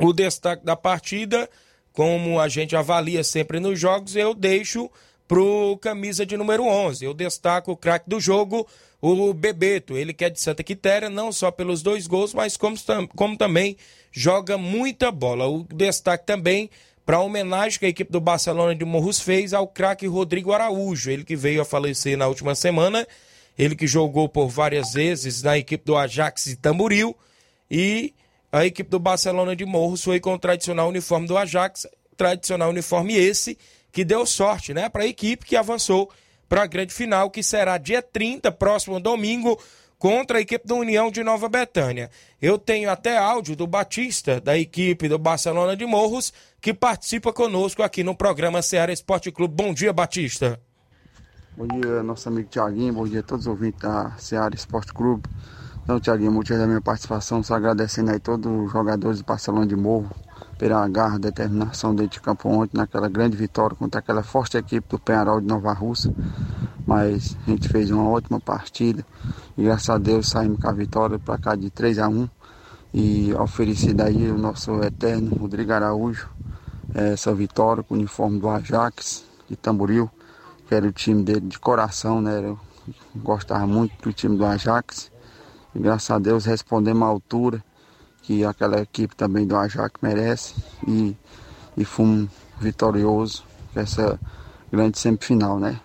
O 0.01 0.13
destaque 0.13 0.65
da 0.65 0.75
partida, 0.75 1.49
como 1.93 2.41
a 2.41 2.49
gente 2.49 2.75
avalia 2.75 3.23
sempre 3.23 3.61
nos 3.61 3.79
jogos, 3.79 4.17
eu 4.17 4.35
deixo 4.35 4.91
pro 5.27 5.79
camisa 5.81 6.25
de 6.25 6.37
número 6.37 6.65
11. 6.65 7.05
Eu 7.05 7.15
destaco 7.15 7.73
o 7.73 7.77
craque 7.77 8.09
do 8.09 8.21
jogo, 8.21 8.67
o 9.01 9.33
Bebeto. 9.35 9.97
Ele 9.97 10.13
que 10.13 10.25
é 10.25 10.31
de 10.31 10.41
Santa 10.41 10.63
Quitéria, 10.63 11.11
não 11.11 11.33
só 11.33 11.51
pelos 11.51 11.83
dois 11.83 12.07
gols, 12.07 12.33
mas 12.33 12.57
como, 12.57 12.77
como 13.15 13.37
também 13.37 13.77
joga 14.13 14.57
muita 14.57 15.11
bola. 15.11 15.47
O 15.47 15.65
destaque 15.65 16.27
também 16.27 16.71
para 17.05 17.19
a 17.19 17.23
homenagem 17.23 17.79
que 17.79 17.87
a 17.87 17.89
equipe 17.89 18.11
do 18.11 18.21
Barcelona 18.21 18.75
de 18.75 18.85
Morros 18.85 19.21
fez 19.21 19.53
ao 19.53 19.67
craque 19.69 20.07
Rodrigo 20.07 20.53
Araújo. 20.53 21.11
Ele 21.11 21.25
que 21.25 21.37
veio 21.37 21.61
a 21.61 21.65
falecer 21.65 22.17
na 22.17 22.27
última 22.27 22.55
semana. 22.55 23.07
Ele 23.59 23.75
que 23.75 23.87
jogou 23.87 24.29
por 24.29 24.49
várias 24.49 24.93
vezes 24.93 25.43
na 25.43 25.57
equipe 25.57 25.85
do 25.85 25.97
Ajax 25.97 26.47
e 26.47 26.57
Tamboril. 26.57 27.17
E 27.71 28.15
a 28.53 28.65
equipe 28.65 28.91
do 28.91 28.99
Barcelona 28.99 29.57
de 29.57 29.65
Morros 29.65 30.03
foi 30.03 30.21
com 30.21 30.35
o 30.35 30.39
tradicional 30.39 30.89
uniforme 30.89 31.27
do 31.27 31.37
Ajax, 31.37 31.87
tradicional 32.17 32.71
uniforme 32.71 33.17
esse 33.17 33.59
que 33.97 34.05
deu 34.05 34.27
sorte, 34.27 34.75
né, 34.75 34.91
para 34.91 35.05
a 35.05 35.07
equipe 35.07 35.47
que 35.47 35.57
avançou 35.57 36.11
para 36.47 36.65
a 36.65 36.67
grande 36.67 36.93
final, 36.93 37.31
que 37.31 37.43
será 37.43 37.79
dia 37.79 38.03
30, 38.03 38.53
próximo 38.53 39.01
domingo, 39.01 39.59
contra 39.99 40.37
a 40.37 40.41
equipe 40.43 40.69
da 40.69 40.75
União 40.75 41.11
de 41.11 41.25
Nova 41.25 41.49
Betânia. 41.49 42.11
Eu 42.41 42.59
tenho 42.59 42.91
até 42.91 43.17
áudio 43.17 43.57
do 43.57 43.67
Batista, 43.67 44.39
da 44.39 44.55
equipe 44.59 45.09
do 45.09 45.19
Barcelona 45.19 45.75
de 45.75 45.87
Morros, 45.87 46.31
que 46.61 46.75
participa 46.75 47.33
conosco 47.33 47.83
aqui 47.83 48.05
no 48.05 48.15
programa 48.15 48.61
Ceará 48.61 48.93
Esporte 48.93 49.33
Clube. 49.33 49.55
Bom 49.55 49.73
dia, 49.73 49.95
Batista. 49.95 50.61
Bom 51.57 51.67
dia, 51.67 52.03
nosso 52.03 52.29
amigo 52.29 52.51
Tiaguinho, 52.51 52.93
bom 52.93 53.09
dia 53.09 53.21
a 53.21 53.23
todos 53.23 53.47
os 53.47 53.51
ouvintes 53.51 53.81
da 53.81 54.15
Ceará 54.19 54.55
Esporte 54.55 54.93
Clube. 54.93 55.27
Então, 55.83 55.99
Tiaguinho, 55.99 56.33
motivo 56.33 56.59
da 56.59 56.67
minha 56.67 56.83
participação, 56.83 57.43
só 57.43 57.55
agradecendo 57.55 58.11
aí 58.11 58.21
todos 58.21 58.45
os 58.45 58.71
jogadores 58.71 59.21
do 59.21 59.25
Barcelona 59.25 59.67
de 59.67 59.75
Morro 59.75 60.15
pela 60.59 60.87
garra, 60.89 61.19
determinação 61.19 61.95
dentro 61.95 62.13
de 62.13 62.21
campo 62.21 62.49
ontem, 62.49 62.77
naquela 62.77 63.09
grande 63.09 63.37
vitória 63.37 63.77
contra 63.77 64.01
aquela 64.01 64.23
forte 64.23 64.57
equipe 64.57 64.87
do 64.89 64.99
Penharol 64.99 65.41
de 65.41 65.47
Nova 65.47 65.73
Russa. 65.73 66.13
Mas 66.87 67.37
a 67.47 67.51
gente 67.51 67.69
fez 67.69 67.91
uma 67.91 68.09
ótima 68.09 68.41
partida 68.41 69.05
e 69.57 69.65
graças 69.65 69.91
a 69.91 69.99
Deus 69.99 70.29
saímos 70.29 70.61
com 70.61 70.69
a 70.69 70.73
vitória 70.73 71.19
para 71.19 71.39
cá 71.39 71.55
de 71.55 71.69
3 71.71 71.99
a 71.99 72.09
1 72.09 72.29
e 72.95 73.35
oferecido 73.35 74.03
aí 74.03 74.31
o 74.31 74.39
nosso 74.39 74.83
eterno 74.83 75.35
Rodrigo 75.35 75.73
Araújo 75.73 76.29
essa 76.95 77.35
vitória 77.35 77.83
com 77.83 77.95
o 77.95 77.99
uniforme 77.99 78.39
do 78.39 78.49
Ajax 78.49 79.25
de 79.49 79.57
Tamboril, 79.57 80.11
que 80.67 80.75
era 80.75 80.87
o 80.87 80.93
time 80.93 81.23
dele 81.23 81.41
de 81.41 81.59
coração, 81.59 82.21
né? 82.21 82.41
Eu 82.43 82.59
gostava 83.15 83.67
muito 83.67 83.93
do 84.03 84.13
time 84.13 84.37
do 84.37 84.45
Ajax. 84.45 85.11
E 85.75 85.79
graças 85.79 86.11
a 86.11 86.19
Deus 86.19 86.45
respondemos 86.45 87.03
à 87.03 87.07
altura 87.07 87.63
que 88.27 88.45
aquela 88.45 88.81
equipe 88.81 89.15
também 89.15 89.47
do 89.47 89.57
Ajax 89.57 89.95
merece 90.03 90.57
e, 90.87 91.17
e 91.77 91.85
fomos 91.85 92.29
vitorioso 92.61 93.45
essa 93.73 94.19
grande 94.71 94.99
semifinal, 94.99 95.61
né? 95.61 95.81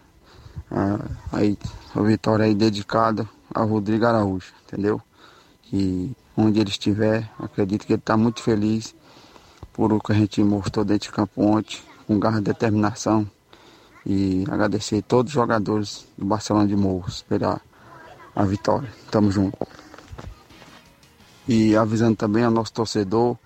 Ah, 0.72 1.00
aí 1.32 1.56
a 1.96 2.02
vitória 2.02 2.46
aí 2.46 2.56
dedicada 2.56 3.30
ao 3.54 3.68
Rodrigo 3.68 4.06
Araújo, 4.08 4.52
entendeu? 4.66 5.00
E 5.72 6.12
onde 6.36 6.60
ele 6.60 6.72
estiver, 6.72 7.30
acredito 7.38 7.86
que 7.86 7.94
ele 7.94 8.00
está 8.00 8.18
muito 8.18 8.42
feliz 8.42 8.96
por 9.72 9.94
o 9.94 10.00
que 10.00 10.12
a 10.12 10.16
gente 10.16 10.44
mostrou 10.44 10.84
dentro 10.84 11.10
de 11.10 11.14
campo 11.14 11.44
ontem, 11.44 11.78
com 12.08 12.18
garra 12.18 12.40
e 12.40 12.42
determinação. 12.42 13.30
E 14.04 14.46
agradecer 14.50 14.98
a 14.98 15.02
todos 15.04 15.30
os 15.30 15.36
jogadores 15.36 16.08
do 16.18 16.26
Barcelona 16.26 16.68
de 16.68 16.76
Morros 16.76 17.22
pela 17.22 17.62
a 18.36 18.44
vitória. 18.44 18.90
Tamo 19.12 19.30
junto. 19.32 19.58
E 21.48 21.76
avisando 21.76 22.16
também 22.16 22.44
ao 22.44 22.52
nosso 22.52 22.72
torcedor 22.72 23.38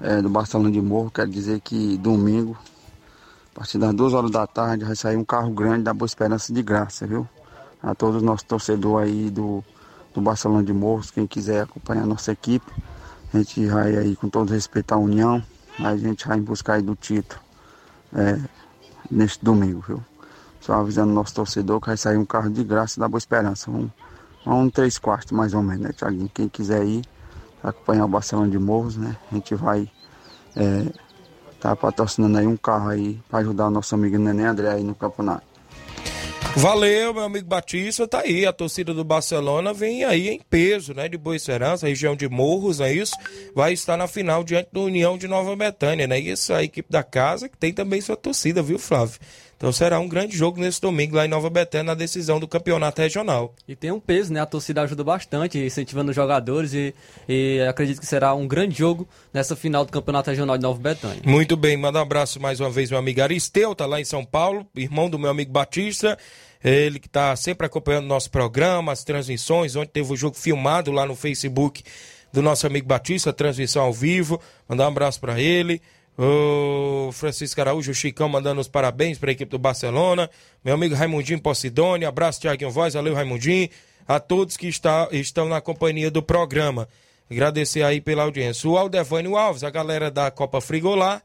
é, 0.00 0.20
do 0.22 0.28
Barcelona 0.28 0.70
de 0.70 0.80
Morro, 0.80 1.10
quero 1.10 1.30
dizer 1.30 1.60
que 1.60 1.96
domingo, 1.98 2.56
a 3.52 3.58
partir 3.58 3.78
das 3.78 3.94
duas 3.94 4.14
horas 4.14 4.30
da 4.30 4.46
tarde, 4.46 4.84
vai 4.84 4.96
sair 4.96 5.16
um 5.16 5.24
carro 5.24 5.50
grande 5.50 5.84
da 5.84 5.92
Boa 5.92 6.06
Esperança 6.06 6.52
de 6.52 6.62
graça, 6.62 7.06
viu? 7.06 7.28
A 7.82 7.94
todos 7.94 8.16
os 8.16 8.22
nossos 8.22 8.44
torcedores 8.44 9.08
aí 9.08 9.30
do, 9.30 9.62
do 10.14 10.20
Barcelona 10.20 10.64
de 10.64 10.72
Morros, 10.72 11.10
quem 11.10 11.26
quiser 11.26 11.62
acompanhar 11.62 12.04
a 12.04 12.06
nossa 12.06 12.32
equipe, 12.32 12.70
a 13.32 13.38
gente 13.38 13.66
vai 13.66 13.96
aí 13.96 14.16
com 14.16 14.28
todo 14.28 14.50
respeito 14.50 14.92
à 14.92 14.96
União, 14.96 15.42
a 15.78 15.96
gente 15.96 16.26
vai 16.26 16.38
em 16.38 16.42
busca 16.42 16.74
aí 16.74 16.82
do 16.82 16.96
título 16.96 17.40
é, 18.14 18.40
neste 19.10 19.44
domingo, 19.44 19.84
viu? 19.86 20.02
Só 20.60 20.74
avisando 20.74 21.12
o 21.12 21.14
nosso 21.14 21.34
torcedor 21.34 21.78
que 21.80 21.88
vai 21.88 21.96
sair 21.96 22.16
um 22.16 22.24
carro 22.24 22.48
de 22.48 22.64
graça 22.64 22.98
da 22.98 23.06
Boa 23.06 23.18
Esperança, 23.18 23.70
um, 23.70 23.90
um 24.46 24.70
três 24.70 24.98
quartos 24.98 25.32
mais 25.32 25.52
ou 25.52 25.62
menos, 25.62 25.82
né, 25.82 25.92
Tiaguinho? 25.92 26.30
Quem 26.32 26.48
quiser 26.48 26.84
ir, 26.86 27.04
acompanhar 27.64 28.04
o 28.04 28.08
Barcelona 28.08 28.50
de 28.50 28.58
Morros, 28.58 28.96
né? 28.96 29.16
A 29.30 29.34
gente 29.34 29.54
vai 29.54 29.90
é, 30.56 30.84
tá 31.64 31.74
patrocinando 31.74 32.36
aí 32.36 32.46
um 32.46 32.56
carro 32.56 32.90
aí 32.90 33.18
para 33.28 33.40
ajudar 33.40 33.68
o 33.68 33.70
nosso 33.70 33.94
amigo 33.94 34.18
Neném 34.18 34.46
André 34.46 34.70
aí 34.70 34.84
no 34.84 34.94
campeonato. 34.94 35.54
Valeu, 36.56 37.12
meu 37.12 37.24
amigo 37.24 37.48
Batista, 37.48 38.06
tá 38.06 38.20
aí, 38.20 38.46
a 38.46 38.52
torcida 38.52 38.94
do 38.94 39.02
Barcelona 39.02 39.72
vem 39.72 40.04
aí 40.04 40.28
em 40.28 40.38
peso, 40.38 40.94
né, 40.94 41.08
de 41.08 41.18
Boa 41.18 41.34
Esperança, 41.34 41.88
região 41.88 42.14
de 42.14 42.28
Morros, 42.28 42.80
é 42.80 42.92
isso? 42.92 43.16
Vai 43.56 43.72
estar 43.72 43.96
na 43.96 44.06
final 44.06 44.44
diante 44.44 44.68
do 44.70 44.84
União 44.84 45.18
de 45.18 45.26
Nova 45.26 45.56
Betânia, 45.56 46.06
né? 46.06 46.16
Isso 46.20 46.54
a 46.54 46.62
equipe 46.62 46.92
da 46.92 47.02
casa 47.02 47.48
que 47.48 47.56
tem 47.56 47.72
também 47.72 48.00
sua 48.00 48.16
torcida, 48.16 48.62
viu, 48.62 48.78
Flávio? 48.78 49.18
Então 49.56 49.72
será 49.72 49.98
um 49.98 50.08
grande 50.08 50.36
jogo 50.36 50.60
nesse 50.60 50.80
domingo 50.80 51.16
lá 51.16 51.24
em 51.24 51.28
Nova 51.28 51.48
Betânia 51.48 51.84
na 51.84 51.94
decisão 51.94 52.38
do 52.38 52.46
campeonato 52.48 53.00
regional. 53.00 53.54
E 53.66 53.74
tem 53.74 53.90
um 53.90 54.00
peso, 54.00 54.32
né? 54.32 54.40
A 54.40 54.46
torcida 54.46 54.82
ajuda 54.82 55.04
bastante, 55.04 55.58
incentivando 55.58 56.10
os 56.10 56.16
jogadores 56.16 56.72
e, 56.74 56.94
e 57.28 57.60
acredito 57.68 58.00
que 58.00 58.06
será 58.06 58.34
um 58.34 58.46
grande 58.46 58.76
jogo 58.76 59.08
nessa 59.32 59.56
final 59.56 59.84
do 59.84 59.92
campeonato 59.92 60.30
regional 60.30 60.56
de 60.56 60.62
Nova 60.62 60.80
Betânia. 60.80 61.22
Muito 61.24 61.56
bem, 61.56 61.76
manda 61.76 61.98
um 61.98 62.02
abraço 62.02 62.40
mais 62.40 62.60
uma 62.60 62.70
vez, 62.70 62.90
meu 62.90 62.98
amigo 62.98 63.22
Aristeu, 63.22 63.74
tá 63.74 63.86
lá 63.86 64.00
em 64.00 64.04
São 64.04 64.24
Paulo, 64.24 64.66
irmão 64.74 65.08
do 65.08 65.18
meu 65.18 65.30
amigo 65.30 65.52
Batista. 65.52 66.18
Ele 66.62 66.98
que 66.98 67.08
está 67.08 67.36
sempre 67.36 67.66
acompanhando 67.66 68.06
nosso 68.06 68.30
programa, 68.30 68.90
as 68.90 69.04
transmissões. 69.04 69.76
Ontem 69.76 69.90
teve 69.92 70.10
o 70.10 70.16
jogo 70.16 70.34
filmado 70.34 70.90
lá 70.90 71.04
no 71.04 71.14
Facebook 71.14 71.82
do 72.32 72.40
nosso 72.40 72.66
amigo 72.66 72.86
Batista, 72.86 73.34
transmissão 73.34 73.82
ao 73.82 73.92
vivo. 73.92 74.40
Mandar 74.66 74.84
um 74.84 74.88
abraço 74.88 75.20
para 75.20 75.38
ele. 75.38 75.82
O 76.16 77.10
Francisco 77.12 77.60
Araújo, 77.60 77.90
o 77.90 77.94
Chicão 77.94 78.28
mandando 78.28 78.60
os 78.60 78.68
parabéns 78.68 79.18
para 79.18 79.30
a 79.30 79.32
equipe 79.32 79.50
do 79.50 79.58
Barcelona. 79.58 80.30
Meu 80.64 80.74
amigo 80.74 80.94
Raimundinho 80.94 81.40
Posidônia, 81.40 82.08
abraço 82.08 82.40
Tiaguinho 82.40 82.70
Voz, 82.70 82.94
valeu 82.94 83.14
Raimundinho. 83.14 83.68
A 84.06 84.20
todos 84.20 84.56
que 84.56 84.68
está, 84.68 85.08
estão 85.10 85.48
na 85.48 85.60
companhia 85.60 86.10
do 86.10 86.22
programa. 86.22 86.88
Agradecer 87.28 87.82
aí 87.82 88.00
pela 88.00 88.22
audiência. 88.22 88.68
O 88.68 88.76
Aldevânio 88.76 89.36
Alves, 89.36 89.64
a 89.64 89.70
galera 89.70 90.10
da 90.10 90.30
Copa 90.30 90.60
Frigolá. 90.60 91.20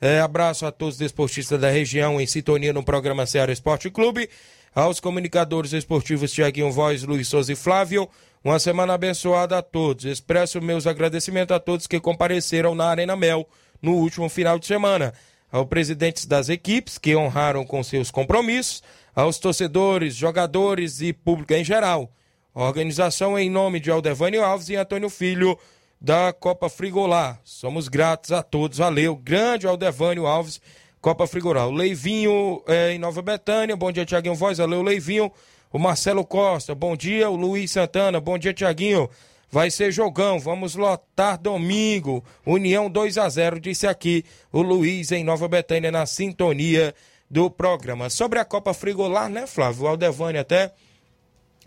É, 0.00 0.18
abraço 0.18 0.66
a 0.66 0.72
todos 0.72 0.94
os 0.94 0.98
desportistas 0.98 1.60
da 1.60 1.70
região 1.70 2.20
em 2.20 2.26
sintonia 2.26 2.72
no 2.72 2.82
programa 2.82 3.26
Ceará 3.26 3.52
Esporte 3.52 3.90
Clube. 3.90 4.28
Aos 4.74 4.98
comunicadores 4.98 5.72
esportivos 5.72 6.32
Tiaguinho 6.32 6.72
Voz, 6.72 7.04
Luiz 7.04 7.28
Souza 7.28 7.52
e 7.52 7.56
Flávio. 7.56 8.08
Uma 8.42 8.58
semana 8.58 8.94
abençoada 8.94 9.58
a 9.58 9.62
todos. 9.62 10.04
Expresso 10.04 10.60
meus 10.60 10.86
agradecimentos 10.86 11.54
a 11.54 11.60
todos 11.60 11.86
que 11.86 12.00
compareceram 12.00 12.74
na 12.74 12.86
Arena 12.86 13.14
Mel 13.14 13.46
no 13.82 13.96
último 13.96 14.28
final 14.28 14.58
de 14.58 14.66
semana. 14.66 15.12
Aos 15.50 15.66
presidentes 15.66 16.24
das 16.24 16.48
equipes 16.48 16.96
que 16.96 17.14
honraram 17.14 17.66
com 17.66 17.82
seus 17.82 18.10
compromissos, 18.10 18.82
aos 19.14 19.38
torcedores, 19.38 20.14
jogadores 20.14 21.02
e 21.02 21.12
público 21.12 21.52
em 21.52 21.64
geral. 21.64 22.10
A 22.54 22.64
organização 22.64 23.38
em 23.38 23.50
nome 23.50 23.80
de 23.80 23.90
Aldevânio 23.90 24.44
Alves 24.44 24.68
e 24.68 24.76
Antônio 24.76 25.10
Filho 25.10 25.58
da 26.00 26.32
Copa 26.32 26.68
Frigolá. 26.68 27.38
Somos 27.44 27.88
gratos 27.88 28.32
a 28.32 28.42
todos. 28.42 28.78
Valeu. 28.78 29.14
Grande 29.16 29.66
Aldevânio 29.66 30.26
Alves, 30.26 30.60
Copa 31.00 31.26
Frigolá. 31.26 31.66
O 31.66 31.70
Leivinho 31.70 32.62
é, 32.66 32.92
em 32.92 32.98
Nova 32.98 33.22
Betânia. 33.22 33.76
Bom 33.76 33.92
dia, 33.92 34.04
Tiaguinho 34.04 34.34
Voz. 34.34 34.58
Valeu, 34.58 34.82
Leivinho. 34.82 35.30
O 35.72 35.78
Marcelo 35.78 36.24
Costa. 36.24 36.74
Bom 36.74 36.96
dia. 36.96 37.30
O 37.30 37.36
Luiz 37.36 37.70
Santana. 37.70 38.20
Bom 38.20 38.36
dia, 38.36 38.52
Tiaguinho. 38.52 39.08
Vai 39.52 39.70
ser 39.70 39.92
jogão, 39.92 40.40
vamos 40.40 40.74
lotar 40.76 41.38
domingo. 41.38 42.24
União 42.46 42.88
2 42.88 43.18
a 43.18 43.28
0 43.28 43.60
disse 43.60 43.86
aqui 43.86 44.24
o 44.50 44.62
Luiz 44.62 45.12
em 45.12 45.22
Nova 45.22 45.46
Betânia 45.46 45.92
na 45.92 46.06
sintonia 46.06 46.94
do 47.30 47.50
programa. 47.50 48.08
Sobre 48.08 48.38
a 48.38 48.46
Copa 48.46 48.72
Frigolar, 48.72 49.28
né, 49.28 49.46
Flávio? 49.46 49.84
O 49.84 49.88
Aldevani 49.88 50.38
até 50.38 50.72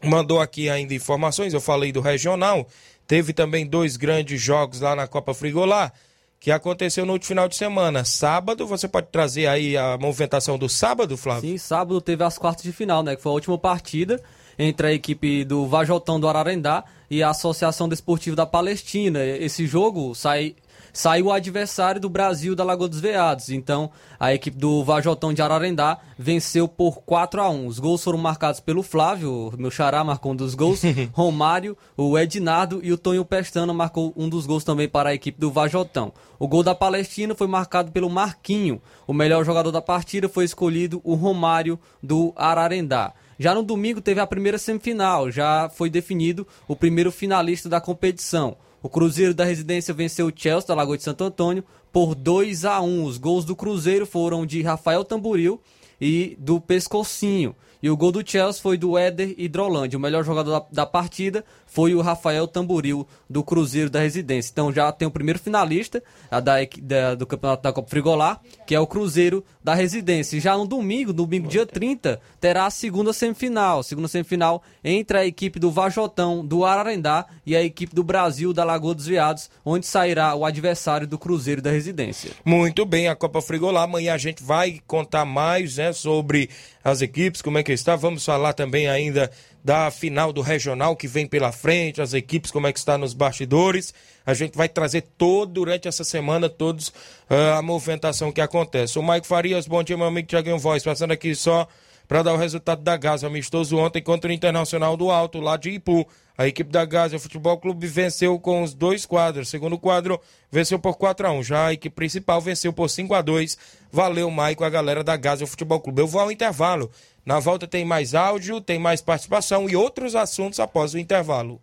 mandou 0.03 0.41
aqui 0.41 0.67
ainda 0.67 0.95
informações, 0.95 1.53
eu 1.53 1.61
falei 1.61 1.91
do 1.91 2.01
regional. 2.01 2.67
Teve 3.05 3.33
também 3.33 3.67
dois 3.67 3.97
grandes 3.97 4.41
jogos 4.41 4.79
lá 4.79 4.95
na 4.95 5.07
Copa 5.07 5.35
Frigolar 5.35 5.93
que 6.39 6.49
aconteceu 6.51 7.05
no 7.05 7.13
último 7.13 7.27
final 7.27 7.47
de 7.47 7.55
semana. 7.55 8.03
Sábado, 8.03 8.65
você 8.65 8.87
pode 8.87 9.07
trazer 9.11 9.45
aí 9.45 9.77
a 9.77 9.95
movimentação 9.97 10.57
do 10.57 10.67
sábado, 10.67 11.15
Flávio? 11.17 11.49
Sim, 11.49 11.57
sábado 11.59 12.01
teve 12.01 12.23
as 12.23 12.37
quartas 12.37 12.63
de 12.63 12.71
final, 12.71 13.03
né? 13.03 13.15
Que 13.15 13.21
foi 13.21 13.31
a 13.31 13.35
última 13.35 13.57
partida 13.59 14.21
entre 14.57 14.87
a 14.87 14.93
equipe 14.93 15.43
do 15.43 15.65
Vajotão 15.67 16.19
do 16.19 16.27
Ararendá 16.27 16.83
e 17.09 17.21
a 17.21 17.29
Associação 17.29 17.87
Desportiva 17.87 18.35
da 18.35 18.45
Palestina. 18.45 19.23
Esse 19.23 19.67
jogo 19.67 20.15
sai, 20.15 20.55
saiu 20.91 21.27
o 21.27 21.31
adversário 21.31 21.99
do 21.99 22.09
Brasil 22.09 22.55
da 22.55 22.63
Lagoa 22.63 22.87
dos 22.87 22.99
Veados. 22.99 23.49
Então, 23.49 23.91
a 24.19 24.33
equipe 24.33 24.57
do 24.57 24.83
Vajotão 24.83 25.33
de 25.33 25.41
Ararendá 25.41 25.99
venceu 26.17 26.67
por 26.67 27.01
4 27.01 27.41
a 27.41 27.49
1 27.49 27.67
Os 27.67 27.79
gols 27.79 28.03
foram 28.03 28.17
marcados 28.17 28.59
pelo 28.59 28.81
Flávio, 28.81 29.53
meu 29.57 29.69
xará 29.69 30.03
marcou 30.03 30.31
um 30.31 30.35
dos 30.35 30.55
gols, 30.55 30.81
Romário, 31.11 31.77
o 31.97 32.17
Ednardo 32.17 32.79
e 32.81 32.91
o 32.93 32.97
Tonho 32.97 33.25
Pestana 33.25 33.73
marcou 33.73 34.13
um 34.15 34.29
dos 34.29 34.45
gols 34.45 34.63
também 34.63 34.87
para 34.87 35.09
a 35.09 35.13
equipe 35.13 35.39
do 35.39 35.51
Vajotão. 35.51 36.13
O 36.39 36.47
gol 36.47 36.63
da 36.63 36.73
Palestina 36.73 37.35
foi 37.35 37.47
marcado 37.47 37.91
pelo 37.91 38.09
Marquinho. 38.09 38.81
O 39.07 39.13
melhor 39.13 39.45
jogador 39.45 39.71
da 39.71 39.81
partida 39.81 40.27
foi 40.27 40.43
escolhido 40.45 41.01
o 41.03 41.15
Romário 41.15 41.79
do 42.01 42.33
Ararendá. 42.35 43.13
Já 43.37 43.53
no 43.53 43.63
domingo 43.63 44.01
teve 44.01 44.19
a 44.19 44.27
primeira 44.27 44.57
semifinal, 44.57 45.29
já 45.29 45.69
foi 45.69 45.89
definido 45.89 46.47
o 46.67 46.75
primeiro 46.75 47.11
finalista 47.11 47.67
da 47.67 47.81
competição. 47.81 48.57
O 48.81 48.89
Cruzeiro 48.89 49.33
da 49.33 49.43
Residência 49.43 49.93
venceu 49.93 50.27
o 50.27 50.33
Chelsea 50.33 50.67
da 50.67 50.75
Lagoa 50.75 50.95
de 50.95 51.03
Santo 51.03 51.23
Antônio 51.23 51.63
por 51.91 52.13
2 52.13 52.65
a 52.65 52.79
1. 52.81 53.03
Os 53.03 53.17
gols 53.17 53.43
do 53.43 53.55
Cruzeiro 53.55 54.05
foram 54.05 54.45
de 54.45 54.61
Rafael 54.61 55.03
Tamburil 55.03 55.59
e 55.99 56.37
do 56.39 56.61
Pescocinho. 56.61 57.55
E 57.81 57.89
o 57.89 57.97
gol 57.97 58.11
do 58.11 58.27
Chelsea 58.27 58.61
foi 58.61 58.77
do 58.77 58.97
Éder 58.97 59.35
Hidrolândia. 59.37 59.97
O 59.97 60.01
melhor 60.01 60.23
jogador 60.23 60.51
da, 60.51 60.65
da, 60.71 60.85
partida 60.85 61.43
foi 61.75 61.93
o 61.93 61.99
Rafael 61.99 62.47
Tamburil, 62.47 63.05
do 63.29 63.43
Cruzeiro 63.43 63.89
da 63.89 63.99
Residência. 63.99 64.49
Então 64.49 64.71
já 64.71 64.89
tem 64.93 65.05
o 65.05 65.11
primeiro 65.11 65.37
finalista 65.37 66.01
a 66.31 66.39
da, 66.39 66.53
da, 66.81 67.15
do 67.15 67.27
Campeonato 67.27 67.63
da 67.63 67.73
Copa 67.73 67.89
Frigolar, 67.89 68.39
que 68.65 68.73
é 68.73 68.79
o 68.79 68.87
Cruzeiro 68.87 69.43
da 69.61 69.73
Residência. 69.73 70.37
E 70.37 70.39
já 70.39 70.57
no 70.57 70.65
domingo, 70.65 71.11
domingo 71.11 71.49
dia 71.49 71.65
30, 71.65 72.21
terá 72.39 72.65
a 72.65 72.69
segunda 72.69 73.11
semifinal. 73.11 73.83
Segunda 73.83 74.07
semifinal 74.07 74.63
entre 74.81 75.17
a 75.17 75.25
equipe 75.25 75.59
do 75.59 75.69
Vajotão, 75.69 76.45
do 76.45 76.63
Ararendá, 76.63 77.25
e 77.45 77.57
a 77.57 77.61
equipe 77.61 77.93
do 77.93 78.05
Brasil, 78.05 78.53
da 78.53 78.63
Lagoa 78.63 78.95
dos 78.95 79.07
Veados, 79.07 79.49
onde 79.65 79.85
sairá 79.85 80.33
o 80.33 80.45
adversário 80.45 81.05
do 81.05 81.17
Cruzeiro 81.17 81.61
da 81.61 81.71
Residência. 81.71 82.31
Muito 82.45 82.85
bem, 82.85 83.09
a 83.09 83.15
Copa 83.17 83.41
Frigolar. 83.41 83.83
Amanhã 83.83 84.13
a 84.13 84.17
gente 84.17 84.41
vai 84.41 84.79
contar 84.87 85.25
mais 85.25 85.75
né, 85.75 85.91
sobre 85.91 86.49
as 86.81 87.01
equipes, 87.01 87.41
como 87.41 87.57
é 87.57 87.63
que 87.63 87.73
está. 87.73 87.97
Vamos 87.97 88.23
falar 88.23 88.53
também 88.53 88.87
ainda 88.87 89.29
da 89.65 89.89
final 89.89 90.31
do 90.31 90.41
regional 90.41 90.95
que 90.95 91.07
vem 91.07 91.25
pela 91.25 91.51
frente, 91.51 91.99
as 91.99 92.13
equipes, 92.13 92.51
como 92.51 92.67
é 92.67 92.71
que 92.71 92.77
está 92.77 92.99
nos 92.99 93.15
bastidores. 93.15 93.95
A 94.23 94.31
gente 94.35 94.55
vai 94.55 94.69
trazer 94.69 95.01
todo 95.17 95.53
durante 95.53 95.87
essa 95.87 96.03
semana 96.03 96.47
todos 96.47 96.89
uh, 96.89 97.57
a 97.57 97.63
movimentação 97.63 98.31
que 98.31 98.39
acontece. 98.39 98.99
O 98.99 99.03
Mike 99.03 99.25
Farias, 99.25 99.65
bom 99.65 99.81
dia, 99.81 99.97
meu 99.97 100.05
amigo 100.05 100.27
Tiaguinho 100.27 100.59
Voz, 100.59 100.83
passando 100.83 101.13
aqui 101.13 101.33
só 101.33 101.67
para 102.07 102.23
dar 102.23 102.33
o 102.33 102.37
resultado 102.37 102.81
da 102.81 102.95
Gaza 102.97 103.27
amistoso 103.27 103.77
ontem 103.77 104.01
contra 104.01 104.29
o 104.29 104.33
Internacional 104.33 104.95
do 104.95 105.09
Alto, 105.09 105.39
lá 105.39 105.57
de 105.57 105.71
Ipu. 105.71 106.07
A 106.37 106.47
equipe 106.47 106.69
da 106.69 106.83
Gaza 106.83 107.17
Futebol 107.17 107.57
Clube 107.57 107.87
venceu 107.87 108.37
com 108.39 108.61
os 108.61 108.73
dois 108.73 109.05
quadros. 109.05 109.47
Segundo 109.47 109.77
quadro, 109.77 110.19
venceu 110.51 110.77
por 110.77 110.95
4 110.97 111.27
a 111.27 111.31
1 111.31 111.43
Já 111.43 111.67
a 111.67 111.73
equipe 111.73 111.95
principal 111.95 112.41
venceu 112.41 112.73
por 112.73 112.89
5 112.89 113.13
a 113.13 113.21
2 113.21 113.57
Valeu, 113.91 114.29
Maico, 114.29 114.63
a 114.65 114.69
galera 114.69 115.03
da 115.03 115.15
Gaza 115.15 115.47
Futebol 115.47 115.79
Clube. 115.79 116.01
Eu 116.01 116.07
vou 116.07 116.19
ao 116.19 116.31
intervalo. 116.31 116.91
Na 117.25 117.39
volta 117.39 117.65
tem 117.65 117.85
mais 117.85 118.13
áudio, 118.13 118.59
tem 118.59 118.77
mais 118.77 119.01
participação 119.01 119.69
e 119.69 119.75
outros 119.75 120.15
assuntos 120.15 120.59
após 120.59 120.93
o 120.93 120.99
intervalo. 120.99 121.61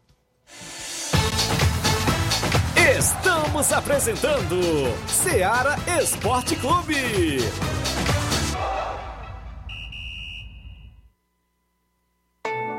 Estamos 2.97 3.73
apresentando 3.73 4.59
Seara 5.07 5.77
Esporte 6.01 6.57
Clube. 6.57 7.39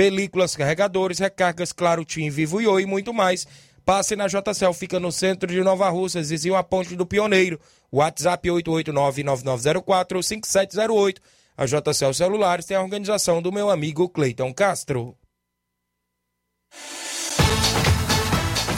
películas, 0.00 0.56
carregadores, 0.56 1.18
recargas, 1.18 1.74
claro, 1.74 2.06
Tim, 2.06 2.30
Vivo 2.30 2.58
e 2.58 2.66
Oi 2.66 2.86
muito 2.86 3.12
mais. 3.12 3.46
Passe 3.84 4.16
na 4.16 4.28
JCL, 4.28 4.72
fica 4.72 4.98
no 4.98 5.12
centro 5.12 5.46
de 5.46 5.62
Nova 5.62 5.90
Rússia, 5.90 6.22
vizinho 6.22 6.56
a 6.56 6.62
Ponte 6.62 6.96
do 6.96 7.04
Pioneiro. 7.04 7.60
WhatsApp 7.92 8.48
889-9904-5708. 8.48 11.18
A 11.54 11.66
JCL 11.66 12.14
Celulares 12.14 12.64
tem 12.64 12.78
a 12.78 12.82
organização 12.82 13.42
do 13.42 13.52
meu 13.52 13.68
amigo 13.68 14.08
Cleiton 14.08 14.54
Castro. 14.54 15.14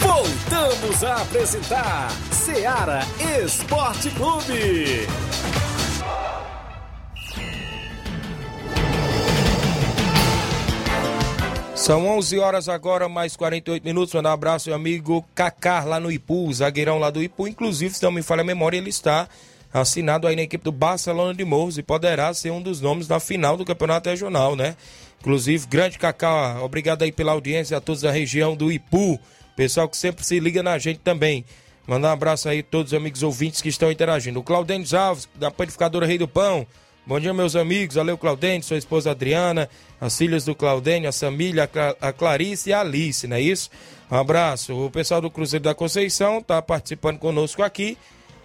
Voltamos 0.01 1.05
a 1.05 1.23
apresentar 1.23 2.11
Seara 2.33 3.03
Esporte 3.45 4.11
Clube. 4.11 5.07
São 11.83 12.07
11 12.07 12.39
horas 12.39 12.69
agora, 12.69 13.09
mais 13.09 13.35
48 13.35 13.83
minutos. 13.83 14.15
Mandar 14.15 14.31
um 14.31 14.35
abraço 14.35 14.71
ao 14.71 14.77
amigo 14.77 15.25
Kaká 15.35 15.83
lá 15.83 15.99
no 15.99 16.13
Ipu, 16.13 16.55
zagueirão 16.55 16.97
lá 16.97 17.11
do 17.11 17.21
Ipu. 17.21 17.49
Inclusive, 17.49 17.93
se 17.93 18.03
não 18.05 18.13
me 18.13 18.23
falha 18.23 18.43
a 18.43 18.45
memória, 18.45 18.79
ele 18.79 18.89
está 18.89 19.29
assinado 19.75 20.29
aí 20.29 20.37
na 20.37 20.43
equipe 20.43 20.63
do 20.63 20.71
Barcelona 20.71 21.35
de 21.35 21.45
Morros 21.45 21.79
e 21.79 21.83
poderá 21.83 22.33
ser 22.35 22.53
um 22.53 22.63
dos 22.63 22.81
nomes 22.81 23.09
da 23.09 23.19
final 23.19 23.57
do 23.57 23.65
Campeonato 23.65 24.09
Regional, 24.09 24.55
né? 24.55 24.77
Inclusive, 25.21 25.67
grande 25.67 25.99
Kaká, 25.99 26.63
obrigado 26.63 27.03
aí 27.03 27.11
pela 27.11 27.33
audiência 27.33 27.77
a 27.77 27.81
todos 27.81 28.03
da 28.03 28.13
região 28.13 28.55
do 28.55 28.71
Ipu. 28.71 29.19
Pessoal 29.57 29.89
que 29.89 29.97
sempre 29.97 30.25
se 30.25 30.39
liga 30.39 30.63
na 30.63 30.79
gente 30.79 31.01
também. 31.01 31.45
Mandar 31.85 32.11
um 32.11 32.13
abraço 32.13 32.49
aí 32.49 32.61
a 32.61 32.63
todos 32.63 32.93
os 32.93 32.97
amigos 32.97 33.25
ouvintes 33.25 33.61
que 33.61 33.69
estão 33.69 33.91
interagindo. 33.91 34.39
O 34.39 34.45
Claudênio 34.45 34.87
Alves, 34.97 35.29
da 35.35 35.51
Panificadora 35.51 36.07
Rei 36.07 36.17
do 36.17 36.29
Pão. 36.29 36.65
Bom 37.05 37.19
dia, 37.19 37.35
meus 37.35 37.57
amigos. 37.57 37.97
Valeu, 37.97 38.17
Claudênio, 38.17 38.63
sua 38.63 38.77
esposa 38.77 39.11
Adriana, 39.11 39.69
as 40.01 40.17
filhas 40.17 40.45
do 40.45 40.55
Claudênio, 40.55 41.09
a 41.09 41.13
Samília, 41.13 41.69
a 42.01 42.13
Clarice 42.13 42.71
e 42.71 42.73
a 42.73 42.79
Alice, 42.79 43.27
não 43.27 43.37
é 43.37 43.41
isso? 43.41 43.71
Um 44.09 44.15
abraço. 44.15 44.73
O 44.73 44.89
pessoal 44.89 45.21
do 45.21 45.29
Cruzeiro 45.29 45.65
da 45.65 45.75
Conceição 45.75 46.39
está 46.39 46.63
participando 46.63 47.19
conosco 47.19 47.61
aqui 47.61 47.99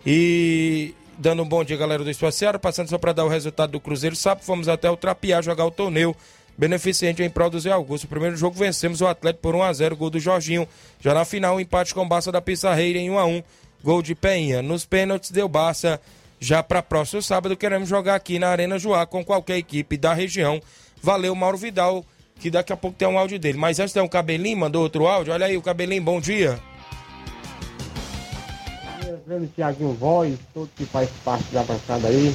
e 0.04 0.96
dando 1.20 1.44
um 1.44 1.48
bom 1.48 1.64
dia, 1.64 1.78
galera 1.78 2.04
do 2.04 2.10
Espaciário. 2.10 2.60
Passando 2.60 2.90
só 2.90 2.98
para 2.98 3.14
dar 3.14 3.26
o 3.26 3.30
resultado 3.30 3.74
do 3.74 3.80
Cruzeiro. 3.80 4.16
Sábado 4.16 4.44
fomos 4.44 4.68
até 4.68 4.90
o 4.90 4.98
Trapiá 4.98 5.40
jogar 5.40 5.66
o 5.66 5.72
torneio 5.72 6.16
beneficente 6.58 7.22
em 7.22 7.30
prol 7.30 7.52
do 7.52 7.60
Zé 7.60 7.70
Augusto. 7.70 8.08
Primeiro 8.08 8.36
jogo 8.36 8.58
vencemos 8.58 9.02
o 9.02 9.06
Atlético 9.06 9.44
por 9.44 9.54
1x0, 9.54 9.94
gol 9.96 10.10
do 10.10 10.20
Jorginho. 10.20 10.68
Já 11.00 11.14
na 11.14 11.26
final, 11.26 11.62
empate 11.62 11.94
com 11.94 12.02
o 12.02 12.08
Barça 12.08 12.32
da 12.32 12.42
Pissarreira 12.42 12.98
em 12.98 13.12
1x1, 13.12 13.44
gol 13.84 14.02
de 14.02 14.16
Peinha. 14.16 14.64
Nos 14.64 14.84
pênaltis, 14.84 15.30
deu 15.30 15.48
Barça 15.48 16.02
já 16.40 16.62
para 16.62 16.84
próximo 16.84 17.22
sábado, 17.22 17.58
queremos 17.58 17.90
jogar 17.90 18.16
aqui 18.16 18.38
na 18.40 18.50
Arena 18.50 18.78
Joá 18.78 19.06
com 19.06 19.24
qualquer 19.24 19.58
equipe 19.58 19.98
da 19.98 20.14
região. 20.14 20.62
Valeu, 21.02 21.34
Mauro 21.36 21.58
Vidal, 21.58 22.06
que 22.40 22.50
daqui 22.50 22.72
a 22.72 22.78
pouco 22.78 22.98
tem 22.98 23.08
um 23.08 23.18
áudio 23.18 23.40
dele. 23.40 23.58
Mas 23.58 23.80
antes 23.80 23.94
tem 23.94 24.02
um 24.02 24.08
Cabelinho, 24.08 24.58
mandou 24.58 24.84
outro 24.84 25.08
áudio. 25.08 25.34
Olha 25.34 25.46
aí, 25.46 25.58
o 25.58 25.62
Cabelinho, 25.62 26.04
bom 26.04 26.22
dia. 26.22 26.60
Grande 29.26 29.48
Tiaguinho 29.48 29.94
Voz, 29.94 30.38
todo 30.54 30.70
que 30.76 30.86
faz 30.86 31.10
parte 31.26 31.46
da 31.52 31.64
bancada 31.64 32.08
aí. 32.08 32.34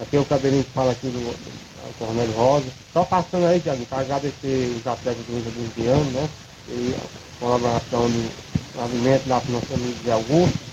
Aqui 0.00 0.16
é 0.16 0.20
o 0.20 0.24
Cabelinho 0.24 0.62
que 0.62 0.70
fala 0.70 0.92
aqui 0.92 1.08
do, 1.08 1.18
do 1.18 1.98
Cornélio 1.98 2.32
Rosa. 2.34 2.66
Só 2.92 3.04
passando 3.04 3.46
aí, 3.46 3.60
Tiaguinho, 3.60 3.86
para 3.86 4.02
agradecer 4.02 4.76
os 4.76 4.86
atletas 4.86 5.24
do 5.26 5.36
Índia 5.36 5.50
do 5.50 5.64
Indiano, 5.64 6.10
né? 6.12 6.28
E 6.68 6.94
a 6.94 7.40
colaboração 7.40 8.08
do 8.08 8.30
movimento 8.76 9.26
da 9.26 9.42
nosso 9.48 9.74
amigo 9.74 9.98
de 10.04 10.10
Augusto 10.10 10.68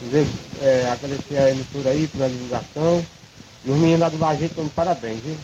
dizer, 0.00 0.26
é, 0.60 0.88
agradecer 0.90 1.38
a 1.38 1.50
emissora 1.50 1.90
aí 1.90 2.06
pela 2.08 2.28
divulgação. 2.28 3.04
E 3.64 3.70
os 3.70 3.76
meninos 3.76 4.00
lá 4.00 4.08
do 4.08 4.18
Lajete 4.18 4.46
estão 4.46 4.64
de 4.64 4.70
parabéns, 4.70 5.20
viu? 5.20 5.36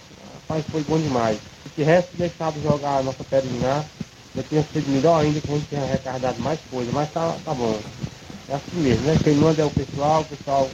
Rapaz, 0.42 0.64
foi 0.70 0.82
bom 0.82 0.98
demais. 0.98 1.38
Se 1.62 1.70
tivesse 1.74 2.08
deixado 2.14 2.62
jogar 2.62 2.98
a 2.98 3.02
nossa 3.02 3.24
terminar, 3.24 3.84
eu 4.36 4.42
tinha 4.42 4.64
sido 4.72 4.90
melhor 4.90 5.20
ainda 5.20 5.40
que 5.40 5.50
a 5.50 5.54
gente 5.54 5.68
tinha 5.68 5.82
arrecadado 5.82 6.40
mais 6.40 6.58
coisa, 6.70 6.90
mas 6.92 7.10
tá, 7.12 7.36
tá 7.44 7.54
bom. 7.54 7.78
É 8.48 8.54
assim 8.54 8.76
mesmo, 8.76 9.06
né? 9.06 9.18
Quem 9.22 9.34
manda 9.34 9.62
é 9.62 9.64
o 9.64 9.70
pessoal, 9.70 10.20
o 10.20 10.24
pessoal 10.24 10.70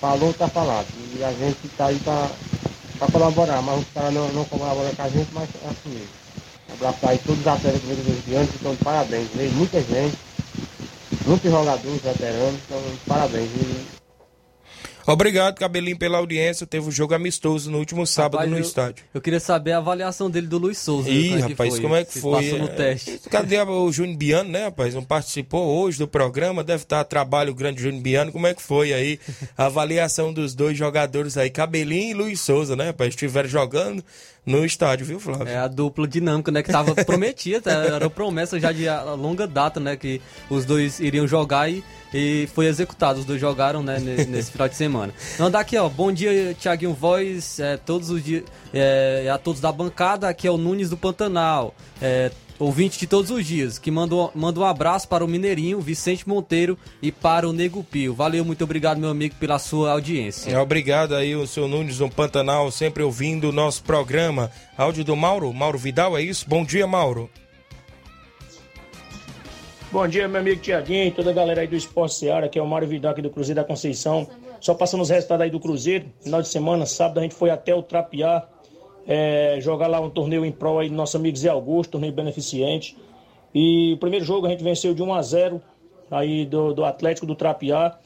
falou, 0.00 0.34
tá 0.34 0.48
falado. 0.48 0.86
E 1.16 1.24
a 1.24 1.32
gente 1.32 1.68
tá 1.76 1.86
aí 1.86 1.98
pra, 2.00 2.28
pra 2.98 3.08
colaborar, 3.08 3.62
mas 3.62 3.80
os 3.80 3.86
caras 3.94 4.12
não, 4.12 4.28
não 4.32 4.44
colaboram 4.44 4.94
com 4.94 5.02
a 5.02 5.08
gente, 5.08 5.28
mas 5.32 5.48
é 5.64 5.68
assim 5.68 5.88
mesmo. 5.90 6.24
Abraço 6.72 6.98
aí 7.02 7.18
todos 7.18 7.40
os 7.40 7.46
atletas 7.46 7.80
do 7.80 8.36
anos 8.36 8.50
que 8.50 8.56
estão 8.56 8.74
de 8.74 8.84
parabéns, 8.84 9.28
veio 9.34 9.52
muita 9.52 9.80
gente 9.80 10.16
muitos 11.26 11.50
jogadores 11.50 12.02
veteranos, 12.02 12.60
então 12.66 12.82
parabéns. 13.06 13.50
Obrigado, 15.06 15.58
Cabelinho, 15.58 15.98
pela 15.98 16.16
audiência. 16.16 16.66
Teve 16.66 16.88
um 16.88 16.90
jogo 16.90 17.14
amistoso 17.14 17.70
no 17.70 17.78
último 17.78 18.06
sábado 18.06 18.36
rapaz, 18.36 18.50
no 18.50 18.56
eu, 18.56 18.62
estádio. 18.62 19.04
Eu 19.12 19.20
queria 19.20 19.40
saber 19.40 19.72
a 19.72 19.78
avaliação 19.78 20.30
dele 20.30 20.46
do 20.46 20.56
Luiz 20.56 20.78
Souza. 20.78 21.10
Ih, 21.10 21.28
como 21.28 21.40
rapaz, 21.42 21.70
foi, 21.74 21.80
como 21.82 21.94
é 21.94 22.04
que 22.04 22.12
Se 22.14 22.20
foi? 22.20 22.42
Passou 22.42 22.58
no 22.58 22.68
teste. 22.68 23.20
Cadê 23.30 23.60
o 23.60 23.92
Júnior 23.92 24.16
Biano, 24.16 24.50
né, 24.50 24.64
rapaz? 24.64 24.94
Não 24.94 25.04
participou 25.04 25.78
hoje 25.78 25.98
do 25.98 26.08
programa, 26.08 26.64
deve 26.64 26.84
estar 26.84 27.00
a 27.00 27.04
trabalho 27.04 27.52
o 27.52 27.54
grande 27.54 27.82
Júnior 27.82 28.02
Biano. 28.02 28.32
Como 28.32 28.46
é 28.46 28.54
que 28.54 28.62
foi 28.62 28.94
aí 28.94 29.20
a 29.58 29.66
avaliação 29.66 30.32
dos 30.32 30.54
dois 30.54 30.76
jogadores 30.76 31.36
aí, 31.36 31.50
Cabelinho 31.50 32.10
e 32.10 32.14
Luiz 32.14 32.40
Souza, 32.40 32.74
né, 32.74 32.86
rapaz? 32.86 33.10
Estiveram 33.10 33.48
jogando 33.48 34.02
no 34.46 34.64
estádio, 34.64 35.06
viu, 35.06 35.18
Flávio? 35.18 35.48
É 35.48 35.56
a 35.56 35.68
dupla 35.68 36.06
dinâmica, 36.06 36.52
né? 36.52 36.62
Que 36.62 36.70
tava 36.70 36.94
prometida, 37.04 37.70
era 37.72 38.10
promessa 38.10 38.60
já 38.60 38.72
de 38.72 38.84
longa 39.16 39.46
data, 39.46 39.80
né? 39.80 39.96
Que 39.96 40.20
os 40.50 40.64
dois 40.64 41.00
iriam 41.00 41.26
jogar 41.26 41.70
e, 41.70 41.82
e 42.12 42.48
foi 42.54 42.66
executado. 42.66 43.20
Os 43.20 43.24
dois 43.24 43.40
jogaram, 43.40 43.82
né? 43.82 43.98
Nesse 44.28 44.52
final 44.52 44.68
de 44.68 44.76
semana. 44.76 45.14
Então, 45.34 45.50
daqui, 45.50 45.76
ó. 45.76 45.88
Bom 45.88 46.12
dia, 46.12 46.54
Thiaguinho 46.60 46.92
Voz. 46.92 47.58
É, 47.58 47.76
todos 47.76 48.10
os 48.10 48.22
dias. 48.22 48.44
É, 48.72 49.30
a 49.32 49.38
todos 49.38 49.60
da 49.60 49.72
bancada. 49.72 50.28
Aqui 50.28 50.46
é 50.46 50.50
o 50.50 50.58
Nunes 50.58 50.90
do 50.90 50.96
Pantanal. 50.96 51.74
É, 52.02 52.30
ouvinte 52.58 52.98
de 52.98 53.06
todos 53.06 53.30
os 53.30 53.44
dias, 53.46 53.78
que 53.78 53.90
manda, 53.90 54.14
manda 54.34 54.60
um 54.60 54.64
abraço 54.64 55.08
para 55.08 55.24
o 55.24 55.28
Mineirinho, 55.28 55.80
Vicente 55.80 56.28
Monteiro 56.28 56.78
e 57.02 57.10
para 57.10 57.48
o 57.48 57.52
Nego 57.52 57.82
Pio. 57.82 58.14
Valeu, 58.14 58.44
muito 58.44 58.64
obrigado, 58.64 58.98
meu 58.98 59.10
amigo, 59.10 59.34
pela 59.36 59.58
sua 59.58 59.92
audiência. 59.92 60.50
É, 60.50 60.58
obrigado 60.58 61.14
aí, 61.14 61.34
o 61.34 61.46
seu 61.46 61.68
Nunes 61.68 61.98
do 61.98 62.08
Pantanal, 62.08 62.70
sempre 62.70 63.02
ouvindo 63.02 63.48
o 63.48 63.52
nosso 63.52 63.82
programa. 63.82 64.50
Áudio 64.76 65.04
do 65.04 65.16
Mauro, 65.16 65.52
Mauro 65.52 65.78
Vidal, 65.78 66.16
é 66.16 66.22
isso? 66.22 66.48
Bom 66.48 66.64
dia, 66.64 66.86
Mauro. 66.86 67.28
Bom 69.94 70.08
dia, 70.08 70.26
meu 70.26 70.40
amigo 70.40 70.60
Tiaguinho, 70.60 71.12
toda 71.12 71.30
a 71.30 71.32
galera 71.32 71.60
aí 71.60 71.68
do 71.68 71.76
Esporte 71.76 72.16
Seara, 72.16 72.48
que 72.48 72.58
é 72.58 72.62
o 72.62 72.66
Mário 72.66 72.88
Vidal 72.88 73.12
aqui 73.12 73.22
do 73.22 73.30
Cruzeiro 73.30 73.60
da 73.60 73.64
Conceição. 73.64 74.28
Só 74.60 74.74
passando 74.74 75.02
os 75.02 75.08
resultados 75.08 75.44
aí 75.44 75.50
do 75.50 75.60
Cruzeiro, 75.60 76.06
final 76.20 76.42
de 76.42 76.48
semana, 76.48 76.84
sábado 76.84 77.20
a 77.20 77.22
gente 77.22 77.36
foi 77.36 77.50
até 77.50 77.72
o 77.72 77.80
Trapiá, 77.80 78.42
é, 79.06 79.58
jogar 79.60 79.86
lá 79.86 80.00
um 80.00 80.10
torneio 80.10 80.44
em 80.44 80.52
prol 80.52 80.78
aí 80.78 80.88
do 80.88 80.94
nosso 80.94 81.16
amigo 81.16 81.36
Zé 81.36 81.48
Augusto, 81.48 81.92
torneio 81.92 82.12
beneficente. 82.12 82.96
E 83.54 83.92
o 83.94 83.98
primeiro 83.98 84.24
jogo 84.24 84.46
a 84.46 84.50
gente 84.50 84.64
venceu 84.64 84.94
de 84.94 85.02
1 85.02 85.14
a 85.14 85.22
0 85.22 85.62
aí 86.10 86.44
do, 86.44 86.72
do 86.72 86.84
Atlético 86.84 87.26
do 87.26 87.34
Trapiá, 87.34 87.96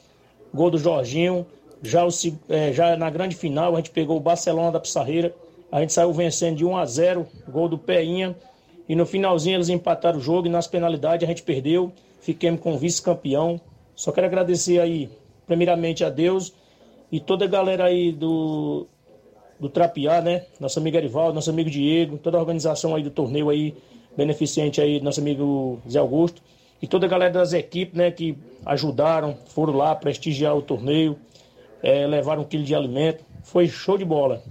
gol 0.53 0.69
do 0.69 0.77
Jorginho. 0.77 1.45
Já, 1.81 2.05
o, 2.05 2.09
é, 2.49 2.73
já 2.73 2.95
na 2.97 3.09
grande 3.09 3.35
final 3.35 3.73
a 3.73 3.77
gente 3.77 3.91
pegou 3.91 4.17
o 4.17 4.19
Barcelona 4.19 4.71
da 4.71 4.79
Pissarreira, 4.79 5.33
a 5.71 5.79
gente 5.79 5.93
saiu 5.93 6.11
vencendo 6.11 6.57
de 6.57 6.65
1 6.65 6.77
a 6.77 6.85
0 6.85 7.27
gol 7.47 7.69
do 7.69 7.77
Peinha. 7.77 8.35
E 8.87 8.95
no 8.95 9.05
finalzinho 9.05 9.55
eles 9.55 9.69
empataram 9.69 10.17
o 10.17 10.21
jogo 10.21 10.47
e 10.47 10.49
nas 10.49 10.65
penalidades 10.65 11.23
a 11.23 11.27
gente 11.27 11.43
perdeu, 11.43 11.91
fiquemos 12.19 12.59
com 12.59 12.77
vice-campeão. 12.77 13.61
Só 13.95 14.11
quero 14.11 14.25
agradecer 14.25 14.79
aí, 14.79 15.09
primeiramente 15.45 16.03
a 16.03 16.09
Deus 16.09 16.53
e 17.11 17.19
toda 17.19 17.45
a 17.45 17.47
galera 17.47 17.85
aí 17.85 18.11
do, 18.11 18.87
do 19.59 19.69
Trapiá, 19.69 20.21
né? 20.21 20.45
Nosso 20.59 20.79
amigo 20.79 20.97
Arivaldo, 20.97 21.33
nosso 21.33 21.49
amigo 21.49 21.69
Diego, 21.69 22.17
toda 22.17 22.37
a 22.37 22.39
organização 22.39 22.95
aí 22.95 23.03
do 23.03 23.11
torneio 23.11 23.49
aí, 23.49 23.75
beneficente 24.15 24.79
aí, 24.81 25.01
nosso 25.01 25.19
amigo 25.19 25.81
Zé 25.89 25.99
Augusto. 25.99 26.41
e 26.81 26.87
toda 26.87 27.05
a 27.05 27.09
galera 27.09 27.33
das 27.33 27.51
equipes, 27.51 27.97
né, 27.97 28.09
que 28.09 28.37
ajudaram, 28.65 29.37
foram 29.47 29.73
lá 29.73 29.93
prestigiar 29.93 30.55
o 30.55 30.61
torneio, 30.61 31.17
é, 31.83 32.07
levaram 32.07 32.43
um 32.43 32.45
quilo 32.45 32.63
de 32.63 32.73
alimento. 32.73 33.23
Foi 33.43 33.67
show 33.67 33.97
de 33.97 34.05
bola. 34.05 34.41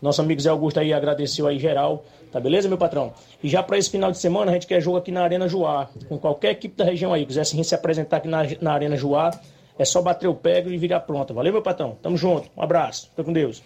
Nosso 0.00 0.20
amigo 0.20 0.40
Zé 0.40 0.50
Augusto 0.50 0.80
aí 0.80 0.92
agradeceu 0.92 1.46
aí 1.46 1.58
geral. 1.58 2.04
Tá 2.32 2.40
beleza, 2.40 2.68
meu 2.68 2.78
patrão? 2.78 3.12
E 3.42 3.48
já 3.48 3.62
para 3.62 3.78
esse 3.78 3.90
final 3.90 4.10
de 4.10 4.18
semana, 4.18 4.50
a 4.50 4.54
gente 4.54 4.66
quer 4.66 4.80
jogo 4.80 4.96
aqui 4.96 5.12
na 5.12 5.22
Arena 5.22 5.46
Joá. 5.46 5.88
Com 6.08 6.18
qualquer 6.18 6.50
equipe 6.50 6.76
da 6.76 6.84
região 6.84 7.12
aí. 7.12 7.24
Quiser 7.24 7.44
se 7.44 7.74
apresentar 7.74 8.16
aqui 8.16 8.28
na, 8.28 8.42
na 8.60 8.72
Arena 8.72 8.96
Joá, 8.96 9.30
é 9.78 9.84
só 9.84 10.00
bater 10.02 10.28
o 10.28 10.34
pego 10.34 10.70
e 10.70 10.76
virar 10.76 11.00
pronta. 11.00 11.32
Valeu, 11.32 11.52
meu 11.52 11.62
patrão? 11.62 11.96
Tamo 12.02 12.16
junto. 12.16 12.48
Um 12.56 12.62
abraço. 12.62 13.08
Fica 13.10 13.24
com 13.24 13.32
Deus. 13.32 13.62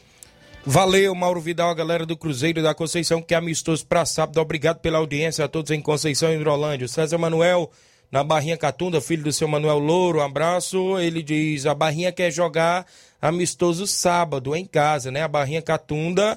Valeu, 0.69 1.15
Mauro 1.15 1.41
Vidal, 1.41 1.71
a 1.71 1.75
galera 1.75 2.05
do 2.05 2.17
Cruzeiro 2.17 2.61
da 2.61 2.75
Conceição, 2.75 3.23
que 3.23 3.35
é 3.35 3.37
amistoso 3.37 3.87
para 3.87 4.05
sábado. 4.05 4.41
Obrigado 4.41 4.79
pela 4.79 4.99
audiência 4.99 5.45
a 5.45 5.49
todos 5.49 5.71
em 5.71 5.81
Conceição 5.81 6.33
e 6.33 6.35
Hidrolândia. 6.35 6.89
César 6.89 7.19
Manuel, 7.19 7.71
na 8.11 8.25
Barrinha 8.25 8.57
Catunda, 8.57 9.01
filho 9.01 9.23
do 9.23 9.33
seu 9.33 9.47
Manuel 9.47 9.79
Louro, 9.79 10.19
um 10.19 10.23
abraço. 10.23 10.99
Ele 10.99 11.23
diz: 11.23 11.67
a 11.67 11.75
Barrinha 11.75 12.11
quer 12.11 12.33
jogar 12.33 12.85
amistoso 13.23 13.87
sábado 13.87 14.57
em 14.57 14.65
casa, 14.65 15.11
né? 15.13 15.23
A 15.23 15.29
Barrinha 15.29 15.63
Catunda, 15.63 16.37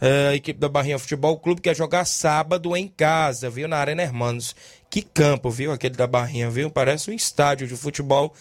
é, 0.00 0.28
a 0.30 0.34
equipe 0.34 0.58
da 0.58 0.68
Barrinha 0.68 0.98
Futebol 0.98 1.38
Clube 1.38 1.60
quer 1.60 1.76
jogar 1.76 2.04
sábado 2.04 2.76
em 2.76 2.88
casa, 2.88 3.48
viu? 3.48 3.68
Na 3.68 3.76
Arena 3.76 4.02
Hermanos. 4.02 4.56
Que 4.90 5.02
campo, 5.02 5.50
viu? 5.50 5.70
Aquele 5.70 5.94
da 5.94 6.06
Barrinha, 6.08 6.50
viu? 6.50 6.68
Parece 6.68 7.12
um 7.12 7.14
estádio 7.14 7.68
de 7.68 7.76
futebol 7.76 8.34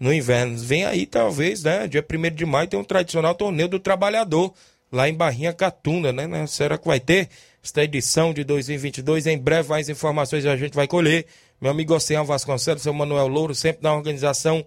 no 0.00 0.12
inverno. 0.12 0.56
Vem 0.56 0.86
aí, 0.86 1.06
talvez, 1.06 1.62
né? 1.62 1.86
Dia 1.86 2.04
1 2.04 2.34
de 2.34 2.46
maio 2.46 2.66
tem 2.66 2.80
um 2.80 2.84
tradicional 2.84 3.34
torneio 3.34 3.68
do 3.68 3.78
trabalhador 3.78 4.54
lá 4.90 5.08
em 5.08 5.14
Barrinha 5.14 5.52
Catunda, 5.52 6.12
né? 6.12 6.26
né? 6.26 6.46
Será 6.46 6.78
que 6.78 6.86
vai 6.86 6.98
ter 6.98 7.28
esta 7.62 7.84
edição 7.84 8.32
de 8.32 8.42
2022? 8.42 9.26
Em 9.26 9.38
breve, 9.38 9.68
mais 9.68 9.88
informações 9.90 10.46
a 10.46 10.56
gente 10.56 10.74
vai 10.74 10.88
colher. 10.88 11.26
Meu 11.60 11.70
amigo 11.70 11.94
Oceano 11.94 12.24
Vasconcelos, 12.24 12.82
seu 12.82 12.94
Manuel 12.94 13.28
Louro, 13.28 13.54
sempre 13.54 13.82
na 13.82 13.94
organização 13.94 14.64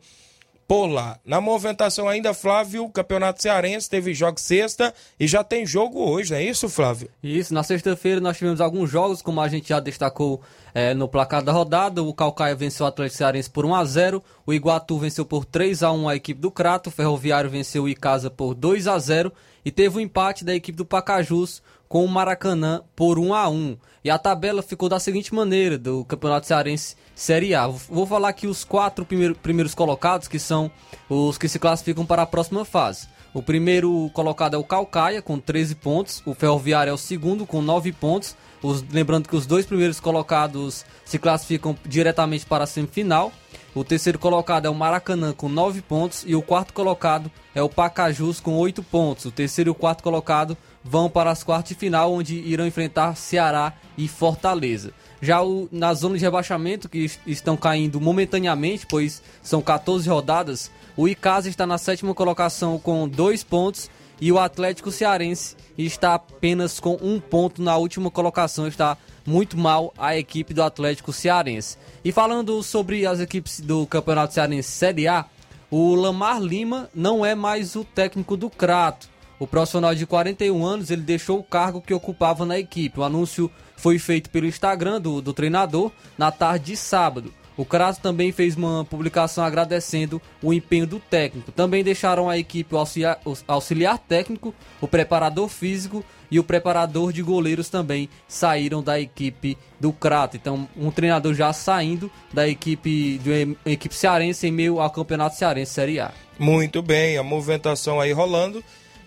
por 0.74 0.88
lá. 0.88 1.20
Na 1.24 1.40
movimentação 1.40 2.10
ainda, 2.10 2.34
Flávio, 2.34 2.86
o 2.86 2.90
Campeonato 2.90 3.40
Cearense 3.40 3.88
teve 3.88 4.12
jogo 4.12 4.40
sexta 4.40 4.92
e 5.20 5.28
já 5.28 5.44
tem 5.44 5.68
jogo 5.68 6.00
hoje, 6.00 6.32
não 6.32 6.40
é 6.40 6.44
isso, 6.44 6.68
Flávio? 6.68 7.12
Isso, 7.22 7.54
na 7.54 7.62
sexta-feira 7.62 8.20
nós 8.20 8.40
tivemos 8.40 8.60
alguns 8.60 8.90
jogos, 8.90 9.22
como 9.22 9.40
a 9.40 9.48
gente 9.48 9.70
já 9.70 9.80
destacou 9.80 10.42
é, 10.74 10.96
no 10.96 11.08
placar 11.08 11.44
da 11.44 11.52
rodada. 11.52 12.02
O 12.02 12.12
Calcaia 12.12 12.56
venceu 12.56 12.88
o 12.88 12.90
Atlético 12.90 13.20
Cearense 13.20 13.52
por 13.52 13.68
1 13.68 13.76
a 13.76 13.86
0 13.86 14.24
o 14.48 14.52
Iguatu 14.52 14.98
venceu 14.98 15.24
por 15.24 15.46
3 15.46 15.84
a 15.84 15.92
1 15.92 16.10
a 16.10 16.16
equipe 16.16 16.42
do 16.42 16.50
Crato, 16.50 16.90
o 16.90 16.92
Ferroviário 16.92 17.52
venceu 17.52 17.84
o 17.84 17.90
Icasa 17.90 18.32
por 18.32 18.56
2 18.56 18.88
a 18.88 18.98
0 18.98 19.32
e 19.64 19.72
teve 19.72 19.98
o 19.98 20.00
um 20.00 20.02
empate 20.02 20.44
da 20.44 20.56
equipe 20.56 20.76
do 20.76 20.86
Pacajus 20.86 21.62
com 21.94 22.04
o 22.04 22.08
Maracanã 22.08 22.82
por 22.96 23.20
1 23.20 23.36
a 23.36 23.48
1 23.48 23.78
E 24.04 24.10
a 24.10 24.18
tabela 24.18 24.64
ficou 24.64 24.89
da 24.89 25.00
seguinte 25.00 25.32
maneira 25.32 25.78
do 25.78 26.04
Campeonato 26.06 26.48
Cearense 26.48 26.96
Série 27.14 27.54
A. 27.54 27.68
Vou 27.68 28.08
falar 28.08 28.30
aqui 28.30 28.48
os 28.48 28.64
quatro 28.64 29.06
primeiro, 29.06 29.36
primeiros 29.36 29.76
colocados, 29.76 30.28
que 30.28 30.39
são 30.39 30.72
os 31.08 31.38
que 31.38 31.48
se 31.48 31.60
classificam 31.60 32.04
para 32.04 32.24
a 32.24 32.26
próxima 32.26 32.66
fase. 32.66 33.08
O 33.32 33.44
primeiro 33.44 34.10
colocado 34.12 34.56
é 34.56 34.58
o 34.58 34.64
Calcaia, 34.64 35.22
com 35.22 35.38
13 35.38 35.76
pontos. 35.76 36.24
O 36.26 36.34
Ferroviário 36.34 36.89
é 36.89 36.94
o 36.94 36.98
segundo, 36.98 37.46
com 37.46 37.62
9 37.62 37.91
pontos. 37.91 38.36
Os, 38.64 38.84
lembrando 38.89 39.30
que 39.30 39.36
os 39.36 39.46
dois 39.46 39.64
primeiros 39.64 40.00
colocados 40.00 40.84
se 41.06 41.20
classificam 41.20 41.78
diretamente 41.86 42.44
para 42.44 42.64
a 42.64 42.68
semifinal. 42.68 43.32
O 43.76 43.84
terceiro 43.84 44.20
colocado 44.20 44.66
é 44.66 44.70
o 44.70 44.76
Maracanã 44.76 45.34
com 45.34 45.50
9 45.50 45.82
pontos 45.82 46.24
e 46.28 46.36
o 46.36 46.41
quarto 46.41 46.74
colocado 46.74 47.32
é 47.56 47.62
o 47.62 47.70
Pacajus 47.70 48.39
com 48.39 48.56
8 48.56 48.82
pontos. 48.84 49.26
O 49.26 49.32
terceiro 49.32 49.70
e 49.70 49.72
o 49.72 49.76
quarto 49.76 50.04
colocado 50.04 50.58
vão 50.84 51.10
para 51.10 51.32
as 51.32 51.44
quartas 51.44 51.70
de 51.70 51.76
final, 51.76 52.14
onde 52.14 52.36
irão 52.36 52.68
enfrentar 52.68 53.16
Ceará 53.16 53.74
e 53.98 54.08
Fortaleza. 54.08 54.92
Já 55.22 55.42
o, 55.42 55.70
na 55.72 55.94
zona 55.94 56.18
de 56.18 56.24
rebaixamento, 56.24 56.90
que 56.90 57.10
estão 57.26 57.56
caindo 57.56 58.02
momentaneamente, 58.02 58.86
pois 58.86 59.22
são 59.42 59.62
14 59.62 60.10
rodadas, 60.10 60.70
o 60.98 61.08
Icasa 61.08 61.50
está 61.50 61.66
na 61.66 61.78
sétima 61.78 62.14
colocação 62.14 62.78
com 62.78 63.08
2 63.08 63.44
pontos 63.44 63.90
e 64.20 64.32
o 64.32 64.40
Atlético 64.40 64.92
Cearense 64.92 65.56
está 65.78 66.16
apenas 66.16 66.80
com 66.80 66.98
um 67.02 67.20
ponto 67.20 67.62
na 67.62 67.76
última 67.78 68.12
colocação, 68.12 68.68
está 68.68 68.98
muito 69.26 69.58
mal 69.58 69.94
a 69.98 70.18
equipe 70.18 70.54
do 70.54 70.62
Atlético 70.62 71.14
Cearense. 71.14 71.78
E 72.04 72.12
falando 72.12 72.62
sobre 72.62 73.06
as 73.06 73.20
equipes 73.20 73.60
do 73.60 73.88
Campeonato 73.88 74.34
Cearense 74.34 74.70
Série 74.70 75.08
A, 75.08 75.26
o 75.72 75.96
Lamar 75.96 76.40
Lima 76.42 76.90
não 76.94 77.26
é 77.26 77.34
mais 77.34 77.76
o 77.76 77.84
técnico 77.84 78.38
do 78.38 78.50
Crato. 78.50 79.10
O 79.40 79.48
profissional 79.48 79.94
de 79.94 80.06
41 80.06 80.66
anos 80.66 80.92
ele 80.92 81.02
deixou 81.02 81.40
o 81.40 81.44
cargo 81.44 81.82
que 81.82 81.94
ocupava 81.94 82.46
na 82.46 82.58
equipe. 82.58 83.00
O 83.00 83.04
anúncio 83.04 83.50
foi 83.76 84.00
feito 84.00 84.30
pelo 84.30 84.46
Instagram 84.46 85.02
do, 85.02 85.22
do 85.22 85.34
treinador 85.34 85.92
na 86.18 86.32
tarde 86.32 86.66
de 86.66 86.78
sábado. 86.78 87.34
O 87.56 87.64
Crato 87.64 88.02
também 88.02 88.32
fez 88.32 88.56
uma 88.56 88.84
publicação 88.84 89.44
agradecendo 89.44 90.22
o 90.42 90.52
empenho 90.52 90.88
do 90.88 91.00
técnico. 91.00 91.52
Também 91.52 91.84
deixaram 91.84 92.28
a 92.30 92.38
equipe 92.38 92.74
o 92.74 92.78
auxiliar, 92.78 93.20
o 93.24 93.36
auxiliar 93.48 94.00
técnico, 94.00 94.56
o 94.82 94.88
preparador 94.88 95.48
físico 95.48 96.04
e 96.32 96.40
o 96.40 96.44
preparador 96.44 97.14
de 97.14 97.22
goleiros 97.22 97.70
também 97.70 98.10
saíram 98.28 98.82
da 98.82 99.00
equipe 99.00 99.56
do 99.80 99.94
Crato. 99.94 100.36
Então, 100.36 100.68
um 100.76 100.90
treinador 100.90 101.36
já 101.36 101.54
saindo 101.54 102.10
da 102.34 102.48
equipe 102.48 103.20
de 103.20 103.56
equipe 103.66 103.94
cearense 103.94 104.48
em 104.48 104.52
meio 104.52 104.80
ao 104.80 104.90
Campeonato 104.90 105.36
Cearense 105.36 105.74
Série 105.74 106.00
A. 106.00 106.12
Muito 106.40 106.82
bem, 106.82 107.20
a 107.20 107.24
movimentação 107.24 108.02
aí 108.02 108.12
rolando. 108.12 108.64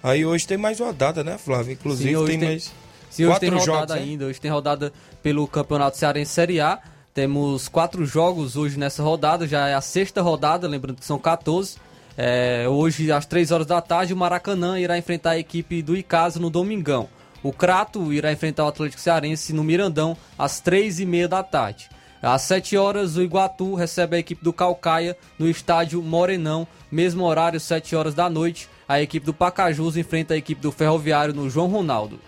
Aí 0.07 0.25
hoje 0.25 0.47
tem 0.47 0.57
mais 0.57 0.79
rodada, 0.79 1.25
né, 1.25 1.37
Flávio? 1.37 1.73
Inclusive 1.73 2.11
Sim, 2.17 2.27
tem, 2.27 2.39
tem, 2.39 2.49
mais 2.49 2.73
Sim, 3.11 3.25
hoje 3.25 3.33
quatro 3.33 3.41
tem 3.41 3.59
rodada 3.59 3.67
jogos, 3.67 3.95
né? 3.95 4.01
ainda. 4.01 4.25
Hoje 4.27 4.41
tem 4.41 4.51
rodada 4.53 4.93
pelo 5.21 5.49
Campeonato 5.49 5.97
Cearense 5.97 6.31
Série 6.31 6.61
A. 6.61 6.79
Temos 7.13 7.67
quatro 7.67 8.07
jogos 8.07 8.57
hoje 8.57 8.79
nessa 8.79 9.03
rodada, 9.03 9.49
já 9.49 9.67
é 9.67 9.75
a 9.75 9.81
sexta 9.81 10.23
rodada, 10.23 10.69
lembrando 10.69 11.01
que 11.01 11.05
são 11.05 11.19
14. 11.19 11.79
É, 12.17 12.67
hoje, 12.69 13.11
às 13.11 13.27
3 13.27 13.51
horas 13.51 13.67
da 13.67 13.81
tarde, 13.81 14.15
o 14.15 14.17
Maracanã 14.17 14.79
irá 14.79 14.97
enfrentar 14.97 15.31
a 15.31 15.39
equipe 15.39 15.83
do 15.83 15.97
Icasa 15.97 16.39
no 16.39 16.51
Domingão. 16.51 17.09
O 17.43 17.53
Crato 17.53 18.13
irá 18.13 18.31
enfrentar 18.31 18.65
o 18.65 18.69
Atlético 18.69 19.03
Cearense 19.03 19.53
no 19.53 19.65
Mirandão 19.65 20.17
às 20.39 20.61
3 20.61 21.01
e 21.01 21.05
meia 21.05 21.27
da 21.27 21.43
tarde. 21.43 21.89
Às 22.23 22.43
7 22.43 22.77
horas, 22.77 23.17
o 23.17 23.23
Iguatu 23.23 23.75
recebe 23.75 24.15
a 24.15 24.21
equipe 24.21 24.45
do 24.45 24.53
Calcaia 24.53 25.17
no 25.37 25.51
estádio 25.51 26.01
Morenão, 26.01 26.65
mesmo 26.93 27.25
horário, 27.25 27.59
7 27.59 27.97
horas 27.97 28.15
da 28.15 28.31
noite. 28.31 28.69
A 28.89 29.01
equipe 29.01 29.27
do 29.27 29.35
Pacajus 29.35 29.97
enfrenta 29.97 30.35
a 30.35 30.37
equipe 30.37 30.61
do 30.61 30.71
Ferroviário 30.71 31.35
no 31.35 31.51
João 31.51 31.67
Ronaldo. 31.67 32.21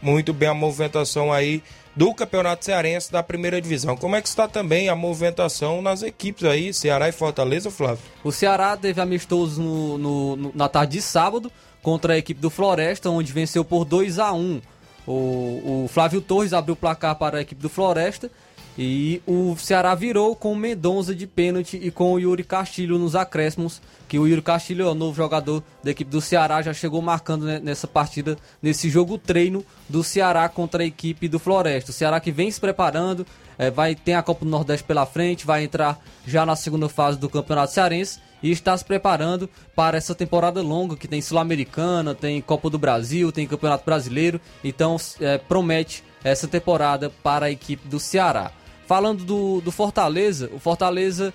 Muito 0.00 0.32
bem 0.32 0.48
a 0.48 0.54
movimentação 0.54 1.32
aí 1.32 1.62
do 1.96 2.14
Campeonato 2.14 2.64
Cearense 2.64 3.10
da 3.10 3.22
primeira 3.22 3.60
divisão. 3.60 3.96
Como 3.96 4.14
é 4.14 4.22
que 4.22 4.28
está 4.28 4.46
também 4.46 4.88
a 4.88 4.94
movimentação 4.94 5.80
nas 5.80 6.02
equipes 6.02 6.44
aí, 6.44 6.72
Ceará 6.72 7.08
e 7.08 7.12
Fortaleza, 7.12 7.70
Flávio? 7.70 8.04
O 8.22 8.30
Ceará 8.30 8.76
teve 8.76 9.00
amistoso 9.00 9.60
no, 9.60 9.98
no, 9.98 10.36
no, 10.36 10.52
na 10.54 10.68
tarde 10.68 10.92
de 10.92 11.02
sábado 11.02 11.50
contra 11.82 12.12
a 12.14 12.18
equipe 12.18 12.40
do 12.40 12.50
Floresta, 12.50 13.10
onde 13.10 13.32
venceu 13.32 13.64
por 13.64 13.84
2 13.84 14.18
a 14.18 14.32
1 14.32 14.60
o, 15.06 15.84
o 15.84 15.88
Flávio 15.88 16.20
Torres 16.20 16.52
abriu 16.52 16.74
o 16.74 16.76
placar 16.76 17.14
para 17.14 17.38
a 17.38 17.40
equipe 17.40 17.62
do 17.62 17.68
Floresta 17.68 18.30
e 18.78 19.22
o 19.26 19.56
Ceará 19.56 19.94
virou 19.94 20.36
com 20.36 20.52
o 20.52 20.56
Mendonça 20.56 21.14
de 21.14 21.26
pênalti 21.26 21.78
e 21.82 21.90
com 21.90 22.12
o 22.12 22.18
Yuri 22.18 22.44
Castilho 22.44 22.98
nos 22.98 23.16
acréscimos, 23.16 23.80
que 24.06 24.18
o 24.18 24.26
Yuri 24.26 24.42
Castilho 24.42 24.86
é 24.86 24.90
o 24.90 24.94
novo 24.94 25.16
jogador 25.16 25.62
da 25.82 25.90
equipe 25.90 26.10
do 26.10 26.20
Ceará, 26.20 26.60
já 26.60 26.74
chegou 26.74 27.00
marcando 27.00 27.46
nessa 27.60 27.86
partida, 27.86 28.36
nesse 28.62 28.90
jogo 28.90 29.16
treino 29.16 29.64
do 29.88 30.04
Ceará 30.04 30.48
contra 30.48 30.82
a 30.82 30.86
equipe 30.86 31.26
do 31.26 31.38
Floresta. 31.38 31.90
O 31.90 31.94
Ceará 31.94 32.20
que 32.20 32.30
vem 32.30 32.50
se 32.50 32.60
preparando, 32.60 33.26
é, 33.58 33.70
vai 33.70 33.94
ter 33.94 34.12
a 34.12 34.22
Copa 34.22 34.44
do 34.44 34.50
Nordeste 34.50 34.84
pela 34.84 35.06
frente, 35.06 35.46
vai 35.46 35.64
entrar 35.64 35.98
já 36.26 36.44
na 36.44 36.54
segunda 36.54 36.88
fase 36.88 37.18
do 37.18 37.30
Campeonato 37.30 37.72
Cearense 37.72 38.20
e 38.42 38.50
está 38.50 38.76
se 38.76 38.84
preparando 38.84 39.48
para 39.74 39.96
essa 39.96 40.14
temporada 40.14 40.60
longa 40.60 40.96
que 40.96 41.08
tem 41.08 41.22
Sul-Americana, 41.22 42.14
tem 42.14 42.42
Copa 42.42 42.68
do 42.68 42.78
Brasil, 42.78 43.32
tem 43.32 43.46
Campeonato 43.46 43.86
Brasileiro, 43.86 44.38
então 44.62 44.96
é, 45.18 45.38
promete 45.38 46.04
essa 46.22 46.46
temporada 46.46 47.10
para 47.22 47.46
a 47.46 47.50
equipe 47.50 47.88
do 47.88 47.98
Ceará. 47.98 48.52
Falando 48.86 49.24
do, 49.24 49.60
do 49.60 49.72
Fortaleza, 49.72 50.50
o 50.52 50.58
Fortaleza 50.58 51.34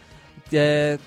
é, 0.53 0.97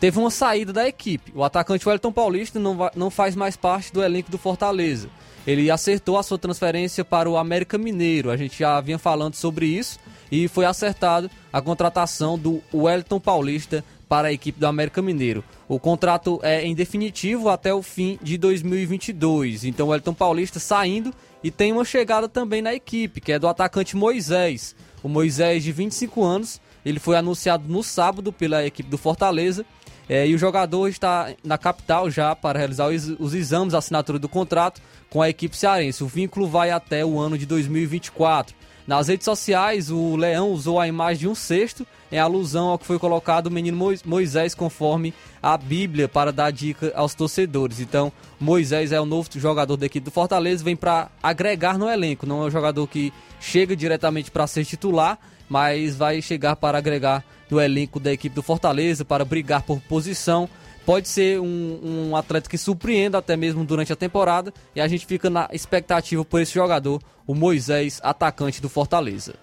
teve 0.00 0.18
uma 0.18 0.30
saída 0.30 0.72
da 0.72 0.88
equipe. 0.88 1.32
O 1.34 1.44
atacante 1.44 1.88
Wellington 1.88 2.12
Paulista 2.12 2.58
não, 2.58 2.76
vai, 2.76 2.90
não 2.96 3.10
faz 3.10 3.36
mais 3.36 3.56
parte 3.56 3.92
do 3.92 4.02
elenco 4.02 4.30
do 4.30 4.38
Fortaleza. 4.38 5.08
Ele 5.46 5.70
acertou 5.70 6.18
a 6.18 6.22
sua 6.22 6.38
transferência 6.38 7.04
para 7.04 7.30
o 7.30 7.36
América 7.36 7.78
Mineiro. 7.78 8.30
A 8.30 8.36
gente 8.36 8.58
já 8.58 8.80
vinha 8.80 8.98
falando 8.98 9.34
sobre 9.34 9.66
isso 9.66 9.98
e 10.30 10.46
foi 10.48 10.64
acertado 10.64 11.30
a 11.52 11.62
contratação 11.62 12.38
do 12.38 12.60
Wellington 12.74 13.20
Paulista 13.20 13.84
para 14.08 14.28
a 14.28 14.32
equipe 14.32 14.58
do 14.58 14.66
América 14.66 15.00
Mineiro. 15.00 15.44
O 15.68 15.78
contrato 15.78 16.40
é 16.42 16.64
em 16.64 16.74
definitivo 16.74 17.48
até 17.48 17.72
o 17.72 17.82
fim 17.82 18.18
de 18.22 18.36
2022. 18.38 19.64
Então 19.64 19.86
o 19.86 19.90
Wellington 19.90 20.14
Paulista 20.14 20.58
saindo 20.58 21.14
e 21.42 21.50
tem 21.50 21.72
uma 21.72 21.84
chegada 21.84 22.28
também 22.28 22.62
na 22.62 22.74
equipe, 22.74 23.20
que 23.20 23.32
é 23.32 23.38
do 23.38 23.46
atacante 23.46 23.96
Moisés. 23.96 24.74
O 25.08 25.10
Moisés, 25.10 25.64
de 25.64 25.72
25 25.72 26.22
anos, 26.22 26.60
ele 26.84 26.98
foi 26.98 27.16
anunciado 27.16 27.64
no 27.66 27.82
sábado 27.82 28.30
pela 28.30 28.66
equipe 28.66 28.90
do 28.90 28.98
Fortaleza. 28.98 29.64
É, 30.06 30.28
e 30.28 30.34
o 30.34 30.38
jogador 30.38 30.86
está 30.86 31.32
na 31.42 31.56
capital 31.56 32.10
já 32.10 32.36
para 32.36 32.58
realizar 32.58 32.88
os, 32.88 33.32
exames, 33.32 33.72
assinatura 33.72 34.18
do 34.18 34.28
contrato 34.28 34.82
com 35.08 35.22
a 35.22 35.30
equipe 35.30 35.56
cearense. 35.56 36.04
O 36.04 36.06
vínculo 36.06 36.46
vai 36.46 36.70
até 36.70 37.06
o 37.06 37.18
ano 37.18 37.38
de 37.38 37.46
2024. 37.46 38.54
Nas 38.88 39.06
redes 39.06 39.26
sociais, 39.26 39.90
o 39.90 40.16
Leão 40.16 40.50
usou 40.50 40.80
a 40.80 40.88
imagem 40.88 41.18
de 41.18 41.28
um 41.28 41.34
cesto 41.34 41.86
em 42.10 42.18
alusão 42.18 42.68
ao 42.68 42.78
que 42.78 42.86
foi 42.86 42.98
colocado 42.98 43.48
o 43.48 43.50
menino 43.50 43.76
Moisés 44.02 44.54
conforme 44.54 45.12
a 45.42 45.58
Bíblia 45.58 46.08
para 46.08 46.32
dar 46.32 46.50
dica 46.50 46.90
aos 46.94 47.14
torcedores. 47.14 47.80
Então, 47.80 48.10
Moisés 48.40 48.90
é 48.90 48.98
o 48.98 49.04
novo 49.04 49.28
jogador 49.34 49.76
da 49.76 49.84
equipe 49.84 50.06
do 50.06 50.10
Fortaleza, 50.10 50.64
vem 50.64 50.74
para 50.74 51.10
agregar 51.22 51.76
no 51.76 51.86
elenco, 51.86 52.24
não 52.24 52.44
é 52.44 52.46
um 52.46 52.50
jogador 52.50 52.86
que 52.86 53.12
chega 53.38 53.76
diretamente 53.76 54.30
para 54.30 54.46
ser 54.46 54.64
titular, 54.64 55.18
mas 55.50 55.94
vai 55.94 56.22
chegar 56.22 56.56
para 56.56 56.78
agregar 56.78 57.22
no 57.50 57.60
elenco 57.60 58.00
da 58.00 58.10
equipe 58.10 58.34
do 58.34 58.42
Fortaleza, 58.42 59.04
para 59.04 59.22
brigar 59.22 59.64
por 59.64 59.80
posição. 59.82 60.48
Pode 60.88 61.06
ser 61.06 61.38
um, 61.38 62.08
um 62.08 62.16
atleta 62.16 62.48
que 62.48 62.56
surpreenda 62.56 63.18
até 63.18 63.36
mesmo 63.36 63.62
durante 63.62 63.92
a 63.92 63.96
temporada 63.96 64.54
e 64.74 64.80
a 64.80 64.88
gente 64.88 65.04
fica 65.04 65.28
na 65.28 65.46
expectativa 65.52 66.24
por 66.24 66.40
esse 66.40 66.54
jogador, 66.54 67.02
o 67.26 67.34
Moisés, 67.34 68.00
atacante 68.02 68.62
do 68.62 68.70
Fortaleza. 68.70 69.34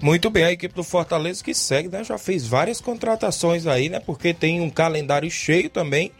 Muito 0.00 0.30
bem, 0.30 0.44
a 0.44 0.52
equipe 0.52 0.72
do 0.72 0.84
Fortaleza 0.84 1.42
que 1.42 1.52
segue, 1.52 1.88
né? 1.88 2.04
Já 2.04 2.16
fez 2.16 2.46
várias 2.46 2.80
contratações 2.80 3.66
aí, 3.66 3.88
né? 3.88 3.98
Porque 3.98 4.32
tem 4.32 4.60
um 4.60 4.70
calendário 4.70 5.28
cheio 5.28 5.68
também, 5.68 6.12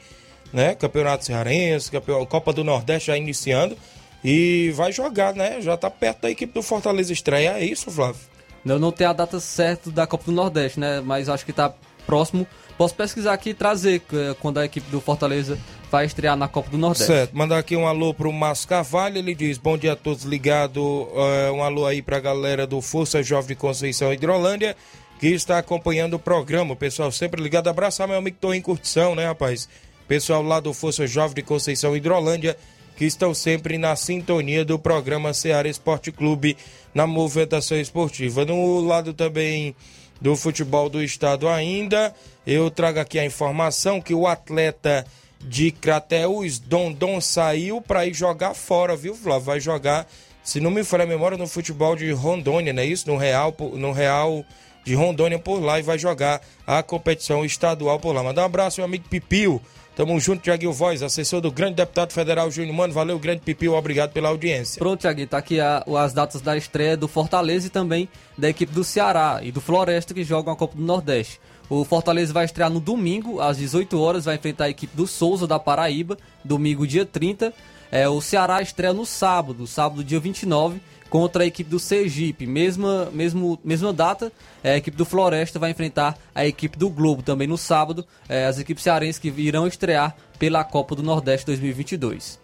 né? 0.53 0.75
Campeonato 0.75 1.25
Cearense, 1.25 1.89
campeão, 1.89 2.27
Copa 2.27 2.53
do 2.53 2.65
Nordeste 2.65 3.07
já 3.07 3.17
iniciando. 3.17 3.79
E 4.25 4.73
vai 4.75 4.91
jogar, 4.91 5.33
né? 5.33 5.61
Já 5.61 5.77
tá 5.77 5.89
perto 5.89 6.23
da 6.23 6.31
equipe 6.33 6.53
do 6.53 6.61
Fortaleza 6.61 7.13
estreia. 7.13 7.51
É 7.51 7.65
isso, 7.65 7.89
Flávio? 7.89 8.21
Eu 8.67 8.81
não 8.81 8.91
tenho 8.91 9.11
a 9.11 9.13
data 9.13 9.39
certa 9.39 9.93
da 9.93 10.09
Copa 10.09 10.25
do 10.25 10.33
Nordeste, 10.33 10.81
né? 10.81 11.01
Mas 11.01 11.29
acho 11.29 11.47
que 11.47 11.53
tá 11.53 11.73
próximo. 12.05 12.45
Posso 12.79 12.95
pesquisar 12.95 13.33
aqui 13.33 13.51
e 13.51 13.55
trazer 13.55 14.01
eh, 14.13 14.37
quando 14.41 14.59
a 14.59 14.65
equipe 14.65 14.89
do 14.89 15.01
Fortaleza 15.01 15.59
vai 15.91 16.07
estrear 16.07 16.37
na 16.37 16.47
Copa 16.47 16.71
do 16.71 16.79
Nordeste. 16.79 17.07
Certo, 17.07 17.37
mandar 17.37 17.59
aqui 17.59 17.75
um 17.75 17.89
alô 17.89 18.15
pro 18.15 18.33
Márcio 18.33 18.69
Carvalho, 18.69 19.19
ele 19.19 19.35
diz, 19.35 19.59
bom 19.59 19.77
dia 19.77 19.95
a 19.95 19.97
todos 19.97 20.23
ligado, 20.23 20.81
uh, 20.81 21.53
um 21.53 21.65
alô 21.65 21.87
aí 21.87 22.01
pra 22.01 22.21
galera 22.21 22.69
do 22.69 22.81
Força 22.81 23.21
Jovem 23.21 23.49
de 23.49 23.55
Conceição 23.57 24.13
Hidrolândia, 24.13 24.77
que 25.19 25.27
está 25.27 25.59
acompanhando 25.59 26.15
o 26.15 26.19
programa, 26.21 26.77
pessoal 26.77 27.11
sempre 27.11 27.43
ligado, 27.43 27.69
abraçar 27.69 28.07
meu 28.07 28.19
amigo 28.19 28.37
tô 28.41 28.55
em 28.55 28.63
curtição, 28.63 29.17
né 29.17 29.27
rapaz, 29.27 29.69
pessoal 30.07 30.43
lá 30.43 30.61
do 30.61 30.73
Força 30.73 31.05
Jovem 31.05 31.35
de 31.35 31.43
Conceição 31.43 31.97
Hidrolândia, 31.97 32.57
que 32.97 33.05
estão 33.05 33.35
sempre 33.35 33.77
na 33.77 33.97
sintonia 33.97 34.65
do 34.65 34.79
programa 34.79 35.35
Ceará 35.35 35.69
Esporte 35.69 36.13
Clube, 36.13 36.57
na 36.95 37.07
movimentação 37.07 37.81
esportiva, 37.81 38.45
no 38.45 38.81
lado 38.81 39.13
também 39.13 39.75
do 40.21 40.37
futebol 40.37 40.89
do 40.89 41.03
estado 41.03 41.49
ainda, 41.49 42.15
eu 42.47 42.71
trago 42.71 42.99
aqui 42.99 43.19
a 43.19 43.25
informação 43.25 44.01
que 44.01 44.15
o 44.15 44.27
atleta 44.27 45.07
de 45.41 45.71
Crateus, 45.71 46.59
Dondon 46.59 47.21
saiu 47.21 47.81
para 47.81 48.07
ir 48.07 48.15
jogar 48.15 48.55
fora, 48.55 48.97
viu, 48.97 49.15
Flávio? 49.15 49.45
Vai 49.45 49.61
jogar, 49.61 50.07
se 50.43 50.61
não 50.61 50.71
me 50.71 50.83
falha 50.83 51.05
a 51.05 51.07
memória, 51.07 51.39
no 51.39 51.47
futebol 51.47 51.95
de 51.95 52.11
Rondônia, 52.11 52.73
não 52.73 52.83
é 52.83 52.87
isso? 52.87 53.09
No 53.09 53.17
Real, 53.17 53.55
no 53.75 53.93
Real 53.93 54.45
de 54.85 54.95
Rondônia 54.95 55.39
por 55.39 55.61
lá 55.61 55.79
e 55.79 55.83
vai 55.83 55.99
jogar 55.99 56.41
a 56.67 56.83
competição 56.83 57.45
estadual 57.45 58.01
por 58.01 58.15
lá. 58.15 58.23
Mandar 58.23 58.43
um 58.43 58.47
abraço, 58.47 58.81
meu 58.81 58.87
amigo 58.87 59.09
Pipio. 59.09 59.61
Tamo 59.99 60.21
junto, 60.21 60.45
Tiaguinho 60.45 60.73
Voz, 60.73 61.03
assessor 61.03 61.41
do 61.41 61.51
grande 61.51 61.75
deputado 61.75 62.13
federal 62.13 62.49
Júnior 62.53 62.73
Mano. 62.73 62.93
Valeu, 62.93 63.19
grande 63.19 63.41
Pipio, 63.41 63.75
obrigado 63.75 64.13
pela 64.13 64.29
audiência. 64.29 64.79
Pronto, 64.79 65.01
Tiaguinho, 65.01 65.27
tá 65.27 65.39
aqui 65.39 65.59
a, 65.59 65.83
as 65.99 66.13
datas 66.13 66.41
da 66.41 66.57
estreia 66.57 66.97
do 66.97 67.09
Fortaleza 67.09 67.67
e 67.67 67.71
também 67.71 68.09
da 68.39 68.49
equipe 68.49 68.73
do 68.73 68.85
Ceará 68.85 69.41
e 69.43 69.51
do 69.51 69.61
Floresta 69.61 70.15
que 70.15 70.23
jogam 70.23 70.53
a 70.53 70.57
Copa 70.57 70.77
do 70.77 70.85
Nordeste. 70.85 71.41
O 71.69 71.85
Fortaleza 71.85 72.33
vai 72.33 72.45
estrear 72.45 72.71
no 72.71 72.79
domingo, 72.79 73.41
às 73.41 73.57
18 73.57 74.01
horas, 74.01 74.27
vai 74.27 74.37
enfrentar 74.37 74.67
a 74.67 74.71
equipe 74.71 74.97
do 74.97 75.05
Souza 75.05 75.49
da 75.49 75.59
Paraíba, 75.59 76.17
domingo 76.45 76.87
dia 76.87 77.05
30. 77.05 77.53
É, 77.91 78.09
o 78.09 78.21
Ceará 78.21 78.63
estreia 78.63 78.93
no 78.93 79.05
sábado, 79.05 79.67
sábado 79.67 80.05
dia 80.05 80.21
29, 80.21 80.81
contra 81.09 81.45
a 81.45 81.47
equipe 81.47 81.69
do 81.69 81.79
Sergipe. 81.79 82.47
Mesma, 82.47 83.09
mesmo, 83.13 83.59
mesma 83.65 83.93
data, 83.93 84.33
é, 84.63 84.73
a 84.73 84.77
equipe 84.77 84.97
do 84.97 85.05
Floresta 85.05 85.59
vai 85.59 85.71
enfrentar 85.71 86.19
a 86.35 86.47
equipe 86.47 86.77
do 86.79 86.89
Globo 86.89 87.23
também 87.23 87.47
no 87.47 87.59
sábado. 87.59 88.07
É, 88.29 88.47
as 88.47 88.59
equipes 88.59 88.83
cearenses 88.83 89.19
que 89.19 89.29
irão 89.29 89.67
estrear 89.67 90.17
pela 90.39 90.65
Copa 90.65 90.95
do 90.95 91.03
Nordeste 91.03 91.47
2022. 91.47 92.39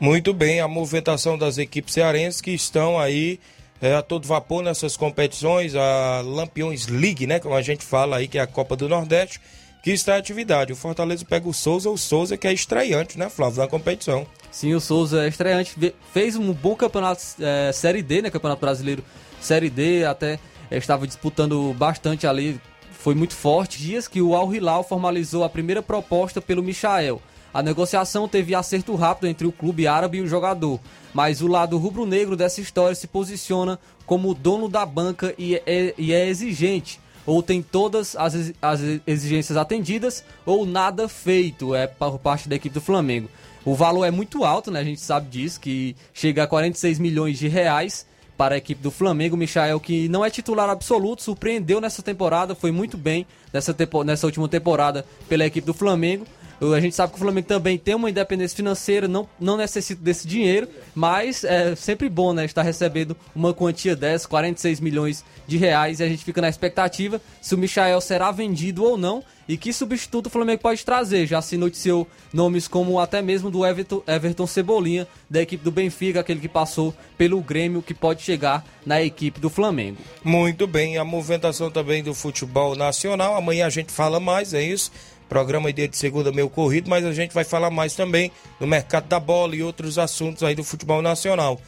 Muito 0.00 0.34
bem, 0.34 0.60
a 0.60 0.66
movimentação 0.66 1.38
das 1.38 1.58
equipes 1.58 1.94
cearenses 1.94 2.40
que 2.40 2.50
estão 2.50 2.98
aí 2.98 3.38
é, 3.80 3.94
a 3.94 4.02
todo 4.02 4.26
vapor 4.26 4.62
nessas 4.62 4.96
competições, 4.96 5.74
a 5.74 6.22
Lampiões 6.24 6.86
League, 6.86 7.26
né? 7.26 7.40
Como 7.40 7.54
a 7.54 7.62
gente 7.62 7.84
fala 7.84 8.16
aí, 8.16 8.28
que 8.28 8.38
é 8.38 8.40
a 8.40 8.46
Copa 8.46 8.76
do 8.76 8.88
Nordeste, 8.88 9.40
que 9.82 9.90
está 9.90 10.16
em 10.16 10.20
atividade. 10.20 10.72
O 10.72 10.76
Fortaleza 10.76 11.24
pega 11.24 11.48
o 11.48 11.52
Souza, 11.52 11.90
o 11.90 11.98
Souza 11.98 12.36
que 12.36 12.46
é 12.46 12.52
estreante, 12.52 13.18
né, 13.18 13.28
Flávio, 13.28 13.60
na 13.60 13.68
competição. 13.68 14.26
Sim, 14.50 14.74
o 14.74 14.80
Souza 14.80 15.24
é 15.24 15.28
estreante, 15.28 15.74
fez 16.12 16.36
um 16.36 16.52
bom 16.52 16.76
campeonato 16.76 17.22
é, 17.40 17.72
Série 17.72 18.02
D, 18.02 18.22
né? 18.22 18.30
Campeonato 18.30 18.60
Brasileiro 18.60 19.02
Série 19.40 19.70
D, 19.70 20.04
até 20.04 20.38
é, 20.70 20.76
estava 20.76 21.06
disputando 21.06 21.74
bastante 21.74 22.26
ali, 22.26 22.60
foi 22.92 23.14
muito 23.14 23.34
forte. 23.34 23.78
Dias 23.78 24.06
que 24.06 24.22
o 24.22 24.36
Al 24.36 24.54
Hilal 24.54 24.84
formalizou 24.84 25.42
a 25.42 25.48
primeira 25.48 25.82
proposta 25.82 26.40
pelo 26.40 26.62
Michael. 26.62 27.20
A 27.52 27.62
negociação 27.62 28.28
teve 28.28 28.54
acerto 28.54 28.94
rápido 28.94 29.26
entre 29.26 29.46
o 29.46 29.52
clube 29.52 29.86
árabe 29.86 30.18
e 30.18 30.20
o 30.22 30.28
jogador, 30.28 30.80
mas 31.12 31.42
o 31.42 31.46
lado 31.46 31.76
rubro-negro 31.76 32.36
dessa 32.36 32.60
história 32.60 32.94
se 32.94 33.06
posiciona 33.06 33.78
como 34.06 34.32
dono 34.32 34.68
da 34.68 34.86
banca 34.86 35.34
e 35.36 35.56
é, 35.56 35.94
e 35.98 36.12
é 36.12 36.26
exigente. 36.28 37.01
Ou 37.24 37.42
tem 37.42 37.62
todas 37.62 38.16
as, 38.16 38.52
as 38.60 38.80
exigências 39.06 39.56
atendidas, 39.56 40.24
ou 40.44 40.66
nada 40.66 41.08
feito 41.08 41.74
é 41.74 41.86
por 41.86 42.18
parte 42.18 42.48
da 42.48 42.56
equipe 42.56 42.74
do 42.74 42.80
Flamengo. 42.80 43.28
O 43.64 43.74
valor 43.74 44.04
é 44.04 44.10
muito 44.10 44.44
alto, 44.44 44.70
né? 44.70 44.80
A 44.80 44.84
gente 44.84 45.00
sabe 45.00 45.28
disso, 45.28 45.60
que 45.60 45.94
chega 46.12 46.42
a 46.42 46.46
46 46.46 46.98
milhões 46.98 47.38
de 47.38 47.46
reais 47.46 48.04
para 48.36 48.56
a 48.56 48.58
equipe 48.58 48.82
do 48.82 48.90
Flamengo. 48.90 49.36
Michael, 49.36 49.78
que 49.78 50.08
não 50.08 50.24
é 50.24 50.30
titular 50.30 50.68
absoluto, 50.68 51.22
surpreendeu 51.22 51.80
nessa 51.80 52.02
temporada, 52.02 52.56
foi 52.56 52.72
muito 52.72 52.96
bem 52.96 53.24
nessa, 53.52 53.74
nessa 54.04 54.26
última 54.26 54.48
temporada 54.48 55.06
pela 55.28 55.46
equipe 55.46 55.64
do 55.64 55.74
Flamengo. 55.74 56.26
A 56.70 56.80
gente 56.80 56.94
sabe 56.94 57.12
que 57.12 57.16
o 57.16 57.20
Flamengo 57.20 57.48
também 57.48 57.76
tem 57.76 57.94
uma 57.94 58.08
independência 58.08 58.56
financeira, 58.56 59.08
não, 59.08 59.28
não 59.40 59.56
necessita 59.56 60.00
desse 60.00 60.28
dinheiro, 60.28 60.68
mas 60.94 61.42
é 61.42 61.74
sempre 61.74 62.08
bom, 62.08 62.32
né? 62.32 62.44
Estar 62.44 62.62
recebendo 62.62 63.16
uma 63.34 63.52
quantia 63.52 63.96
dessa, 63.96 64.28
46 64.28 64.78
milhões 64.78 65.24
de 65.46 65.56
reais, 65.56 65.98
e 65.98 66.04
a 66.04 66.08
gente 66.08 66.24
fica 66.24 66.40
na 66.40 66.48
expectativa 66.48 67.20
se 67.40 67.54
o 67.54 67.58
Michael 67.58 68.00
será 68.00 68.30
vendido 68.30 68.84
ou 68.84 68.96
não 68.96 69.24
e 69.48 69.56
que 69.56 69.72
substituto 69.72 70.26
o 70.26 70.30
Flamengo 70.30 70.62
pode 70.62 70.84
trazer. 70.84 71.26
Já 71.26 71.42
se 71.42 71.56
noticiou 71.56 72.06
nomes 72.32 72.68
como 72.68 73.00
até 73.00 73.20
mesmo 73.20 73.50
do 73.50 73.66
Everton, 73.66 74.02
Everton 74.06 74.46
Cebolinha, 74.46 75.06
da 75.28 75.42
equipe 75.42 75.64
do 75.64 75.70
Benfica, 75.70 76.20
aquele 76.20 76.40
que 76.40 76.48
passou 76.48 76.94
pelo 77.18 77.40
Grêmio, 77.40 77.82
que 77.82 77.94
pode 77.94 78.22
chegar 78.22 78.64
na 78.86 79.02
equipe 79.02 79.40
do 79.40 79.50
Flamengo. 79.50 79.98
Muito 80.22 80.66
bem, 80.66 80.96
a 80.96 81.04
movimentação 81.04 81.70
também 81.70 82.02
do 82.02 82.14
futebol 82.14 82.74
nacional. 82.76 83.36
Amanhã 83.36 83.66
a 83.66 83.70
gente 83.70 83.92
fala 83.92 84.20
mais, 84.20 84.54
é 84.54 84.62
isso. 84.62 84.90
Programa 85.32 85.72
dia 85.72 85.88
de 85.88 85.96
segunda 85.96 86.30
meio 86.30 86.50
corrido, 86.50 86.90
mas 86.90 87.06
a 87.06 87.12
gente 87.14 87.32
vai 87.32 87.42
falar 87.42 87.70
mais 87.70 87.94
também 87.94 88.30
do 88.60 88.66
mercado 88.66 89.08
da 89.08 89.18
bola 89.18 89.56
e 89.56 89.62
outros 89.62 89.98
assuntos 89.98 90.42
aí 90.42 90.54
do 90.54 90.62
futebol 90.62 91.00
nacional. 91.00 91.58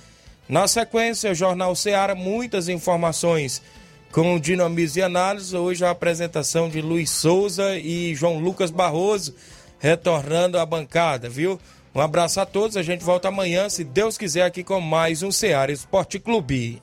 Na 0.47 0.69
sequência, 0.69 1.33
o 1.33 1.35
Jornal 1.35 1.75
Ceará, 1.75 2.15
muitas 2.15 2.69
informações 2.69 3.63
com 4.13 4.39
dinamismo 4.39 4.99
e 4.99 5.03
análise. 5.03 5.57
Hoje 5.57 5.83
a 5.83 5.89
apresentação 5.89 6.69
de 6.69 6.83
Luiz 6.83 7.09
Souza 7.09 7.79
e 7.79 8.15
João 8.15 8.39
Lucas 8.39 8.71
Barroso 8.71 9.35
retornando 9.79 10.59
à 10.59 10.67
bancada, 10.67 11.31
viu? 11.31 11.59
Um 11.95 12.03
abraço 12.03 12.41
a 12.41 12.45
todos, 12.45 12.77
a 12.77 12.83
gente 12.83 13.03
volta 13.03 13.29
amanhã, 13.29 13.71
se 13.71 13.83
Deus 13.83 14.19
quiser, 14.19 14.43
aqui 14.43 14.63
com 14.63 14.79
mais 14.79 15.23
um 15.23 15.33
Ceará 15.33 15.73
Esporte 15.73 16.19
Clube. 16.19 16.83